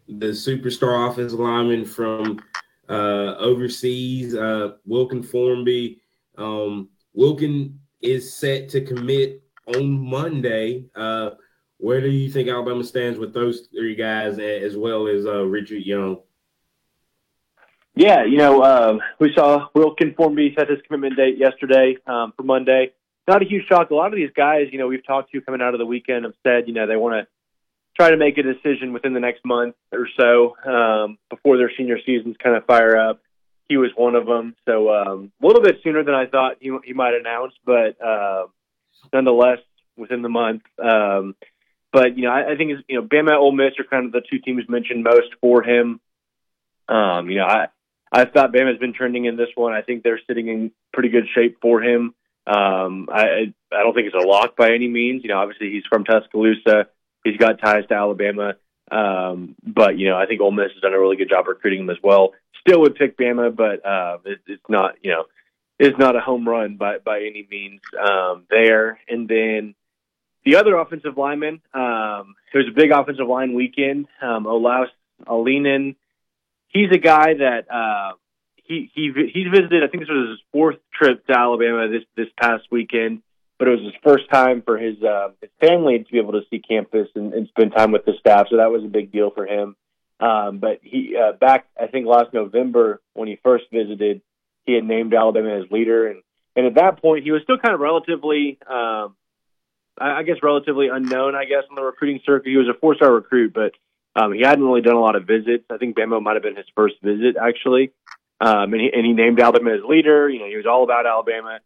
the 0.09 0.27
superstar 0.27 1.11
offensive 1.11 1.39
lineman 1.39 1.85
from 1.85 2.41
uh, 2.89 3.37
overseas. 3.39 4.35
Uh, 4.35 4.73
Wilkin 4.85 5.23
Formby. 5.23 6.01
Um, 6.37 6.89
Wilkin 7.13 7.79
is 8.01 8.35
set 8.35 8.69
to 8.71 8.81
commit 8.81 9.43
on 9.67 9.91
Monday. 9.91 10.87
Uh, 10.95 11.31
where 11.79 12.01
do 12.01 12.09
you 12.11 12.31
think 12.31 12.49
Alabama 12.49 12.85
stands 12.85 13.19
with 13.19 13.33
those 13.33 13.69
three 13.75 13.95
guys, 13.95 14.39
as 14.39 14.77
well 14.77 15.07
as 15.07 15.27
uh, 15.27 15.45
Richard 15.45 15.85
Young? 15.85 16.19
Yeah, 17.95 18.25
you 18.25 18.39
know, 18.39 18.63
um, 18.63 19.01
we 19.19 19.33
saw 19.35 19.69
Wilkin 19.75 20.15
Formby 20.15 20.55
set 20.57 20.71
his 20.71 20.79
commitment 20.87 21.17
date 21.17 21.39
yesterday 21.39 21.97
um, 22.07 22.33
for 22.37 22.45
Monday. 22.45 22.93
Not 23.27 23.43
a 23.43 23.45
huge 23.45 23.67
shock. 23.67 23.91
A 23.91 23.95
lot 23.95 24.13
of 24.13 24.17
these 24.17 24.31
guys, 24.35 24.69
you 24.73 24.79
know, 24.79 24.87
we've 24.87 25.05
talked 25.07 25.33
to 25.33 25.41
coming 25.41 25.61
out 25.61 25.75
of 25.75 25.79
the 25.79 25.87
weekend 25.87 26.25
have 26.25 26.35
said, 26.43 26.69
you 26.69 26.75
know, 26.75 26.87
they 26.87 26.97
want 26.97 27.15
to 27.15 27.27
try 27.97 28.11
to 28.11 28.17
make 28.17 28.39
a 28.39 28.43
decision 28.43 28.93
within 28.93 29.13
the 29.13 29.21
next 29.21 29.45
month 29.45 29.75
or 29.93 30.09
so 30.19 30.57
um, 30.65 31.19
before 31.29 31.57
their 31.59 31.71
senior 31.77 31.99
seasons 32.05 32.37
kind 32.43 32.57
of 32.57 32.65
fire 32.65 32.97
up. 32.97 33.21
He 33.69 33.77
was 33.77 33.91
one 33.95 34.17
of 34.17 34.27
them, 34.27 34.57
so 34.67 34.93
um, 34.93 35.33
a 35.41 35.47
little 35.47 35.63
bit 35.63 35.77
sooner 35.85 36.03
than 36.03 36.15
I 36.15 36.27
thought 36.27 36.57
he, 36.61 36.77
he 36.85 36.93
might 36.93 37.15
announce, 37.15 37.53
but 37.65 38.03
uh, 38.05 38.47
nonetheless 39.13 39.59
within 39.97 40.23
the 40.23 40.29
month. 40.29 40.63
Um, 40.83 41.37
but 41.93 42.17
you 42.17 42.25
know, 42.25 42.31
I, 42.31 42.53
I 42.53 42.57
think 42.57 42.73
you 42.89 43.01
know, 43.01 43.07
Bama, 43.07 43.37
Ole 43.39 43.53
Miss 43.53 43.79
are 43.79 43.85
kind 43.85 44.07
of 44.07 44.13
the 44.13 44.23
two 44.29 44.39
teams 44.39 44.65
mentioned 44.69 45.05
most 45.05 45.29
for 45.41 45.63
him. 45.63 46.01
Um, 46.89 47.31
you 47.31 47.39
know, 47.39 47.45
I 47.45 47.67
I 48.13 48.25
thought 48.25 48.53
Bama's 48.53 48.79
been 48.79 48.93
trending 48.93 49.25
in 49.27 49.37
this 49.37 49.49
one. 49.55 49.73
I 49.73 49.83
think 49.83 50.03
they're 50.03 50.21
sitting 50.27 50.49
in 50.49 50.73
pretty 50.93 51.11
good 51.11 51.27
shape 51.35 51.59
for 51.63 51.83
him. 51.83 52.15
Um, 52.47 53.09
I 53.13 53.53
I 53.73 53.83
don't 53.83 53.95
think 53.95 54.07
it's 54.07 54.17
a 54.23 54.27
lock 54.27 54.57
by 54.57 54.73
any 54.73 54.89
means. 54.89 55.23
You 55.23 55.29
know, 55.29 55.39
obviously 55.39 55.71
he's 55.71 55.85
from 55.89 56.05
Tuscaloosa. 56.05 56.89
He's 57.23 57.37
got 57.37 57.61
ties 57.61 57.87
to 57.89 57.95
Alabama. 57.95 58.55
Um, 58.91 59.55
but 59.63 59.99
you 59.99 60.09
know, 60.09 60.17
I 60.17 60.27
think 60.27 60.41
Ole 60.41 60.51
Miss 60.51 60.73
has 60.73 60.83
done 60.83 60.95
a 60.95 60.99
really 60.99 61.17
good 61.17 61.29
job 61.29 61.47
recruiting 61.47 61.81
him 61.81 61.91
as 61.91 61.99
well. 62.03 62.33
Still 62.61 62.81
would 62.81 62.97
pick 62.97 63.17
Bama, 63.17 63.55
but 63.55 63.87
uh, 63.87 64.19
it, 64.25 64.41
it's 64.47 64.63
not 64.69 64.95
you 65.03 65.13
know, 65.13 65.25
it's 65.79 65.99
not 65.99 66.17
a 66.17 66.21
home 66.21 66.49
run 66.49 66.77
by 66.77 66.99
by 66.99 67.19
any 67.19 67.47
means 67.49 67.81
um, 67.99 68.45
there. 68.51 68.99
And 69.09 69.29
then 69.29 69.75
the 70.45 70.57
other 70.57 70.77
offensive 70.77 71.17
lineman, 71.17 71.61
um, 71.73 72.35
it 72.53 72.59
was 72.59 72.67
a 72.69 72.75
big 72.75 72.91
offensive 72.91 73.29
line 73.29 73.55
weekend. 73.55 74.07
Um, 74.21 74.45
Olaus 74.45 74.89
Alinen, 75.27 75.95
he's 76.71 76.91
a 76.93 76.99
guy 76.99 77.35
that 77.35 77.71
uh, 77.71 78.13
he 78.57 78.91
he 78.95 79.13
he's 79.33 79.47
visited. 79.53 79.85
I 79.85 79.89
think 79.89 80.03
this 80.03 80.09
was 80.09 80.31
his 80.31 80.41
fourth 80.53 80.77
trip 80.93 81.27
to 81.27 81.39
Alabama 81.39 81.89
this 81.89 82.05
this 82.17 82.29
past 82.41 82.65
weekend 82.71 83.23
but 83.61 83.69
it 83.69 83.73
was 83.73 83.93
his 83.93 84.03
first 84.03 84.29
time 84.31 84.63
for 84.63 84.79
his 84.79 84.97
uh, 85.03 85.29
his 85.43 85.51
family 85.61 85.99
to 85.99 86.11
be 86.11 86.19
able 86.19 86.33
to 86.33 86.41
see 86.49 86.61
campus 86.61 87.09
and, 87.15 87.35
and 87.35 87.47
spend 87.49 87.73
time 87.77 87.93
with 87.93 88.07
the 88.07 88.15
staff. 88.19 88.47
So 88.51 88.57
that 88.57 88.71
was 88.71 88.83
a 88.83 88.89
big 88.89 89.13
deal 89.13 89.31
for 89.31 89.47
him. 89.47 89.77
Um, 90.19 90.59
but 90.59 90.81
he 90.83 91.15
uh, 91.15 91.33
back 91.33 91.67
I 91.79 91.87
think 91.87 92.07
last 92.07 92.33
November 92.33 93.03
when 93.13 93.29
he 93.29 93.39
first 93.43 93.65
visited, 93.71 94.23
he 94.65 94.73
had 94.73 94.85
named 94.85 95.13
Alabama 95.13 95.61
as 95.63 95.71
leader, 95.71 96.09
and 96.09 96.23
and 96.57 96.67
at 96.67 96.77
that 96.77 97.03
point 97.03 97.25
he 97.25 97.33
was 97.33 97.43
still 97.43 97.59
kind 97.59 97.75
of 97.75 97.81
relatively, 97.81 98.59
um, 98.67 99.15
I, 99.99 100.23
guess, 100.23 100.37
relatively 100.43 100.89
unknown. 100.89 101.35
I 101.35 101.45
guess 101.45 101.65
on 101.69 101.77
the 101.77 101.83
recruiting 101.83 102.21
circuit, 102.25 102.49
he 102.49 102.57
was 102.57 102.69
a 102.75 102.79
four 102.81 102.95
star 102.95 103.13
recruit, 103.13 103.53
but 103.53 103.73
um, 104.17 104.33
he 104.33 104.41
hadn't 104.43 104.65
really 104.65 104.81
done 104.81 104.97
a 104.97 105.01
lot 105.01 105.17
of 105.17 105.27
visits. 105.27 105.65
I 105.71 105.77
think 105.77 105.97
Bama 105.97 106.23
might 106.23 106.35
have 106.35 106.43
been 106.43 106.57
his 106.57 106.67
first 106.75 106.97
visit 107.03 107.37
actually, 107.41 107.93
um, 108.41 108.73
and 108.73 108.81
he 108.81 108.91
and 108.93 109.07
he 109.07 109.13
named 109.13 109.41
Alabama 109.41 109.75
as 109.75 109.85
leader. 109.89 110.29
You 110.29 110.41
know, 110.41 110.47
he 110.47 110.57
was 110.57 110.67
all 110.67 110.83
about 110.83 111.07
Alabama. 111.07 111.61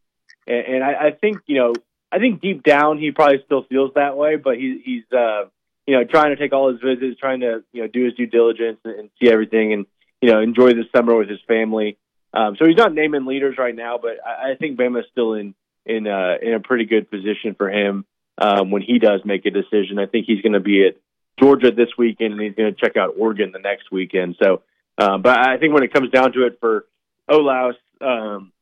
And, 0.47 0.67
and 0.67 0.85
I, 0.85 1.07
I 1.07 1.11
think 1.13 1.39
you 1.47 1.57
know, 1.57 1.73
I 2.13 2.19
think 2.19 2.41
deep 2.41 2.63
down 2.63 2.99
he 2.99 3.11
probably 3.11 3.43
still 3.45 3.65
feels 3.65 3.93
that 3.95 4.17
way, 4.17 4.37
but 4.37 4.57
he, 4.57 4.81
he's 4.85 5.05
uh, 5.13 5.45
you 5.87 5.97
know 5.97 6.05
trying 6.05 6.31
to 6.31 6.37
take 6.37 6.53
all 6.53 6.71
his 6.71 6.81
visits, 6.81 7.19
trying 7.19 7.41
to 7.41 7.65
you 7.73 7.83
know 7.83 7.89
do 7.89 8.05
his 8.05 8.15
due 8.15 8.27
diligence 8.27 8.79
and, 8.85 8.99
and 8.99 9.11
see 9.21 9.31
everything, 9.31 9.73
and 9.73 9.87
you 10.21 10.31
know 10.31 10.41
enjoy 10.41 10.75
the 10.75 10.85
summer 10.95 11.17
with 11.17 11.29
his 11.29 11.41
family. 11.49 11.99
Um, 12.35 12.57
so 12.59 12.67
he's 12.67 12.77
not 12.77 12.93
naming 12.93 13.27
leaders 13.27 13.57
right 13.59 13.75
now, 13.75 13.97
but 13.97 14.19
I, 14.27 14.53
I 14.53 14.55
think 14.57 14.79
Bama's 14.79 15.07
still 15.13 15.35
in 15.35 15.55
in 15.87 16.07
uh, 16.07 16.35
in 16.43 16.55
a 16.55 16.61
pretty 16.61 16.85
good 16.85 17.11
position 17.11 17.55
for 17.57 17.71
him 17.71 18.05
um, 18.39 18.71
when 18.71 18.83
he 18.83 18.99
does 18.99 19.21
make 19.25 19.47
a 19.47 19.51
decision. 19.51 19.99
I 19.99 20.07
think 20.07 20.27
he's 20.27 20.43
going 20.43 20.55
to 20.55 20.61
be 20.61 20.87
at 20.87 20.97
Georgia 21.39 21.71
this 21.71 21.91
weekend, 21.99 22.33
and 22.33 22.43
he's 22.43 22.55
going 22.55 22.75
to 22.75 22.81
check 22.81 22.97
out 22.97 23.15
Oregon 23.19 23.53
the 23.53 23.59
next 23.59 23.91
weekend. 23.91 24.37
So, 24.43 24.63
uh, 24.99 25.19
but 25.19 25.39
I 25.39 25.59
think 25.59 25.75
when 25.75 25.83
it 25.83 25.93
comes 25.93 26.11
down 26.11 26.33
to 26.33 26.47
it 26.47 26.59
for 26.61 26.87
Olaus, 27.29 27.75
um, 28.01 28.53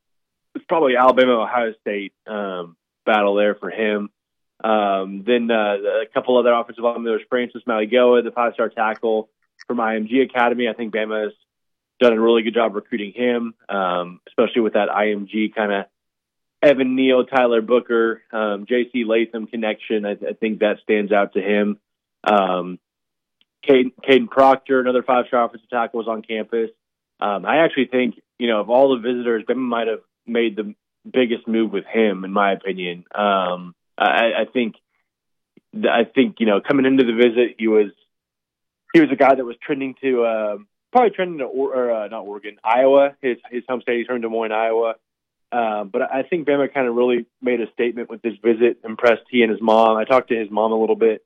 it's 0.55 0.65
probably 0.67 0.97
Alabama 0.97 1.43
Ohio 1.43 1.75
State 1.81 2.13
um, 2.27 2.77
battle 3.05 3.35
there 3.35 3.55
for 3.55 3.71
him. 3.71 4.11
Um, 4.63 5.25
then 5.27 5.51
uh, 5.51 5.77
a 6.03 6.07
couple 6.15 6.39
other 6.39 6.53
offensive 6.53 6.85
linemen. 6.85 7.05
There 7.05 7.15
was 7.15 7.23
Francis 7.29 7.63
Mauigoa, 7.67 8.23
the 8.23 8.31
five 8.31 8.55
star 8.55 8.69
tackle 8.69 9.29
from 9.67 9.79
IMG 9.79 10.23
Academy. 10.23 10.69
I 10.69 10.73
think 10.73 10.95
Bama 10.95 11.25
has 11.25 11.33
done 12.01 12.13
a 12.13 12.21
really 12.21 12.43
good 12.43 12.55
job 12.55 12.75
recruiting 12.75 13.13
him, 13.13 13.55
um, 13.69 14.21
especially 14.29 14.63
with 14.63 14.75
that 14.75 14.89
IMG 14.89 15.55
kind 15.55 15.73
of 15.73 15.87
Evan 16.63 16.95
Neal, 16.95 17.25
Tyler 17.25 17.61
Booker, 17.61 18.23
um, 18.33 18.67
J.C. 18.69 19.05
Latham 19.05 19.47
connection. 19.47 20.07
I, 20.07 20.13
I 20.13 20.33
think 20.39 20.61
that 20.61 20.79
stands 20.83 21.11
out 21.11 21.33
to 21.35 21.41
him. 21.41 21.79
Um, 22.25 22.79
Kadyn, 23.69 23.93
Kadyn 24.07 24.29
Proctor, 24.29 24.81
another 24.81 25.03
five-star 25.03 25.45
offensive 25.45 25.71
tackle, 25.71 25.99
was 25.99 26.09
on 26.09 26.23
campus. 26.23 26.71
Um, 27.21 27.47
I 27.47 27.59
actually 27.59 27.87
think, 27.87 28.21
you 28.39 28.49
know, 28.49 28.61
of 28.61 28.71
all 28.71 28.97
the 28.97 29.01
visitors, 29.01 29.45
Bama 29.49 29.59
might 29.59 29.87
have 29.87 30.01
made 30.27 30.57
the 30.57 30.75
biggest 31.09 31.47
move 31.47 31.73
with 31.73 31.85
him, 31.85 32.25
in 32.25 32.33
my 32.33 32.53
opinion. 32.53 33.05
Um, 33.15 33.75
I, 33.97 34.43
I 34.43 34.45
think, 34.53 34.75
I 35.75 36.05
think, 36.05 36.37
you 36.41 36.47
know, 36.47 36.61
coming 36.61 36.87
into 36.87 37.05
the 37.05 37.13
visit, 37.13 37.57
he 37.59 37.69
was, 37.69 37.93
he 38.93 39.01
was 39.01 39.11
a 39.13 39.17
guy 39.17 39.35
that 39.35 39.45
was 39.45 39.57
trending 39.63 39.95
to, 40.03 40.25
uh, 40.25 40.57
probably 40.91 41.11
trending 41.11 41.39
to, 41.39 41.45
or, 41.45 41.75
or 41.75 41.91
uh, 41.93 42.09
not 42.09 42.23
Oregon, 42.23 42.57
Iowa. 42.63 43.17
His 43.23 43.39
his 43.51 43.63
home 43.69 43.81
state. 43.81 43.99
He's 43.99 44.07
from 44.07 44.21
Des 44.21 44.29
Moines, 44.29 44.53
Iowa. 44.53 44.95
Uh, 45.51 45.85
but 45.85 46.03
I 46.03 46.25
think 46.25 46.47
Bama 46.47 46.73
kind 46.73 46.89
of 46.89 46.95
really 46.95 47.27
made 47.41 47.61
a 47.61 47.71
statement 47.73 48.11
with 48.11 48.23
this 48.23 48.35
visit, 48.43 48.79
impressed 48.85 49.23
he 49.31 49.43
and 49.43 49.51
his 49.51 49.61
mom. 49.61 49.97
I 49.97 50.05
talked 50.05 50.29
to 50.29 50.37
his 50.37 50.51
mom 50.51 50.73
a 50.73 50.81
little 50.81 50.97
bit 50.97 51.25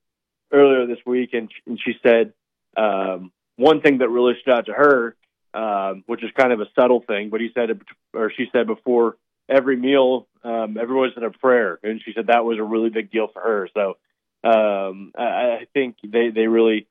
earlier 0.53 0.87
this 0.87 1.05
week, 1.07 1.31
and, 1.33 1.51
and 1.67 1.79
she 1.85 1.95
said 2.03 2.33
um, 2.77 3.33
one 3.57 3.81
thing 3.81 3.99
that 3.99 4.09
really 4.09 4.35
stood 4.41 4.55
out 4.55 4.67
to 4.67 4.73
her, 4.73 5.17
um, 5.55 6.05
which 6.07 6.23
is 6.23 6.31
kind 6.37 6.53
of 6.53 6.61
a 6.61 6.67
subtle 6.79 7.03
thing, 7.07 7.31
but 7.31 7.41
he 7.41 7.51
said, 7.55 7.81
or 8.15 8.31
she 8.37 8.47
said 8.53 8.67
before 8.67 9.17
every 9.49 9.77
meal, 9.77 10.27
um, 10.45 10.77
everyone 10.81 11.11
said 11.15 11.23
a 11.23 11.31
prayer, 11.31 11.79
and 11.83 12.01
she 12.05 12.13
said 12.13 12.27
that 12.29 12.45
was 12.45 12.59
a 12.59 12.63
really 12.63 12.91
big 12.91 13.11
deal 13.11 13.29
for 13.33 13.41
her. 13.41 13.69
So 13.75 13.97
um, 14.45 15.13
I, 15.17 15.23
I 15.23 15.67
think 15.73 15.97
they 16.05 16.31
they 16.31 16.47
really 16.47 16.87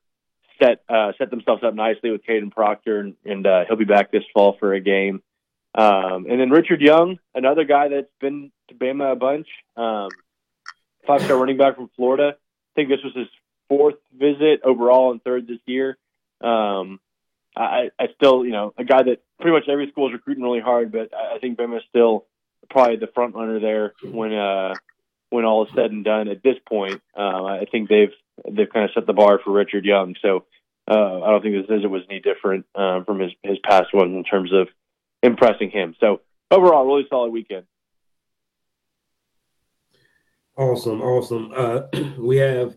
set 0.62 0.82
uh, 0.90 1.12
set 1.18 1.30
themselves 1.30 1.64
up 1.64 1.74
nicely 1.74 2.12
with 2.12 2.26
Kadyn 2.26 2.52
Proctor, 2.52 3.00
and, 3.00 3.16
and 3.24 3.46
uh, 3.46 3.66
he'll 3.68 3.78
be 3.78 3.86
back 3.86 4.12
this 4.12 4.24
fall 4.34 4.58
for 4.60 4.74
a 4.74 4.82
game. 4.82 5.22
Um, 5.74 6.26
and 6.30 6.40
then 6.40 6.50
Richard 6.50 6.82
Young, 6.82 7.20
another 7.34 7.66
guy 7.66 7.90
that's 7.90 8.12
been 8.22 8.52
to 8.70 8.76
Bama 8.76 9.12
a 9.12 9.16
bunch, 9.16 9.48
um, 9.76 10.10
five 11.06 11.22
star 11.22 11.38
running 11.38 11.58
back 11.58 11.76
from 11.76 11.90
Florida. 11.96 12.36
I 12.36 12.72
think 12.76 12.90
this 12.90 13.04
was 13.04 13.14
his 13.14 13.28
fourth 13.70 13.96
visit 14.14 14.62
overall 14.64 15.12
and 15.12 15.24
third 15.24 15.48
this 15.48 15.60
year. 15.66 15.98
Um, 16.42 17.00
I, 17.56 17.90
I 17.98 18.08
still, 18.16 18.46
you 18.46 18.52
know, 18.52 18.74
a 18.78 18.84
guy 18.84 19.04
that 19.04 19.20
pretty 19.40 19.56
much 19.56 19.70
every 19.70 19.90
school 19.90 20.08
is 20.08 20.14
recruiting 20.14 20.44
really 20.44 20.60
hard, 20.60 20.92
but 20.92 21.12
I 21.14 21.40
think 21.40 21.58
Bama 21.58 21.78
is 21.78 21.84
still 21.90 22.26
probably 22.70 22.98
the 22.98 23.08
front 23.08 23.36
runner 23.36 23.60
there 23.60 23.94
when 24.04 24.34
uh, 24.34 24.74
when 25.30 25.46
all 25.46 25.66
is 25.66 25.72
said 25.76 25.92
and 25.92 26.04
done. 26.04 26.28
At 26.28 26.44
this 26.44 26.58
point, 26.68 27.02
um, 27.16 27.46
I 27.46 27.66
think 27.72 27.90
they've 27.90 28.14
they've 28.50 28.70
kind 28.72 28.86
of 28.86 28.92
set 28.94 29.08
the 29.08 29.14
bar 29.14 29.40
for 29.44 29.52
Richard 29.52 29.86
Young. 29.86 30.16
So 30.22 30.46
uh, 30.90 31.22
I 31.22 31.30
don't 31.30 31.42
think 31.42 31.56
this 31.56 31.76
visit 31.78 31.90
was 31.90 32.04
any 32.10 32.20
different 32.20 32.66
uh, 32.76 33.04
from 33.04 33.20
his 33.20 33.32
his 33.44 33.58
past 33.64 33.94
ones 33.94 34.14
in 34.14 34.24
terms 34.24 34.52
of 34.54 34.68
impressing 35.24 35.72
him. 35.72 35.96
So 36.00 36.22
overall, 36.52 36.86
really 36.86 37.08
solid 37.10 37.32
weekend. 37.32 37.66
Awesome, 40.58 41.02
awesome. 41.02 41.52
Uh, 41.56 41.82
we 42.18 42.38
have 42.38 42.76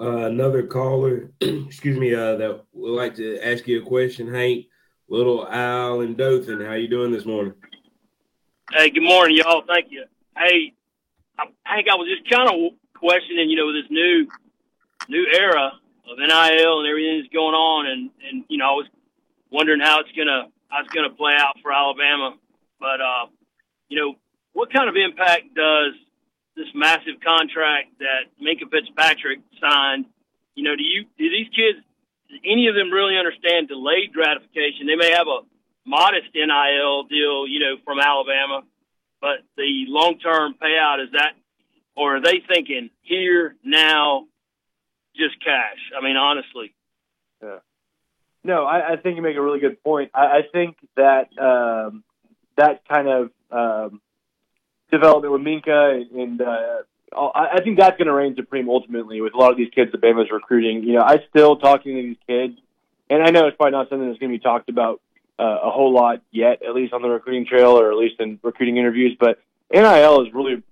uh, 0.00 0.26
another 0.26 0.62
caller, 0.62 1.30
excuse 1.40 1.98
me, 1.98 2.14
uh, 2.14 2.36
that 2.36 2.64
would 2.72 2.92
like 2.92 3.16
to 3.16 3.38
ask 3.40 3.66
you 3.66 3.82
a 3.82 3.86
question, 3.86 4.32
Hank. 4.32 4.66
Little 5.10 5.48
Al 5.48 6.02
and 6.02 6.18
Dothan, 6.18 6.60
how 6.60 6.74
you 6.74 6.86
doing 6.86 7.10
this 7.12 7.24
morning? 7.24 7.54
Hey, 8.70 8.90
good 8.90 9.02
morning, 9.02 9.38
y'all. 9.38 9.64
Thank 9.66 9.86
you. 9.90 10.04
Hey, 10.36 10.74
I, 11.38 11.44
Hank, 11.64 11.86
I 11.90 11.96
was 11.96 12.08
just 12.14 12.28
kind 12.30 12.46
of 12.46 12.72
questioning, 12.94 13.48
you 13.48 13.56
know, 13.56 13.72
this 13.72 13.90
new 13.90 14.28
new 15.08 15.26
era 15.32 15.72
of 16.10 16.18
NIL 16.18 16.78
and 16.80 16.88
everything 16.88 17.20
that's 17.20 17.32
going 17.32 17.54
on, 17.54 17.86
and 17.86 18.10
and 18.28 18.44
you 18.48 18.58
know, 18.58 18.66
I 18.66 18.72
was 18.72 18.86
wondering 19.50 19.80
how 19.80 20.00
it's 20.00 20.12
gonna 20.12 20.48
how 20.68 20.80
it's 20.80 20.92
gonna 20.92 21.10
play 21.10 21.32
out 21.36 21.56
for 21.62 21.72
Alabama. 21.72 22.36
But 22.78 23.00
uh, 23.00 23.26
you 23.88 23.98
know, 23.98 24.14
what 24.52 24.72
kind 24.72 24.90
of 24.90 24.96
impact 24.96 25.54
does 25.54 25.94
this 26.58 26.74
massive 26.74 27.22
contract 27.22 27.94
that 28.00 28.26
Minkah 28.42 28.70
Fitzpatrick 28.70 29.38
signed? 29.62 30.06
You 30.54 30.64
know, 30.64 30.74
do 30.74 30.82
you 30.82 31.06
do 31.16 31.30
these 31.30 31.48
kids? 31.54 31.78
Any 32.44 32.66
of 32.66 32.74
them 32.74 32.90
really 32.90 33.16
understand 33.16 33.68
delayed 33.68 34.12
gratification? 34.12 34.86
They 34.86 34.96
may 34.96 35.12
have 35.14 35.28
a 35.28 35.46
modest 35.86 36.34
NIL 36.34 37.04
deal, 37.04 37.46
you 37.46 37.60
know, 37.60 37.76
from 37.84 38.00
Alabama, 38.00 38.62
but 39.20 39.46
the 39.56 39.86
long 39.86 40.18
term 40.18 40.54
payout 40.60 41.02
is 41.02 41.10
that, 41.12 41.32
or 41.96 42.16
are 42.16 42.20
they 42.20 42.42
thinking 42.46 42.90
here 43.02 43.54
now, 43.64 44.26
just 45.16 45.42
cash? 45.42 45.78
I 45.96 46.04
mean, 46.04 46.16
honestly. 46.16 46.74
Yeah. 47.42 47.58
No, 48.44 48.64
I, 48.64 48.92
I 48.92 48.96
think 48.96 49.16
you 49.16 49.22
make 49.22 49.36
a 49.36 49.42
really 49.42 49.60
good 49.60 49.82
point. 49.82 50.10
I, 50.14 50.26
I 50.26 50.42
think 50.52 50.76
that 50.96 51.28
um, 51.38 52.04
that 52.56 52.86
kind 52.88 53.08
of 53.08 53.30
um, 53.50 54.00
development 54.90 55.32
with 55.32 55.42
Minkah 55.42 56.02
and 56.14 56.40
uh, 56.40 56.82
I, 57.16 57.48
I 57.54 57.60
think 57.62 57.78
that's 57.78 57.96
going 57.96 58.06
to 58.06 58.12
reign 58.12 58.34
supreme 58.36 58.68
ultimately 58.68 59.20
with 59.20 59.34
a 59.34 59.36
lot 59.36 59.50
of 59.50 59.56
these 59.56 59.70
kids 59.74 59.92
that 59.92 60.00
Bama's 60.00 60.30
recruiting. 60.30 60.82
You 60.82 60.94
know, 60.94 61.02
I 61.02 61.18
still 61.30 61.56
talking 61.56 61.96
to 61.96 62.02
these 62.02 62.16
kids, 62.26 62.58
and 63.08 63.22
I 63.22 63.30
know 63.30 63.46
it's 63.46 63.56
probably 63.56 63.72
not 63.72 63.88
something 63.88 64.08
that's 64.08 64.18
going 64.18 64.32
to 64.32 64.38
be 64.38 64.42
talked 64.42 64.68
about 64.68 65.00
uh, 65.38 65.58
a 65.62 65.70
whole 65.70 65.92
lot 65.92 66.22
yet, 66.30 66.62
at 66.62 66.74
least 66.74 66.92
on 66.92 67.02
the 67.02 67.08
recruiting 67.08 67.46
trail 67.46 67.78
or 67.78 67.90
at 67.90 67.96
least 67.96 68.20
in 68.20 68.38
recruiting 68.42 68.76
interviews. 68.76 69.16
But 69.18 69.40
NIL 69.72 70.26
is 70.26 70.34
really 70.34 70.54
it, 70.54 70.64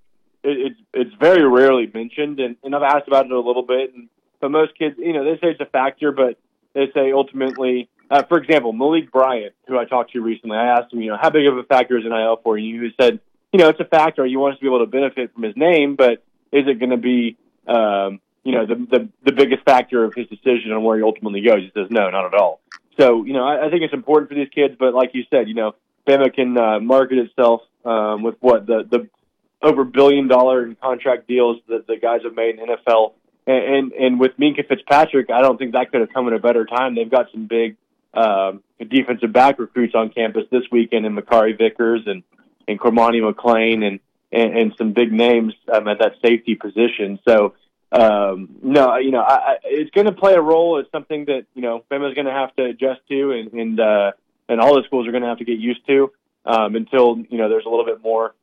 it's 0.73 0.81
it's 0.93 1.15
very 1.21 1.47
rarely 1.47 1.91
mentioned, 1.93 2.41
and, 2.41 2.57
and 2.63 2.75
I've 2.75 2.83
asked 2.83 3.09
about 3.09 3.27
it 3.27 3.33
a 3.33 3.41
little 3.41 3.63
bit. 3.63 3.95
And 3.95 4.09
but 4.41 4.51
most 4.51 4.77
kids, 4.79 4.97
you 4.99 5.13
know, 5.13 5.25
they 5.25 5.41
say 5.41 5.53
it's 5.53 5.61
a 5.61 5.67
factor, 5.67 6.13
but 6.13 6.39
they 6.75 6.91
say 6.93 7.13
ultimately, 7.13 7.89
uh, 8.11 8.23
for 8.25 8.39
example, 8.39 8.73
Malik 8.73 9.11
Bryant, 9.11 9.55
who 9.67 9.79
I 9.79 9.87
talked 9.87 10.13
to 10.13 10.21
recently, 10.21 10.57
I 10.57 10.79
asked 10.79 10.93
him, 10.93 11.01
you 11.01 11.11
know, 11.11 11.19
how 11.21 11.31
big 11.31 11.47
of 11.47 11.57
a 11.57 11.63
factor 11.63 11.97
is 11.97 12.05
NIL 12.05 12.41
for 12.43 12.59
you? 12.59 12.83
He 12.83 12.91
said, 13.01 13.21
you 13.53 13.61
know, 13.61 13.69
it's 13.69 13.81
a 13.81 13.85
factor. 13.85 14.27
You 14.27 14.39
want 14.39 14.57
to 14.57 14.61
be 14.61 14.67
able 14.67 14.81
to 14.81 14.91
benefit 14.91 15.33
from 15.33 15.43
his 15.43 15.57
name, 15.57 15.97
but 15.97 16.23
is 16.53 16.67
it 16.67 16.79
going 16.79 16.91
to 16.91 16.97
be, 16.97 17.37
um, 17.67 18.21
you 18.45 18.53
know, 18.53 18.67
the, 18.67 18.75
the 18.75 19.09
the 19.25 19.33
biggest 19.33 19.65
factor 19.65 20.05
of 20.05 20.15
his 20.15 20.27
decision 20.29 20.73
on 20.73 20.83
where 20.83 20.97
he 20.97 21.03
ultimately 21.03 21.41
goes? 21.43 21.61
He 21.61 21.71
says, 21.75 21.89
no, 21.91 22.11
not 22.11 22.27
at 22.27 22.35
all. 22.35 22.61
So, 22.99 23.25
you 23.25 23.33
know, 23.33 23.45
I, 23.45 23.67
I 23.67 23.71
think 23.71 23.83
it's 23.83 23.95
important 23.95 24.31
for 24.31 24.35
these 24.35 24.49
kids, 24.55 24.75
but 24.79 24.95
like 24.95 25.11
you 25.15 25.25
said, 25.31 25.49
you 25.49 25.55
know, 25.55 25.75
Bama 26.07 26.33
can 26.33 26.57
uh, 26.57 26.81
market 26.81 27.19
itself 27.19 27.63
um, 27.85 28.23
with 28.23 28.37
what 28.41 28.67
the 28.67 28.87
the 28.89 29.09
over 29.63 29.85
billion 29.85 30.29
dollar 30.29 30.65
in 30.65 30.77
contract 30.77 31.27
deals 31.27 31.59
that 31.69 31.87
the 31.87 31.97
guys 31.97 32.21
have 32.25 32.35
made 32.35 32.59
in 32.59 32.67
NFL, 32.67 33.13
and 33.47 33.65
and, 33.65 33.93
and 33.93 34.21
with 34.21 34.37
Minkah 34.39 34.67
Fitzpatrick, 34.69 35.31
I 35.31 35.41
don't 35.41 35.59
think 35.59 35.73
that 35.73 35.91
could 35.91 36.01
have 36.01 36.13
come 36.13 36.27
at 36.27 36.33
a 36.33 36.39
better 36.39 36.65
time. 36.65 36.95
They've 36.95 37.11
got 37.11 37.27
some 37.33 37.47
big 37.47 37.77
um, 38.15 38.63
defensive 38.79 39.33
back 39.33 39.59
recruits 39.59 39.95
on 39.95 40.11
campus 40.11 40.45
this 40.51 40.63
weekend, 40.71 41.05
in 41.07 41.17
Makari 41.17 41.57
Vickers 41.57 42.03
and 42.07 42.23
and 42.69 42.79
Cormani 42.79 43.21
McClain, 43.21 43.87
and, 43.87 44.01
and 44.33 44.59
and 44.59 44.75
some 44.77 44.93
big 44.93 45.13
names 45.13 45.55
um, 45.73 45.89
at 45.89 45.99
that 45.99 46.13
safety 46.23 46.55
position. 46.55 47.19
So 47.27 47.55
um, 47.93 48.57
no, 48.63 48.97
you 48.97 49.11
know, 49.11 49.21
I, 49.21 49.35
I, 49.35 49.57
it's 49.65 49.91
going 49.91 50.07
to 50.07 50.13
play 50.13 50.35
a 50.35 50.41
role. 50.41 50.79
It's 50.79 50.91
something 50.91 51.27
that 51.27 51.47
you 51.55 51.63
know 51.63 51.85
Bama's 51.91 52.15
going 52.15 52.27
to 52.27 52.33
have 52.33 52.55
to 52.57 52.65
adjust 52.65 53.01
to, 53.09 53.33
and 53.33 53.53
and 53.53 53.81
uh, 53.81 54.13
and 54.49 54.61
all 54.61 54.75
the 54.75 54.83
schools 54.87 55.07
are 55.07 55.13
going 55.13 55.23
to 55.23 55.29
have 55.29 55.39
to 55.39 55.45
get 55.45 55.59
used 55.59 55.87
to 55.87 56.13
um, 56.45 56.75
until 56.75 57.19
you 57.31 57.39
know 57.39 57.49
there's 57.49 57.65
a 57.65 57.69
little 57.69 57.85
bit 57.85 58.03
more 58.03 58.35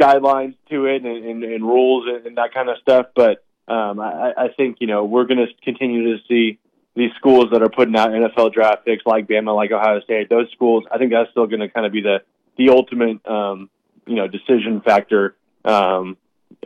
guidelines 0.00 0.54
to 0.70 0.86
it 0.86 1.04
and, 1.04 1.24
and, 1.24 1.44
and 1.44 1.64
rules 1.64 2.06
and, 2.08 2.26
and 2.26 2.36
that 2.38 2.54
kind 2.54 2.68
of 2.68 2.76
stuff. 2.78 3.06
But 3.14 3.44
um, 3.66 4.00
I, 4.00 4.32
I 4.36 4.48
think 4.56 4.78
you 4.80 4.88
know 4.88 5.04
we're 5.04 5.24
going 5.24 5.38
to 5.38 5.48
continue 5.62 6.16
to 6.16 6.22
see 6.28 6.58
these 6.96 7.10
schools 7.16 7.46
that 7.52 7.62
are 7.62 7.68
putting 7.68 7.96
out 7.96 8.10
NFL 8.10 8.52
draft 8.52 8.84
picks 8.84 9.06
like 9.06 9.28
Bama, 9.28 9.54
like 9.54 9.70
Ohio 9.70 10.00
State. 10.00 10.28
Those 10.28 10.50
schools, 10.50 10.84
I 10.90 10.98
think 10.98 11.12
that's 11.12 11.30
still 11.30 11.46
going 11.46 11.60
to 11.60 11.68
kind 11.68 11.86
of 11.86 11.92
be 11.92 12.00
the 12.00 12.22
the 12.58 12.68
ultimate 12.68 13.26
um, 13.26 13.70
you 14.06 14.16
know 14.16 14.28
decision 14.28 14.82
factor, 14.84 15.36
um, 15.64 16.16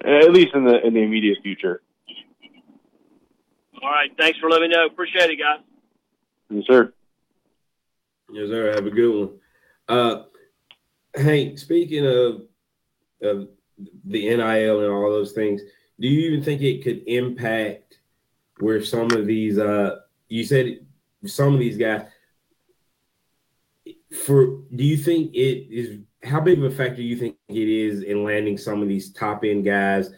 at 0.04 0.32
least 0.32 0.54
in 0.54 0.64
the 0.64 0.84
in 0.84 0.94
the 0.94 1.00
immediate 1.00 1.38
future. 1.42 1.82
All 3.82 3.90
right. 3.90 4.10
Thanks 4.16 4.38
for 4.38 4.48
letting 4.48 4.70
me 4.70 4.76
know. 4.76 4.86
Appreciate 4.86 5.30
it, 5.30 5.38
guys. 5.38 5.60
Yes, 6.50 6.64
sir. 6.68 6.92
Yes, 8.32 8.48
sir. 8.48 8.72
Have 8.74 8.86
a 8.86 8.90
good 8.90 9.18
one. 9.18 9.38
Uh, 9.88 10.22
Hank, 11.14 11.58
speaking 11.58 12.06
of, 12.06 12.42
of 13.22 13.48
the 14.04 14.28
NIL 14.28 14.80
and 14.80 14.92
all 14.92 15.10
those 15.10 15.32
things, 15.32 15.62
do 15.98 16.08
you 16.08 16.30
even 16.30 16.44
think 16.44 16.62
it 16.62 16.84
could 16.84 17.02
impact 17.06 17.98
where 18.60 18.82
some 18.82 19.10
of 19.10 19.26
these, 19.26 19.58
uh, 19.58 19.96
you 20.28 20.44
said 20.44 20.86
some 21.26 21.52
of 21.52 21.58
these 21.58 21.76
guys, 21.76 22.02
for, 24.14 24.62
do 24.74 24.84
you 24.84 24.96
think 24.96 25.34
it 25.34 25.66
is, 25.70 25.98
how 26.22 26.40
big 26.40 26.58
of 26.58 26.64
a 26.64 26.70
factor 26.70 26.96
do 26.96 27.02
you 27.02 27.16
think 27.16 27.36
it 27.48 27.68
is 27.68 28.02
in 28.02 28.24
landing 28.24 28.56
some 28.56 28.82
of 28.82 28.88
these 28.88 29.12
top 29.12 29.44
end 29.44 29.64
guys 29.64 30.10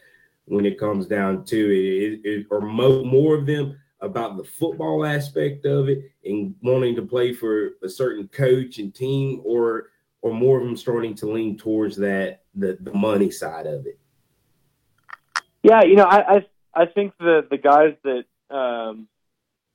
when 0.47 0.67
it 0.67 0.79
comes 0.79 1.07
down 1.07 1.45
to 1.47 2.21
it? 2.25 2.47
or 2.51 2.61
mo- 2.61 3.05
more 3.05 3.35
of 3.35 3.47
them 3.47 3.79
about 4.01 4.37
the 4.37 4.45
football 4.45 5.05
aspect 5.05 5.65
of 5.65 5.89
it 5.89 6.11
and 6.25 6.55
wanting 6.63 6.95
to 6.95 7.03
play 7.03 7.33
for 7.33 7.71
a 7.83 7.89
certain 7.89 8.29
coach 8.29 8.79
and 8.79 8.95
team, 8.95 9.41
or 9.45 9.89
or 10.23 10.33
more 10.33 10.59
of 10.59 10.65
them 10.65 10.77
starting 10.77 11.15
to 11.15 11.31
lean 11.31 11.57
towards 11.57 11.97
that 11.97 12.43
the, 12.55 12.79
the 12.81 12.93
money 12.93 13.31
side 13.31 13.67
of 13.67 13.87
it? 13.87 13.99
Yeah, 15.63 15.83
you 15.83 15.97
know, 15.97 16.05
I 16.05 16.37
I, 16.37 16.47
I 16.75 16.87
think 16.87 17.15
the 17.19 17.47
the 17.51 17.59
guys 17.59 17.95
that 18.05 18.25
um, 18.55 19.09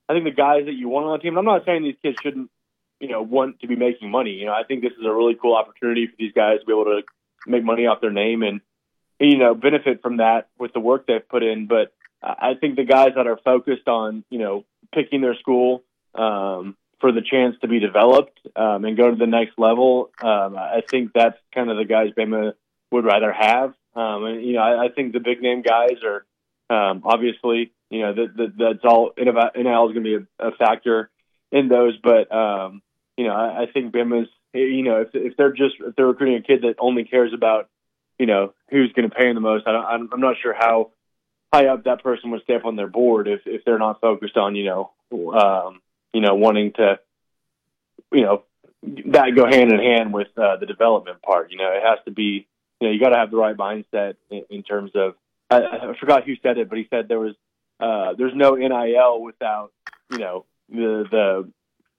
I 0.08 0.14
think 0.14 0.26
the 0.26 0.32
guys 0.32 0.66
that 0.66 0.74
you 0.74 0.90
want 0.90 1.08
on 1.08 1.14
the 1.14 1.24
team. 1.24 1.38
I'm 1.38 1.46
not 1.46 1.66
saying 1.66 1.84
these 1.84 1.96
kids 2.02 2.18
shouldn't, 2.22 2.50
you 3.00 3.08
know, 3.08 3.22
want 3.22 3.60
to 3.62 3.68
be 3.68 3.76
making 3.76 4.12
money. 4.12 4.32
You 4.32 4.48
know, 4.48 4.54
I 4.54 4.64
think 4.64 4.82
this 4.82 4.94
is 4.94 5.06
a 5.06 5.14
really 5.14 5.36
cool 5.42 5.56
opportunity 5.56 6.08
for 6.08 6.14
these 6.18 6.34
guys 6.34 6.60
to 6.60 6.66
be 6.66 6.74
able 6.74 6.86
to 6.86 7.02
make 7.48 7.64
money 7.64 7.86
off 7.86 8.02
their 8.02 8.12
name 8.12 8.44
and 8.44 8.62
you 9.20 9.38
know, 9.38 9.54
benefit 9.54 10.02
from 10.02 10.18
that 10.18 10.48
with 10.58 10.74
the 10.74 10.80
work 10.80 11.06
they've 11.06 11.28
put 11.28 11.44
in. 11.44 11.68
But 11.68 11.94
I 12.24 12.54
think 12.60 12.76
the 12.76 12.86
guys 12.86 13.12
that 13.16 13.28
are 13.28 13.40
focused 13.44 13.88
on, 13.88 14.24
you 14.30 14.40
know, 14.40 14.66
picking 14.94 15.22
their 15.22 15.36
school 15.36 15.84
um, 16.16 16.76
for 17.00 17.12
the 17.12 17.22
chance 17.22 17.56
to 17.62 17.68
be 17.68 17.80
developed 17.80 18.40
um, 18.56 18.86
and 18.86 18.98
go 18.98 19.10
to 19.10 19.16
the 19.16 19.28
next 19.28 19.58
level, 19.58 20.12
um, 20.22 20.58
I 20.58 20.82
think 20.90 21.12
that's 21.14 21.38
kind 21.54 21.70
of 21.70 21.78
the 21.78 21.86
guys 21.86 22.12
Bama 22.18 22.54
would 22.92 23.06
rather 23.06 23.32
have. 23.32 23.74
Um, 23.96 24.26
and 24.26 24.44
you 24.44 24.54
know, 24.54 24.62
I, 24.62 24.86
I 24.86 24.90
think 24.90 25.14
the 25.14 25.20
big 25.20 25.42
name 25.42 25.62
guys 25.62 25.98
are 26.04 26.26
um, 26.70 27.02
obviously, 27.06 27.72
you 27.90 28.02
know, 28.02 28.14
that, 28.14 28.38
that 28.38 28.58
that's 28.58 28.86
all 28.86 29.12
NIL 29.18 29.28
is 29.28 29.94
going 29.94 29.96
to 29.96 30.02
be 30.02 30.16
a, 30.16 30.48
a 30.48 30.52
factor 30.56 31.10
in 31.52 31.68
those. 31.68 31.98
But 32.02 32.32
um, 32.34 32.82
you 33.20 33.26
know, 33.26 33.34
I, 33.34 33.64
I 33.64 33.66
think 33.66 33.94
Bama's, 33.94 34.30
you 34.54 34.82
know, 34.82 35.02
if 35.02 35.10
if 35.14 35.36
they're 35.36 35.52
just 35.52 35.76
if 35.82 35.94
they're 35.98 36.08
recruiting 36.08 36.38
a 36.38 36.42
kid 36.42 36.62
that 36.62 36.76
only 36.80 37.04
cares 37.04 37.34
about, 37.34 37.68
you 38.18 38.26
know, 38.26 38.54
who's 38.70 38.94
going 38.94 39.10
to 39.10 39.14
pay 39.14 39.28
him 39.28 39.36
the 39.36 39.42
most, 39.42 39.68
I 39.68 39.74
don't, 39.74 39.86
I'm, 39.86 40.10
I'm 40.14 40.22
not 40.22 40.38
sure 40.42 40.54
how 40.58 40.92
high 41.54 41.68
up 41.68 41.84
that 41.84 42.02
person 42.02 42.32
would 42.32 42.44
stay 42.44 42.56
up 42.56 42.64
on 42.64 42.78
their 42.78 42.88
board 42.88 43.28
if 43.28 43.42
if 43.46 43.66
they're 43.66 43.78
not 43.78 44.00
focused 44.00 44.38
on, 44.38 44.56
you 44.56 44.64
know, 44.64 44.92
um, 45.38 45.82
you 46.14 46.22
know, 46.22 46.36
wanting 46.36 46.72
to, 46.78 46.98
you 48.14 48.22
know, 48.22 48.44
that 49.08 49.36
go 49.36 49.46
hand 49.46 49.74
in 49.74 49.80
hand 49.80 50.14
with 50.14 50.30
uh, 50.38 50.56
the 50.56 50.66
development 50.66 51.22
part. 51.22 51.52
You 51.52 51.58
know, 51.58 51.74
it 51.74 51.84
has 51.84 52.00
to 52.06 52.12
be, 52.12 52.48
you 52.80 52.88
know, 52.88 52.94
you 52.94 53.02
got 53.02 53.10
to 53.10 53.18
have 53.18 53.32
the 53.32 53.38
right 53.38 53.58
mindset 53.58 54.16
in, 54.30 54.46
in 54.50 54.64
terms 54.64 54.92
of. 54.96 55.16
I, 55.50 55.58
I 55.58 56.00
forgot 56.00 56.24
who 56.24 56.36
said 56.42 56.58
it, 56.58 56.70
but 56.70 56.78
he 56.78 56.88
said 56.90 57.10
there 57.10 57.20
was 57.20 57.36
uh, 57.82 58.14
there's 58.18 58.34
no 58.34 58.56
NIL 58.56 59.22
without 59.22 59.74
you 60.10 60.20
know 60.20 60.46
the 60.70 61.04
the 61.12 61.52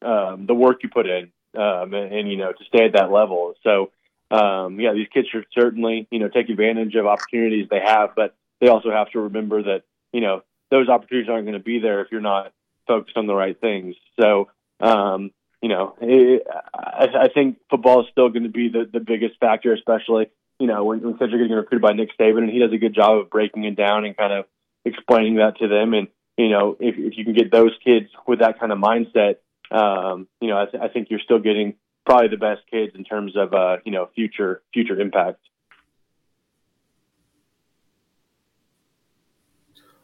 um, 0.02 0.46
the 0.46 0.54
work 0.54 0.82
you 0.82 0.88
put 0.88 1.06
in 1.06 1.30
um, 1.56 1.94
and, 1.94 2.12
and 2.12 2.30
you 2.30 2.36
know 2.36 2.52
to 2.52 2.64
stay 2.68 2.84
at 2.84 2.92
that 2.94 3.10
level. 3.10 3.54
So 3.62 3.90
um, 4.30 4.78
yeah, 4.80 4.92
these 4.92 5.08
kids 5.12 5.28
should 5.28 5.46
certainly 5.52 6.06
you 6.10 6.18
know 6.18 6.28
take 6.28 6.48
advantage 6.48 6.94
of 6.94 7.06
opportunities 7.06 7.68
they 7.70 7.80
have, 7.84 8.10
but 8.14 8.34
they 8.60 8.68
also 8.68 8.90
have 8.90 9.10
to 9.10 9.20
remember 9.20 9.62
that 9.62 9.82
you 10.12 10.20
know 10.20 10.42
those 10.70 10.88
opportunities 10.88 11.28
aren't 11.28 11.46
going 11.46 11.58
to 11.58 11.64
be 11.64 11.80
there 11.80 12.00
if 12.02 12.08
you're 12.12 12.20
not 12.20 12.52
focused 12.86 13.16
on 13.16 13.26
the 13.26 13.34
right 13.34 13.60
things. 13.60 13.96
So 14.20 14.50
um, 14.80 15.32
you 15.62 15.68
know, 15.68 15.94
it, 16.00 16.46
I, 16.72 17.06
I 17.24 17.28
think 17.32 17.58
football 17.68 18.00
is 18.00 18.06
still 18.10 18.30
going 18.30 18.44
to 18.44 18.48
be 18.48 18.68
the, 18.68 18.88
the 18.90 19.00
biggest 19.00 19.38
factor, 19.40 19.74
especially 19.74 20.30
you 20.58 20.66
know 20.66 20.84
when, 20.84 21.00
when 21.00 21.18
kids 21.18 21.32
are 21.32 21.38
getting 21.38 21.52
recruited 21.52 21.82
by 21.82 21.92
Nick 21.92 22.10
Saban, 22.18 22.44
and 22.44 22.50
he 22.50 22.58
does 22.58 22.72
a 22.72 22.78
good 22.78 22.94
job 22.94 23.18
of 23.18 23.30
breaking 23.30 23.64
it 23.64 23.76
down 23.76 24.04
and 24.04 24.16
kind 24.16 24.32
of 24.32 24.46
explaining 24.84 25.36
that 25.36 25.58
to 25.58 25.68
them. 25.68 25.94
And 25.94 26.08
you 26.38 26.48
know, 26.48 26.76
if, 26.80 26.96
if 26.96 27.18
you 27.18 27.24
can 27.24 27.34
get 27.34 27.52
those 27.52 27.72
kids 27.84 28.06
with 28.26 28.38
that 28.38 28.58
kind 28.58 28.72
of 28.72 28.78
mindset, 28.78 29.36
um, 29.70 30.28
you 30.40 30.48
know, 30.48 30.60
I, 30.60 30.66
th- 30.66 30.82
I 30.82 30.88
think 30.88 31.08
you're 31.10 31.20
still 31.20 31.38
getting 31.38 31.74
probably 32.04 32.28
the 32.28 32.36
best 32.36 32.62
kids 32.70 32.92
in 32.94 33.04
terms 33.04 33.36
of 33.36 33.54
uh, 33.54 33.76
you 33.84 33.92
know 33.92 34.08
future 34.14 34.62
future 34.72 34.98
impact. 35.00 35.40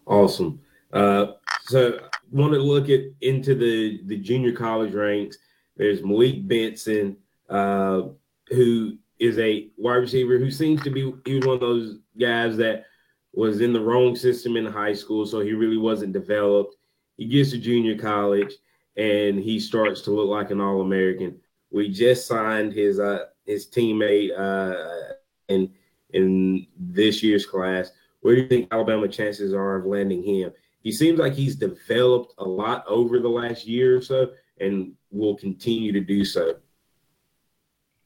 Awesome. 0.06 0.60
Uh, 0.92 1.32
so, 1.64 1.98
want 2.30 2.52
to 2.52 2.60
look 2.60 2.88
at 2.88 3.00
into 3.20 3.54
the 3.54 4.00
the 4.06 4.16
junior 4.18 4.52
college 4.52 4.94
ranks. 4.94 5.38
There's 5.76 6.02
Malik 6.02 6.46
Benson, 6.46 7.16
uh, 7.50 8.02
who 8.48 8.96
is 9.18 9.38
a 9.38 9.68
wide 9.76 9.96
receiver 9.96 10.38
who 10.38 10.50
seems 10.50 10.82
to 10.82 10.90
be 10.90 11.12
he 11.24 11.36
was 11.36 11.46
one 11.46 11.54
of 11.54 11.60
those 11.60 11.98
guys 12.18 12.56
that 12.58 12.84
was 13.32 13.60
in 13.60 13.72
the 13.72 13.80
wrong 13.80 14.14
system 14.14 14.56
in 14.56 14.64
high 14.64 14.94
school, 14.94 15.26
so 15.26 15.40
he 15.40 15.52
really 15.52 15.76
wasn't 15.76 16.12
developed. 16.12 16.76
He 17.16 17.26
gets 17.26 17.50
to 17.50 17.58
junior 17.58 17.98
college 17.98 18.52
and 18.96 19.38
he 19.38 19.60
starts 19.60 20.00
to 20.02 20.10
look 20.10 20.28
like 20.28 20.50
an 20.50 20.60
All 20.60 20.80
American. 20.80 21.38
We 21.70 21.88
just 21.88 22.26
signed 22.26 22.72
his 22.72 22.98
uh 22.98 23.26
his 23.44 23.66
teammate 23.66 24.30
uh 24.38 25.14
in 25.48 25.72
in 26.10 26.66
this 26.78 27.22
year's 27.22 27.46
class. 27.46 27.90
Where 28.20 28.34
do 28.34 28.42
you 28.42 28.48
think 28.48 28.68
Alabama 28.72 29.08
chances 29.08 29.52
are 29.52 29.76
of 29.76 29.86
landing 29.86 30.22
him? 30.22 30.52
He 30.80 30.92
seems 30.92 31.18
like 31.18 31.34
he's 31.34 31.56
developed 31.56 32.34
a 32.38 32.44
lot 32.44 32.84
over 32.86 33.18
the 33.18 33.28
last 33.28 33.66
year 33.66 33.96
or 33.96 34.00
so, 34.00 34.30
and 34.60 34.92
will 35.10 35.36
continue 35.36 35.92
to 35.92 36.00
do 36.00 36.24
so. 36.24 36.56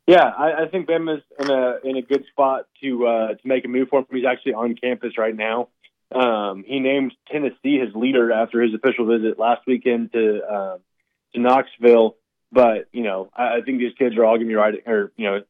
Yeah, 0.07 0.33
I, 0.37 0.63
I 0.63 0.69
think 0.69 0.89
Bama's 0.89 1.23
in 1.39 1.51
a 1.51 1.77
in 1.85 1.97
a 1.97 2.03
good 2.03 2.25
spot 2.31 2.67
to 2.83 3.07
uh, 3.07 3.29
to 3.29 3.41
make 3.45 3.65
a 3.65 3.69
move 3.69 3.89
for 3.91 4.01
him. 4.01 4.07
He's 4.11 4.25
actually 4.25 4.55
on 4.55 4.75
campus 4.75 5.17
right 5.17 5.37
now. 5.37 5.69
Um, 6.13 6.65
he 6.67 6.81
named 6.81 7.15
Tennessee 7.31 7.79
his 7.79 7.95
leader 7.95 8.33
after 8.33 8.61
his 8.61 8.75
official 8.75 9.07
visit 9.07 9.39
last 9.39 9.63
weekend 9.67 10.13
to 10.13 10.41
uh, 10.43 10.79
to 11.35 11.41
Knoxville. 11.41 12.17
But 12.53 12.89
you 12.93 13.03
know, 13.03 13.31
I, 13.35 13.59
I 13.59 13.61
think 13.65 13.79
these 13.79 13.95
kids 13.99 14.17
are 14.17 14.25
all 14.25 14.37
going 14.37 14.47
to 14.47 14.49
be 14.49 14.55
riding, 14.55 14.81
or 14.87 15.13
you 15.17 15.27
know, 15.27 15.43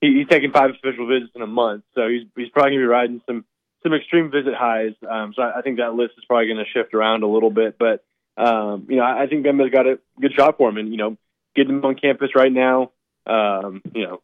he, 0.00 0.18
he's 0.18 0.28
taking 0.28 0.52
five 0.52 0.70
official 0.70 1.06
visits 1.06 1.32
in 1.34 1.42
a 1.42 1.46
month, 1.46 1.84
so 1.94 2.08
he's 2.08 2.26
he's 2.36 2.50
probably 2.50 2.72
going 2.72 2.80
to 2.80 2.84
be 2.84 2.92
riding 2.92 3.22
some 3.26 3.44
some 3.82 3.94
extreme 3.94 4.30
visit 4.30 4.54
highs. 4.54 4.94
Um, 5.08 5.32
so 5.34 5.42
I, 5.42 5.58
I 5.58 5.62
think 5.62 5.78
that 5.78 5.94
list 5.94 6.14
is 6.18 6.24
probably 6.24 6.46
going 6.46 6.64
to 6.64 6.70
shift 6.72 6.94
around 6.94 7.22
a 7.22 7.28
little 7.28 7.50
bit. 7.50 7.76
But 7.78 8.04
um, 8.36 8.86
you 8.88 8.96
know, 8.96 9.02
I, 9.02 9.24
I 9.24 9.26
think 9.26 9.44
Bama's 9.44 9.72
got 9.72 9.86
a 9.86 9.98
good 10.20 10.34
shot 10.34 10.58
for 10.58 10.68
him, 10.68 10.76
and 10.76 10.90
you 10.90 10.96
know, 10.96 11.16
getting 11.56 11.78
him 11.78 11.84
on 11.84 11.96
campus 11.96 12.30
right 12.36 12.52
now 12.52 12.92
um, 13.28 13.82
you 13.94 14.06
know, 14.06 14.22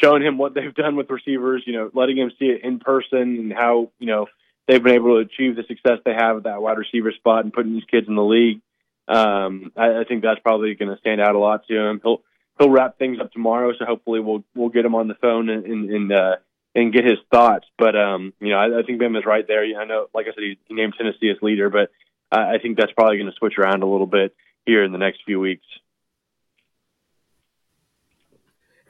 showing 0.00 0.22
him 0.22 0.38
what 0.38 0.54
they've 0.54 0.74
done 0.74 0.96
with 0.96 1.10
receivers, 1.10 1.64
you 1.66 1.72
know, 1.72 1.90
letting 1.92 2.16
him 2.16 2.30
see 2.38 2.46
it 2.46 2.62
in 2.62 2.78
person 2.78 3.18
and 3.18 3.52
how, 3.52 3.90
you 3.98 4.06
know, 4.06 4.26
they've 4.66 4.82
been 4.82 4.94
able 4.94 5.16
to 5.16 5.28
achieve 5.28 5.56
the 5.56 5.64
success 5.64 5.98
they 6.04 6.14
have 6.14 6.38
at 6.38 6.42
that 6.44 6.62
wide 6.62 6.78
receiver 6.78 7.12
spot 7.12 7.44
and 7.44 7.52
putting 7.52 7.72
these 7.72 7.84
kids 7.90 8.08
in 8.08 8.14
the 8.14 8.24
league. 8.24 8.60
Um, 9.08 9.72
I, 9.76 10.00
I 10.00 10.04
think 10.04 10.22
that's 10.22 10.40
probably 10.40 10.74
going 10.74 10.90
to 10.90 10.98
stand 10.98 11.20
out 11.20 11.34
a 11.34 11.38
lot 11.38 11.66
to 11.68 11.76
him. 11.76 12.00
He'll, 12.02 12.22
he'll 12.58 12.70
wrap 12.70 12.98
things 12.98 13.18
up 13.20 13.32
tomorrow. 13.32 13.72
So 13.78 13.84
hopefully 13.84 14.20
we'll, 14.20 14.44
we'll 14.54 14.70
get 14.70 14.84
him 14.84 14.94
on 14.94 15.08
the 15.08 15.14
phone 15.14 15.48
and, 15.48 15.64
and, 15.64 15.90
and 15.90 16.12
uh, 16.12 16.36
and 16.74 16.92
get 16.92 17.04
his 17.06 17.18
thoughts. 17.32 17.66
But, 17.78 17.96
um, 17.96 18.34
you 18.38 18.50
know, 18.50 18.58
I, 18.58 18.80
I 18.80 18.82
think 18.82 19.00
Bama 19.00 19.18
is 19.18 19.24
right 19.24 19.46
there. 19.48 19.64
I 19.64 19.84
know, 19.86 20.08
like 20.14 20.26
I 20.26 20.34
said, 20.34 20.42
he, 20.42 20.58
he 20.66 20.74
named 20.74 20.92
Tennessee 20.96 21.30
as 21.30 21.40
leader, 21.40 21.70
but 21.70 21.90
I, 22.30 22.56
I 22.56 22.58
think 22.58 22.76
that's 22.76 22.92
probably 22.92 23.16
going 23.16 23.30
to 23.30 23.36
switch 23.38 23.54
around 23.58 23.82
a 23.82 23.86
little 23.86 24.06
bit 24.06 24.36
here 24.66 24.84
in 24.84 24.92
the 24.92 24.98
next 24.98 25.22
few 25.24 25.40
weeks. 25.40 25.64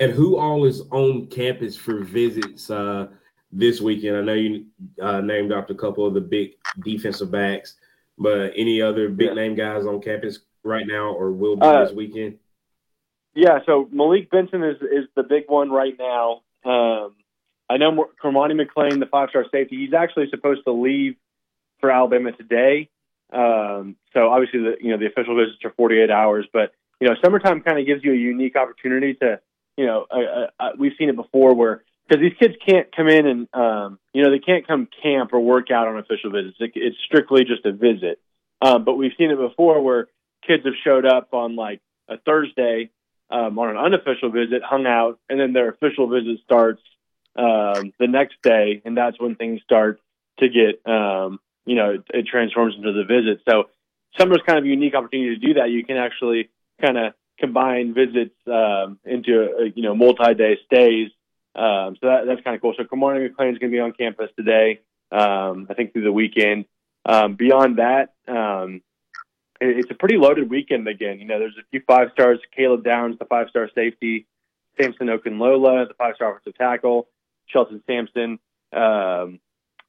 And 0.01 0.11
who 0.12 0.37
all 0.37 0.64
is 0.64 0.83
on 0.91 1.27
campus 1.29 1.77
for 1.77 2.03
visits 2.03 2.70
uh, 2.70 3.07
this 3.53 3.80
weekend? 3.80 4.16
I 4.16 4.20
know 4.22 4.34
you 4.34 4.66
uh, 5.01 5.20
named 5.20 5.53
off 5.53 5.70
a 5.70 5.74
couple 5.74 6.07
of 6.07 6.14
the 6.14 6.20
big 6.20 6.53
defensive 6.84 7.30
backs, 7.30 7.76
but 8.18 8.53
any 8.57 8.82
other 8.82 9.09
big 9.09 9.34
name 9.34 9.55
guys 9.55 9.86
on 9.86 10.01
campus 10.01 10.40
right 10.62 10.86
now 10.86 11.12
or 11.12 11.30
will 11.30 11.57
be 11.57 11.66
uh, 11.66 11.84
this 11.84 11.94
weekend? 11.94 12.38
Yeah, 13.34 13.59
so 13.66 13.88
Malik 13.92 14.30
Benson 14.30 14.62
is 14.62 14.76
is 14.80 15.07
the 15.14 15.22
big 15.22 15.44
one 15.49 15.70
right 15.70 15.94
now. 15.99 16.42
Um, 16.64 17.14
I 17.68 17.76
know 17.76 18.07
Cormani 18.22 18.61
McClain, 18.61 18.99
the 18.99 19.07
five 19.07 19.30
star 19.30 19.44
safety, 19.53 19.76
he's 19.76 19.94
actually 19.94 20.28
supposed 20.30 20.64
to 20.64 20.72
leave 20.72 21.16
for 21.80 21.90
Alabama 21.90 22.32
today. 22.32 22.88
Um, 23.32 23.97
so 24.12 24.30
obviously, 24.30 24.61
the 24.61 24.76
you 24.80 24.90
know 24.90 24.99
the 24.99 25.07
official 25.07 25.36
visits 25.36 25.59
are 25.64 25.72
48 25.76 26.11
hours, 26.11 26.47
but 26.53 26.72
you 27.01 27.09
know 27.09 27.14
summertime 27.22 27.61
kind 27.61 27.78
of 27.78 27.86
gives 27.86 28.03
you 28.03 28.12
a 28.12 28.16
unique 28.16 28.57
opportunity 28.57 29.14
to 29.14 29.40
you 29.76 29.86
know, 29.86 30.07
I, 30.11 30.47
I, 30.59 30.70
we've 30.78 30.92
seen 30.99 31.09
it 31.09 31.16
before 31.16 31.55
where 31.55 31.84
because 32.07 32.21
these 32.21 32.39
kids 32.39 32.55
can't 32.67 32.95
come 32.95 33.09
in 33.09 33.27
and 33.27 33.49
um, 33.53 33.99
you 34.13 34.23
know 34.23 34.31
they 34.31 34.39
can't 34.39 34.67
come 34.67 34.89
camp 35.03 35.33
or 35.33 35.41
work 35.41 35.71
out 35.71 35.89
on 35.89 35.99
official 35.99 36.31
visits. 36.31 36.57
It, 36.61 36.73
it's 36.75 36.97
strictly 37.07 37.45
just 37.45 37.65
a 37.65 37.73
visit. 37.73 38.21
Um, 38.63 38.85
but 38.85 38.95
we've 38.95 39.13
seen 39.19 39.31
it 39.31 39.39
before 39.39 39.83
where 39.83 40.09
kids 40.47 40.65
have 40.65 40.75
showed 40.85 41.05
up 41.05 41.35
on 41.35 41.57
like 41.57 41.81
a 42.09 42.17
Thursday 42.19 42.91
um, 43.31 43.59
on 43.59 43.71
an 43.71 43.77
unofficial 43.77 44.31
visit, 44.31 44.63
hung 44.65 44.87
out, 44.87 45.19
and 45.29 45.39
then 45.39 45.53
their 45.53 45.69
official 45.69 46.09
visit 46.09 46.39
starts 46.45 46.81
um, 47.37 47.93
the 47.99 48.07
next 48.07 48.37
day, 48.43 48.81
and 48.85 48.97
that's 48.97 49.21
when 49.21 49.35
things 49.35 49.61
start 49.63 50.01
to 50.39 50.49
get 50.49 50.87
um, 50.91 51.41
you 51.65 51.75
know 51.75 51.91
it, 51.91 52.03
it 52.15 52.27
transforms 52.27 52.75
into 52.77 52.93
the 52.93 53.05
visit. 53.05 53.43
So 53.49 53.65
summer's 54.19 54.43
kind 54.47 54.59
of 54.59 54.65
a 54.65 54.69
unique 54.69 54.95
opportunity 54.95 55.39
to 55.39 55.47
do 55.47 55.55
that. 55.55 55.71
You 55.71 55.85
can 55.85 55.97
actually 55.97 56.51
kind 56.81 56.97
of 56.97 57.15
combine 57.39 57.95
visits 57.95 58.35
um, 58.47 58.99
into 59.05 59.49
a, 59.59 59.73
you 59.75 59.83
know 59.83 59.95
multi-day 59.95 60.59
stays. 60.67 61.11
Um, 61.57 61.97
so 62.01 62.09
that, 62.09 62.27
that's 62.27 62.43
kind 62.43 62.55
of 62.55 62.61
cool. 62.61 62.75
So 62.77 62.85
Cormani 62.85 63.27
McClain 63.27 63.53
is 63.53 63.59
going 63.59 63.73
to 63.73 63.77
be 63.77 63.81
on 63.81 63.93
campus 63.93 64.31
today. 64.37 64.81
Um, 65.11 65.67
I 65.71 65.75
think 65.75 65.93
through 65.93 66.05
the 66.05 66.13
weekend. 66.13 66.67
Um, 67.05 67.35
beyond 67.35 67.79
that, 67.79 68.15
um, 68.29 68.83
it, 69.61 69.79
it's 69.79 69.91
a 69.91 69.95
pretty 69.95 70.17
loaded 70.17 70.51
weekend 70.51 70.87
again. 70.89 71.19
You 71.19 71.25
know, 71.25 71.39
there's 71.39 71.57
a 71.59 71.65
few 71.71 71.81
five 71.87 72.09
stars. 72.13 72.41
Caleb 72.55 72.85
Downs, 72.85 73.19
the 73.19 73.25
five-star 73.25 73.71
safety. 73.75 74.27
Samson 74.79 75.07
Okunlola, 75.07 75.89
the 75.89 75.95
five-star 75.95 76.33
offensive 76.33 76.59
tackle. 76.59 77.09
Shelton 77.47 77.83
Sampson, 77.87 78.39
um, 78.73 79.41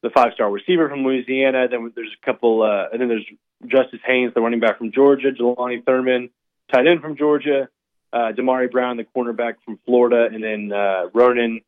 the 0.03 0.11
five-star 0.13 0.49
receiver 0.49 0.87
from 0.89 1.03
Louisiana. 1.03 1.67
Then 1.67 1.91
there's 1.95 2.15
a 2.21 2.25
couple, 2.25 2.61
uh, 2.61 2.85
and 2.91 3.01
then 3.01 3.09
there's 3.09 3.25
Justice 3.65 3.99
Haynes, 4.05 4.33
the 4.33 4.41
running 4.41 4.59
back 4.59 4.77
from 4.77 4.91
Georgia. 4.91 5.31
Jelani 5.31 5.83
Thurman, 5.83 6.29
tight 6.71 6.87
end 6.87 7.01
from 7.01 7.17
Georgia, 7.17 7.67
uh, 8.13 8.31
Damari 8.31 8.71
Brown, 8.71 8.97
the 8.97 9.03
cornerback 9.03 9.55
from 9.65 9.79
Florida, 9.85 10.29
and 10.33 10.43
then 10.43 10.71
uh, 10.71 11.09
Ronan 11.13 11.61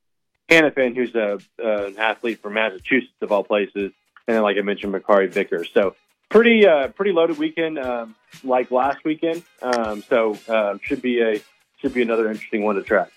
Hannafin, 0.49 0.95
who's 0.95 1.13
a, 1.15 1.39
uh, 1.63 1.85
an 1.85 1.97
athlete 1.97 2.41
from 2.41 2.53
Massachusetts 2.53 3.13
of 3.21 3.31
all 3.31 3.43
places, 3.43 3.91
and 4.27 4.35
then 4.35 4.41
like 4.41 4.57
I 4.57 4.61
mentioned, 4.61 4.93
Makari 4.93 5.29
Vickers. 5.29 5.69
So 5.73 5.95
pretty 6.29 6.65
uh, 6.65 6.89
pretty 6.89 7.11
loaded 7.11 7.37
weekend, 7.37 7.77
um, 7.79 8.15
like 8.43 8.71
last 8.71 9.03
weekend. 9.03 9.43
Um, 9.61 10.03
so 10.03 10.37
uh, 10.47 10.77
should 10.81 11.01
be 11.01 11.21
a 11.21 11.41
should 11.79 11.93
be 11.93 12.01
another 12.01 12.29
interesting 12.29 12.63
one 12.63 12.75
to 12.75 12.83
track. 12.83 13.11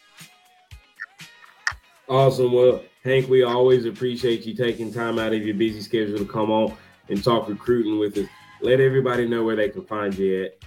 Awesome. 2.09 2.53
Well, 2.53 2.83
Hank, 3.05 3.29
we 3.29 3.43
always 3.43 3.85
appreciate 3.87 4.45
you 4.45 4.55
taking 4.55 4.93
time 4.93 5.19
out 5.19 5.33
of 5.33 5.43
your 5.45 5.55
busy 5.55 5.81
schedule 5.81 6.19
to 6.19 6.25
come 6.25 6.51
on 6.51 6.77
and 7.09 7.23
talk 7.23 7.49
recruiting 7.49 7.99
with 7.99 8.17
us. 8.19 8.29
Let 8.61 8.81
everybody 8.81 9.27
know 9.27 9.43
where 9.43 9.57
they 9.57 9.69
can 9.69 9.85
find 9.85 10.17
you 10.17 10.45
at. 10.45 10.59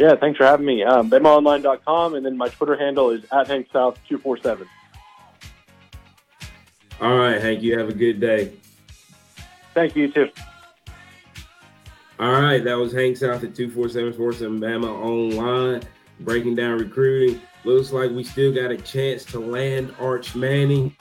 Yeah, 0.00 0.16
thanks 0.16 0.38
for 0.38 0.44
having 0.44 0.64
me. 0.64 0.82
Um, 0.82 1.10
BamaOnline.com, 1.10 2.14
and 2.14 2.24
then 2.24 2.34
my 2.34 2.48
Twitter 2.48 2.74
handle 2.74 3.10
is 3.10 3.22
at 3.24 3.48
HankSouth247. 3.48 4.66
All 7.02 7.18
right, 7.18 7.38
Hank, 7.38 7.60
you 7.60 7.78
have 7.78 7.90
a 7.90 7.92
good 7.92 8.18
day. 8.18 8.54
Thank 9.74 9.96
you, 9.96 10.10
too. 10.10 10.30
All 12.18 12.32
right, 12.32 12.64
that 12.64 12.78
was 12.78 12.94
Hank 12.94 13.18
South 13.18 13.44
at 13.44 13.54
247 13.54 14.58
Bama 14.58 14.88
Online, 14.88 15.82
breaking 16.20 16.54
down 16.54 16.78
recruiting. 16.78 17.38
Looks 17.64 17.92
like 17.92 18.10
we 18.10 18.24
still 18.24 18.54
got 18.54 18.70
a 18.70 18.78
chance 18.78 19.26
to 19.26 19.38
land 19.38 19.94
Arch 20.00 20.34
Manning 20.34 20.96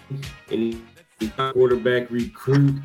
and 0.52 0.86
the 1.20 1.30
quarterback 1.54 2.12
recruit 2.12 2.82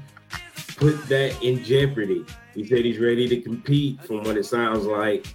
put 0.76 1.08
that 1.08 1.42
in 1.42 1.64
jeopardy. 1.64 2.24
He 2.54 2.64
said 2.64 2.84
he's 2.84 3.00
ready 3.00 3.28
to 3.28 3.40
compete 3.40 4.00
from 4.04 4.22
what 4.22 4.36
it 4.36 4.44
sounds 4.44 4.84
like. 4.84 5.26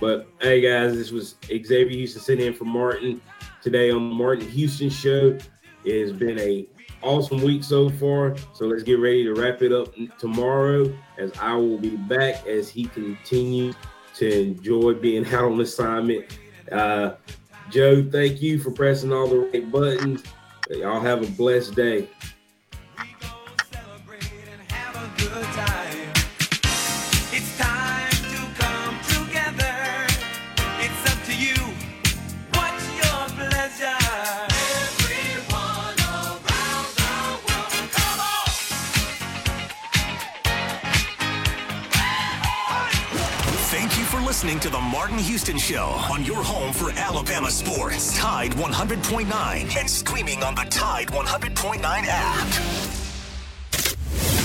But 0.00 0.28
hey 0.40 0.60
guys, 0.60 0.94
this 0.94 1.10
was 1.10 1.36
Xavier 1.46 1.88
Houston 1.88 2.22
sitting 2.22 2.46
in 2.46 2.54
for 2.54 2.64
Martin 2.64 3.20
today 3.62 3.90
on 3.90 4.08
the 4.08 4.14
Martin 4.14 4.48
Houston 4.48 4.90
show. 4.90 5.38
It 5.84 6.00
has 6.00 6.12
been 6.12 6.38
a 6.38 6.66
awesome 7.02 7.42
week 7.42 7.62
so 7.62 7.90
far. 7.90 8.34
So 8.54 8.66
let's 8.66 8.82
get 8.82 8.98
ready 8.98 9.24
to 9.24 9.34
wrap 9.34 9.62
it 9.62 9.72
up 9.72 9.94
tomorrow 10.18 10.92
as 11.18 11.32
I 11.38 11.54
will 11.54 11.78
be 11.78 11.96
back 11.96 12.46
as 12.46 12.68
he 12.68 12.86
continues 12.86 13.76
to 14.16 14.42
enjoy 14.42 14.94
being 14.94 15.26
out 15.34 15.44
on 15.44 15.60
assignment. 15.60 16.38
Uh, 16.72 17.14
Joe, 17.70 18.08
thank 18.10 18.42
you 18.42 18.58
for 18.58 18.70
pressing 18.70 19.12
all 19.12 19.26
the 19.26 19.38
right 19.38 19.70
buttons. 19.70 20.22
Y'all 20.70 21.00
have 21.00 21.22
a 21.22 21.30
blessed 21.32 21.74
day. 21.74 22.08
Martin 45.14 45.30
Houston 45.30 45.58
Show 45.58 45.94
on 46.10 46.24
your 46.24 46.42
home 46.42 46.72
for 46.72 46.90
Alabama 46.90 47.48
sports. 47.48 48.18
Tide 48.18 48.50
100.9 48.50 49.76
and 49.76 49.88
streaming 49.88 50.42
on 50.42 50.56
the 50.56 50.66
Tide 50.70 51.06
100.9 51.06 51.84
app. 51.84 52.93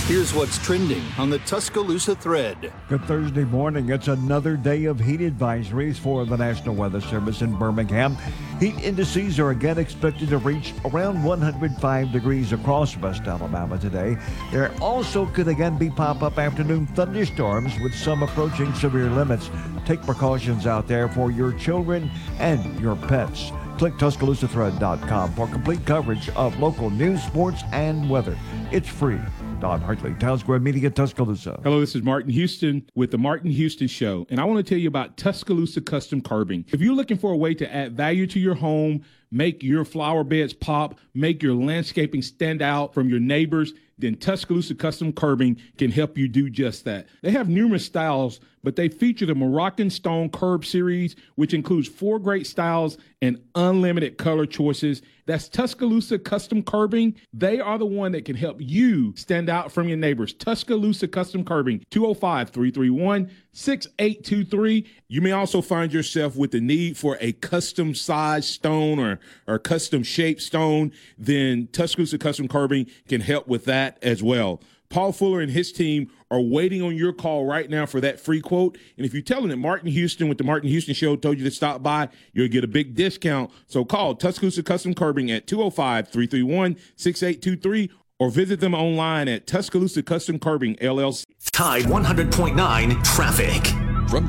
Here's 0.10 0.34
what's 0.34 0.57
trending 0.66 1.03
on 1.20 1.30
the 1.30 1.38
Tuscaloosa 1.38 2.16
thread. 2.16 2.74
Good 2.88 3.03
Thursday 3.05 3.43
morning. 3.43 3.89
It's 3.89 4.07
another 4.07 4.57
day 4.57 4.86
of 4.86 4.99
heat 4.99 5.20
advisories 5.20 5.97
for 5.97 6.26
the 6.26 6.36
National 6.36 6.74
Weather 6.74 6.99
Service 6.99 7.43
in 7.43 7.55
Birmingham. 7.55 8.18
Heat 8.60 8.74
indices 8.84 9.38
are 9.38 9.51
again 9.51 9.78
expected 9.78 10.30
to 10.30 10.39
reach 10.39 10.74
around 10.86 11.24
105 11.24 12.12
degrees 12.12 12.53
across 12.53 12.97
West 12.97 13.28
Alabama 13.28 13.78
today. 13.78 14.18
There 14.51 14.74
also 14.82 15.28
could 15.28 15.47
again 15.47 15.78
be 15.78 15.91
pop 15.91 16.24
up 16.24 16.39
afternoon 16.39 16.88
thunderstorms 16.88 17.80
with 17.84 17.93
some 17.93 18.24
approaching 18.24 18.74
severe 18.74 19.12
limits. 19.12 19.51
Take 19.86 20.01
precautions 20.01 20.66
out 20.66 20.88
there 20.88 21.07
for 21.07 21.30
your 21.30 21.53
children 21.53 22.10
and 22.39 22.80
your 22.80 22.95
pets. 22.95 23.51
Click 23.78 23.93
TuscaloosaThread.com 23.93 25.34
for 25.34 25.47
complete 25.47 25.86
coverage 25.86 26.30
of 26.30 26.60
local 26.60 26.89
news, 26.89 27.22
sports, 27.22 27.62
and 27.72 28.10
weather. 28.10 28.36
It's 28.72 28.89
free. 28.89 29.20
Don 29.60 29.82
Hartley, 29.82 30.14
Town 30.14 30.39
Square 30.39 30.60
Media, 30.60 30.89
Tuscaloosa. 30.89 31.60
Hello, 31.64 31.82
this 31.82 31.93
is 31.93 32.01
Martin 32.01 32.32
Houston 32.32 32.89
with 32.95 33.12
the 33.12 33.18
Martin 33.18 33.51
Houston 33.51 33.89
Show, 33.89 34.26
and 34.30 34.39
I 34.39 34.45
want 34.45 34.66
to 34.66 34.70
tell 34.70 34.78
you 34.78 34.88
about 34.88 35.18
Tuscaloosa 35.18 35.82
Custom 35.82 36.22
Curbing. 36.22 36.64
If 36.70 36.80
you're 36.80 36.95
looking 36.95 37.18
for 37.18 37.34
a 37.34 37.38
way 37.38 37.53
to 37.55 37.74
add 37.74 37.97
value 37.97 38.26
to 38.28 38.39
your 38.39 38.55
home, 38.55 39.03
make 39.32 39.63
your 39.63 39.86
flower 39.86 40.23
beds 40.23 40.53
pop, 40.53 40.99
make 41.13 41.43
your 41.43 41.55
landscaping 41.55 42.21
stand 42.21 42.61
out 42.61 42.93
from 42.93 43.09
your 43.09 43.19
neighbors, 43.19 43.73
then 43.99 44.15
Tuscaloosa 44.15 44.75
Custom 44.75 45.11
Curbing 45.11 45.57
can 45.77 45.91
help 45.91 46.17
you 46.17 46.30
do 46.30 46.49
just 46.49 46.86
that. 46.86 47.07
They 47.21 47.32
have 47.32 47.49
numerous 47.49 47.86
styles, 47.86 48.39
but 48.63 48.77
they 48.77 48.88
feature 48.88 49.25
the 49.25 49.36
Moroccan 49.36 49.89
Stone 49.89 50.30
Curb 50.30 50.65
series, 50.65 51.17
which 51.36 51.53
includes 51.53 51.89
four 51.89 52.17
great 52.17 52.47
styles 52.47 52.97
and 53.21 53.41
unlimited 53.55 54.17
color 54.17 54.45
choices. 54.45 55.01
That's 55.25 55.49
Tuscaloosa 55.49 56.17
Custom 56.17 56.63
Curbing. 56.63 57.15
They 57.34 57.59
are 57.59 57.77
the 57.77 57.86
one 57.86 58.13
that 58.13 58.23
can 58.23 58.38
help 58.38 58.57
you 58.59 59.13
stand 59.17 59.49
out 59.49 59.71
from 59.71 59.89
your 59.89 59.97
neighbors. 59.97 60.34
Tuscaloosa 60.34 61.09
Custom 61.09 61.43
Curbing, 61.43 61.84
205 61.91 62.49
331 62.51 63.30
6823. 63.51 64.85
You 65.07 65.21
may 65.21 65.31
also 65.31 65.61
find 65.61 65.91
yourself 65.91 66.35
with 66.35 66.51
the 66.51 66.61
need 66.61 66.97
for 66.97 67.17
a 67.19 67.33
custom 67.33 67.95
size 67.95 68.47
stone 68.47 68.99
or, 68.99 69.19
or 69.47 69.59
custom 69.59 70.03
shaped 70.03 70.41
stone. 70.41 70.91
Then 71.17 71.67
Tuscaloosa 71.71 72.17
Custom 72.17 72.47
Curbing 72.47 72.87
can 73.07 73.21
help 73.21 73.47
with 73.47 73.65
that 73.65 73.97
as 74.01 74.21
well. 74.21 74.61
Paul 74.89 75.11
Fuller 75.11 75.39
and 75.39 75.51
his 75.51 75.71
team 75.71 76.09
are 76.31 76.41
waiting 76.41 76.81
on 76.81 76.95
your 76.95 77.13
call 77.13 77.45
right 77.45 77.69
now 77.69 77.85
for 77.85 78.01
that 78.01 78.19
free 78.19 78.41
quote. 78.41 78.77
And 78.97 79.05
if 79.05 79.13
you 79.13 79.21
tell 79.21 79.41
them 79.41 79.49
that 79.49 79.57
Martin 79.57 79.89
Houston 79.89 80.27
with 80.27 80.39
the 80.39 80.43
Martin 80.43 80.69
Houston 80.69 80.95
Show 80.95 81.15
told 81.15 81.37
you 81.37 81.43
to 81.43 81.51
stop 81.51 81.83
by, 81.83 82.09
you'll 82.33 82.47
get 82.47 82.63
a 82.63 82.67
big 82.67 82.95
discount. 82.95 83.51
So 83.67 83.85
call 83.85 84.15
Tuscaloosa 84.15 84.63
Custom 84.63 84.95
Curbing 84.95 85.29
at 85.29 85.45
205 85.45 86.07
331 86.07 86.75
6823 86.95 87.91
or 88.20 88.30
visit 88.30 88.59
them 88.59 88.76
online 88.76 89.28
at 89.28 89.47
Tuscaloosa 89.47 90.03
Custom 90.03 90.39
Curbing 90.39 90.76
LLC. 90.76 91.26
Tide 91.51 91.84
100.9 91.84 93.03
Traffic. 93.03 93.88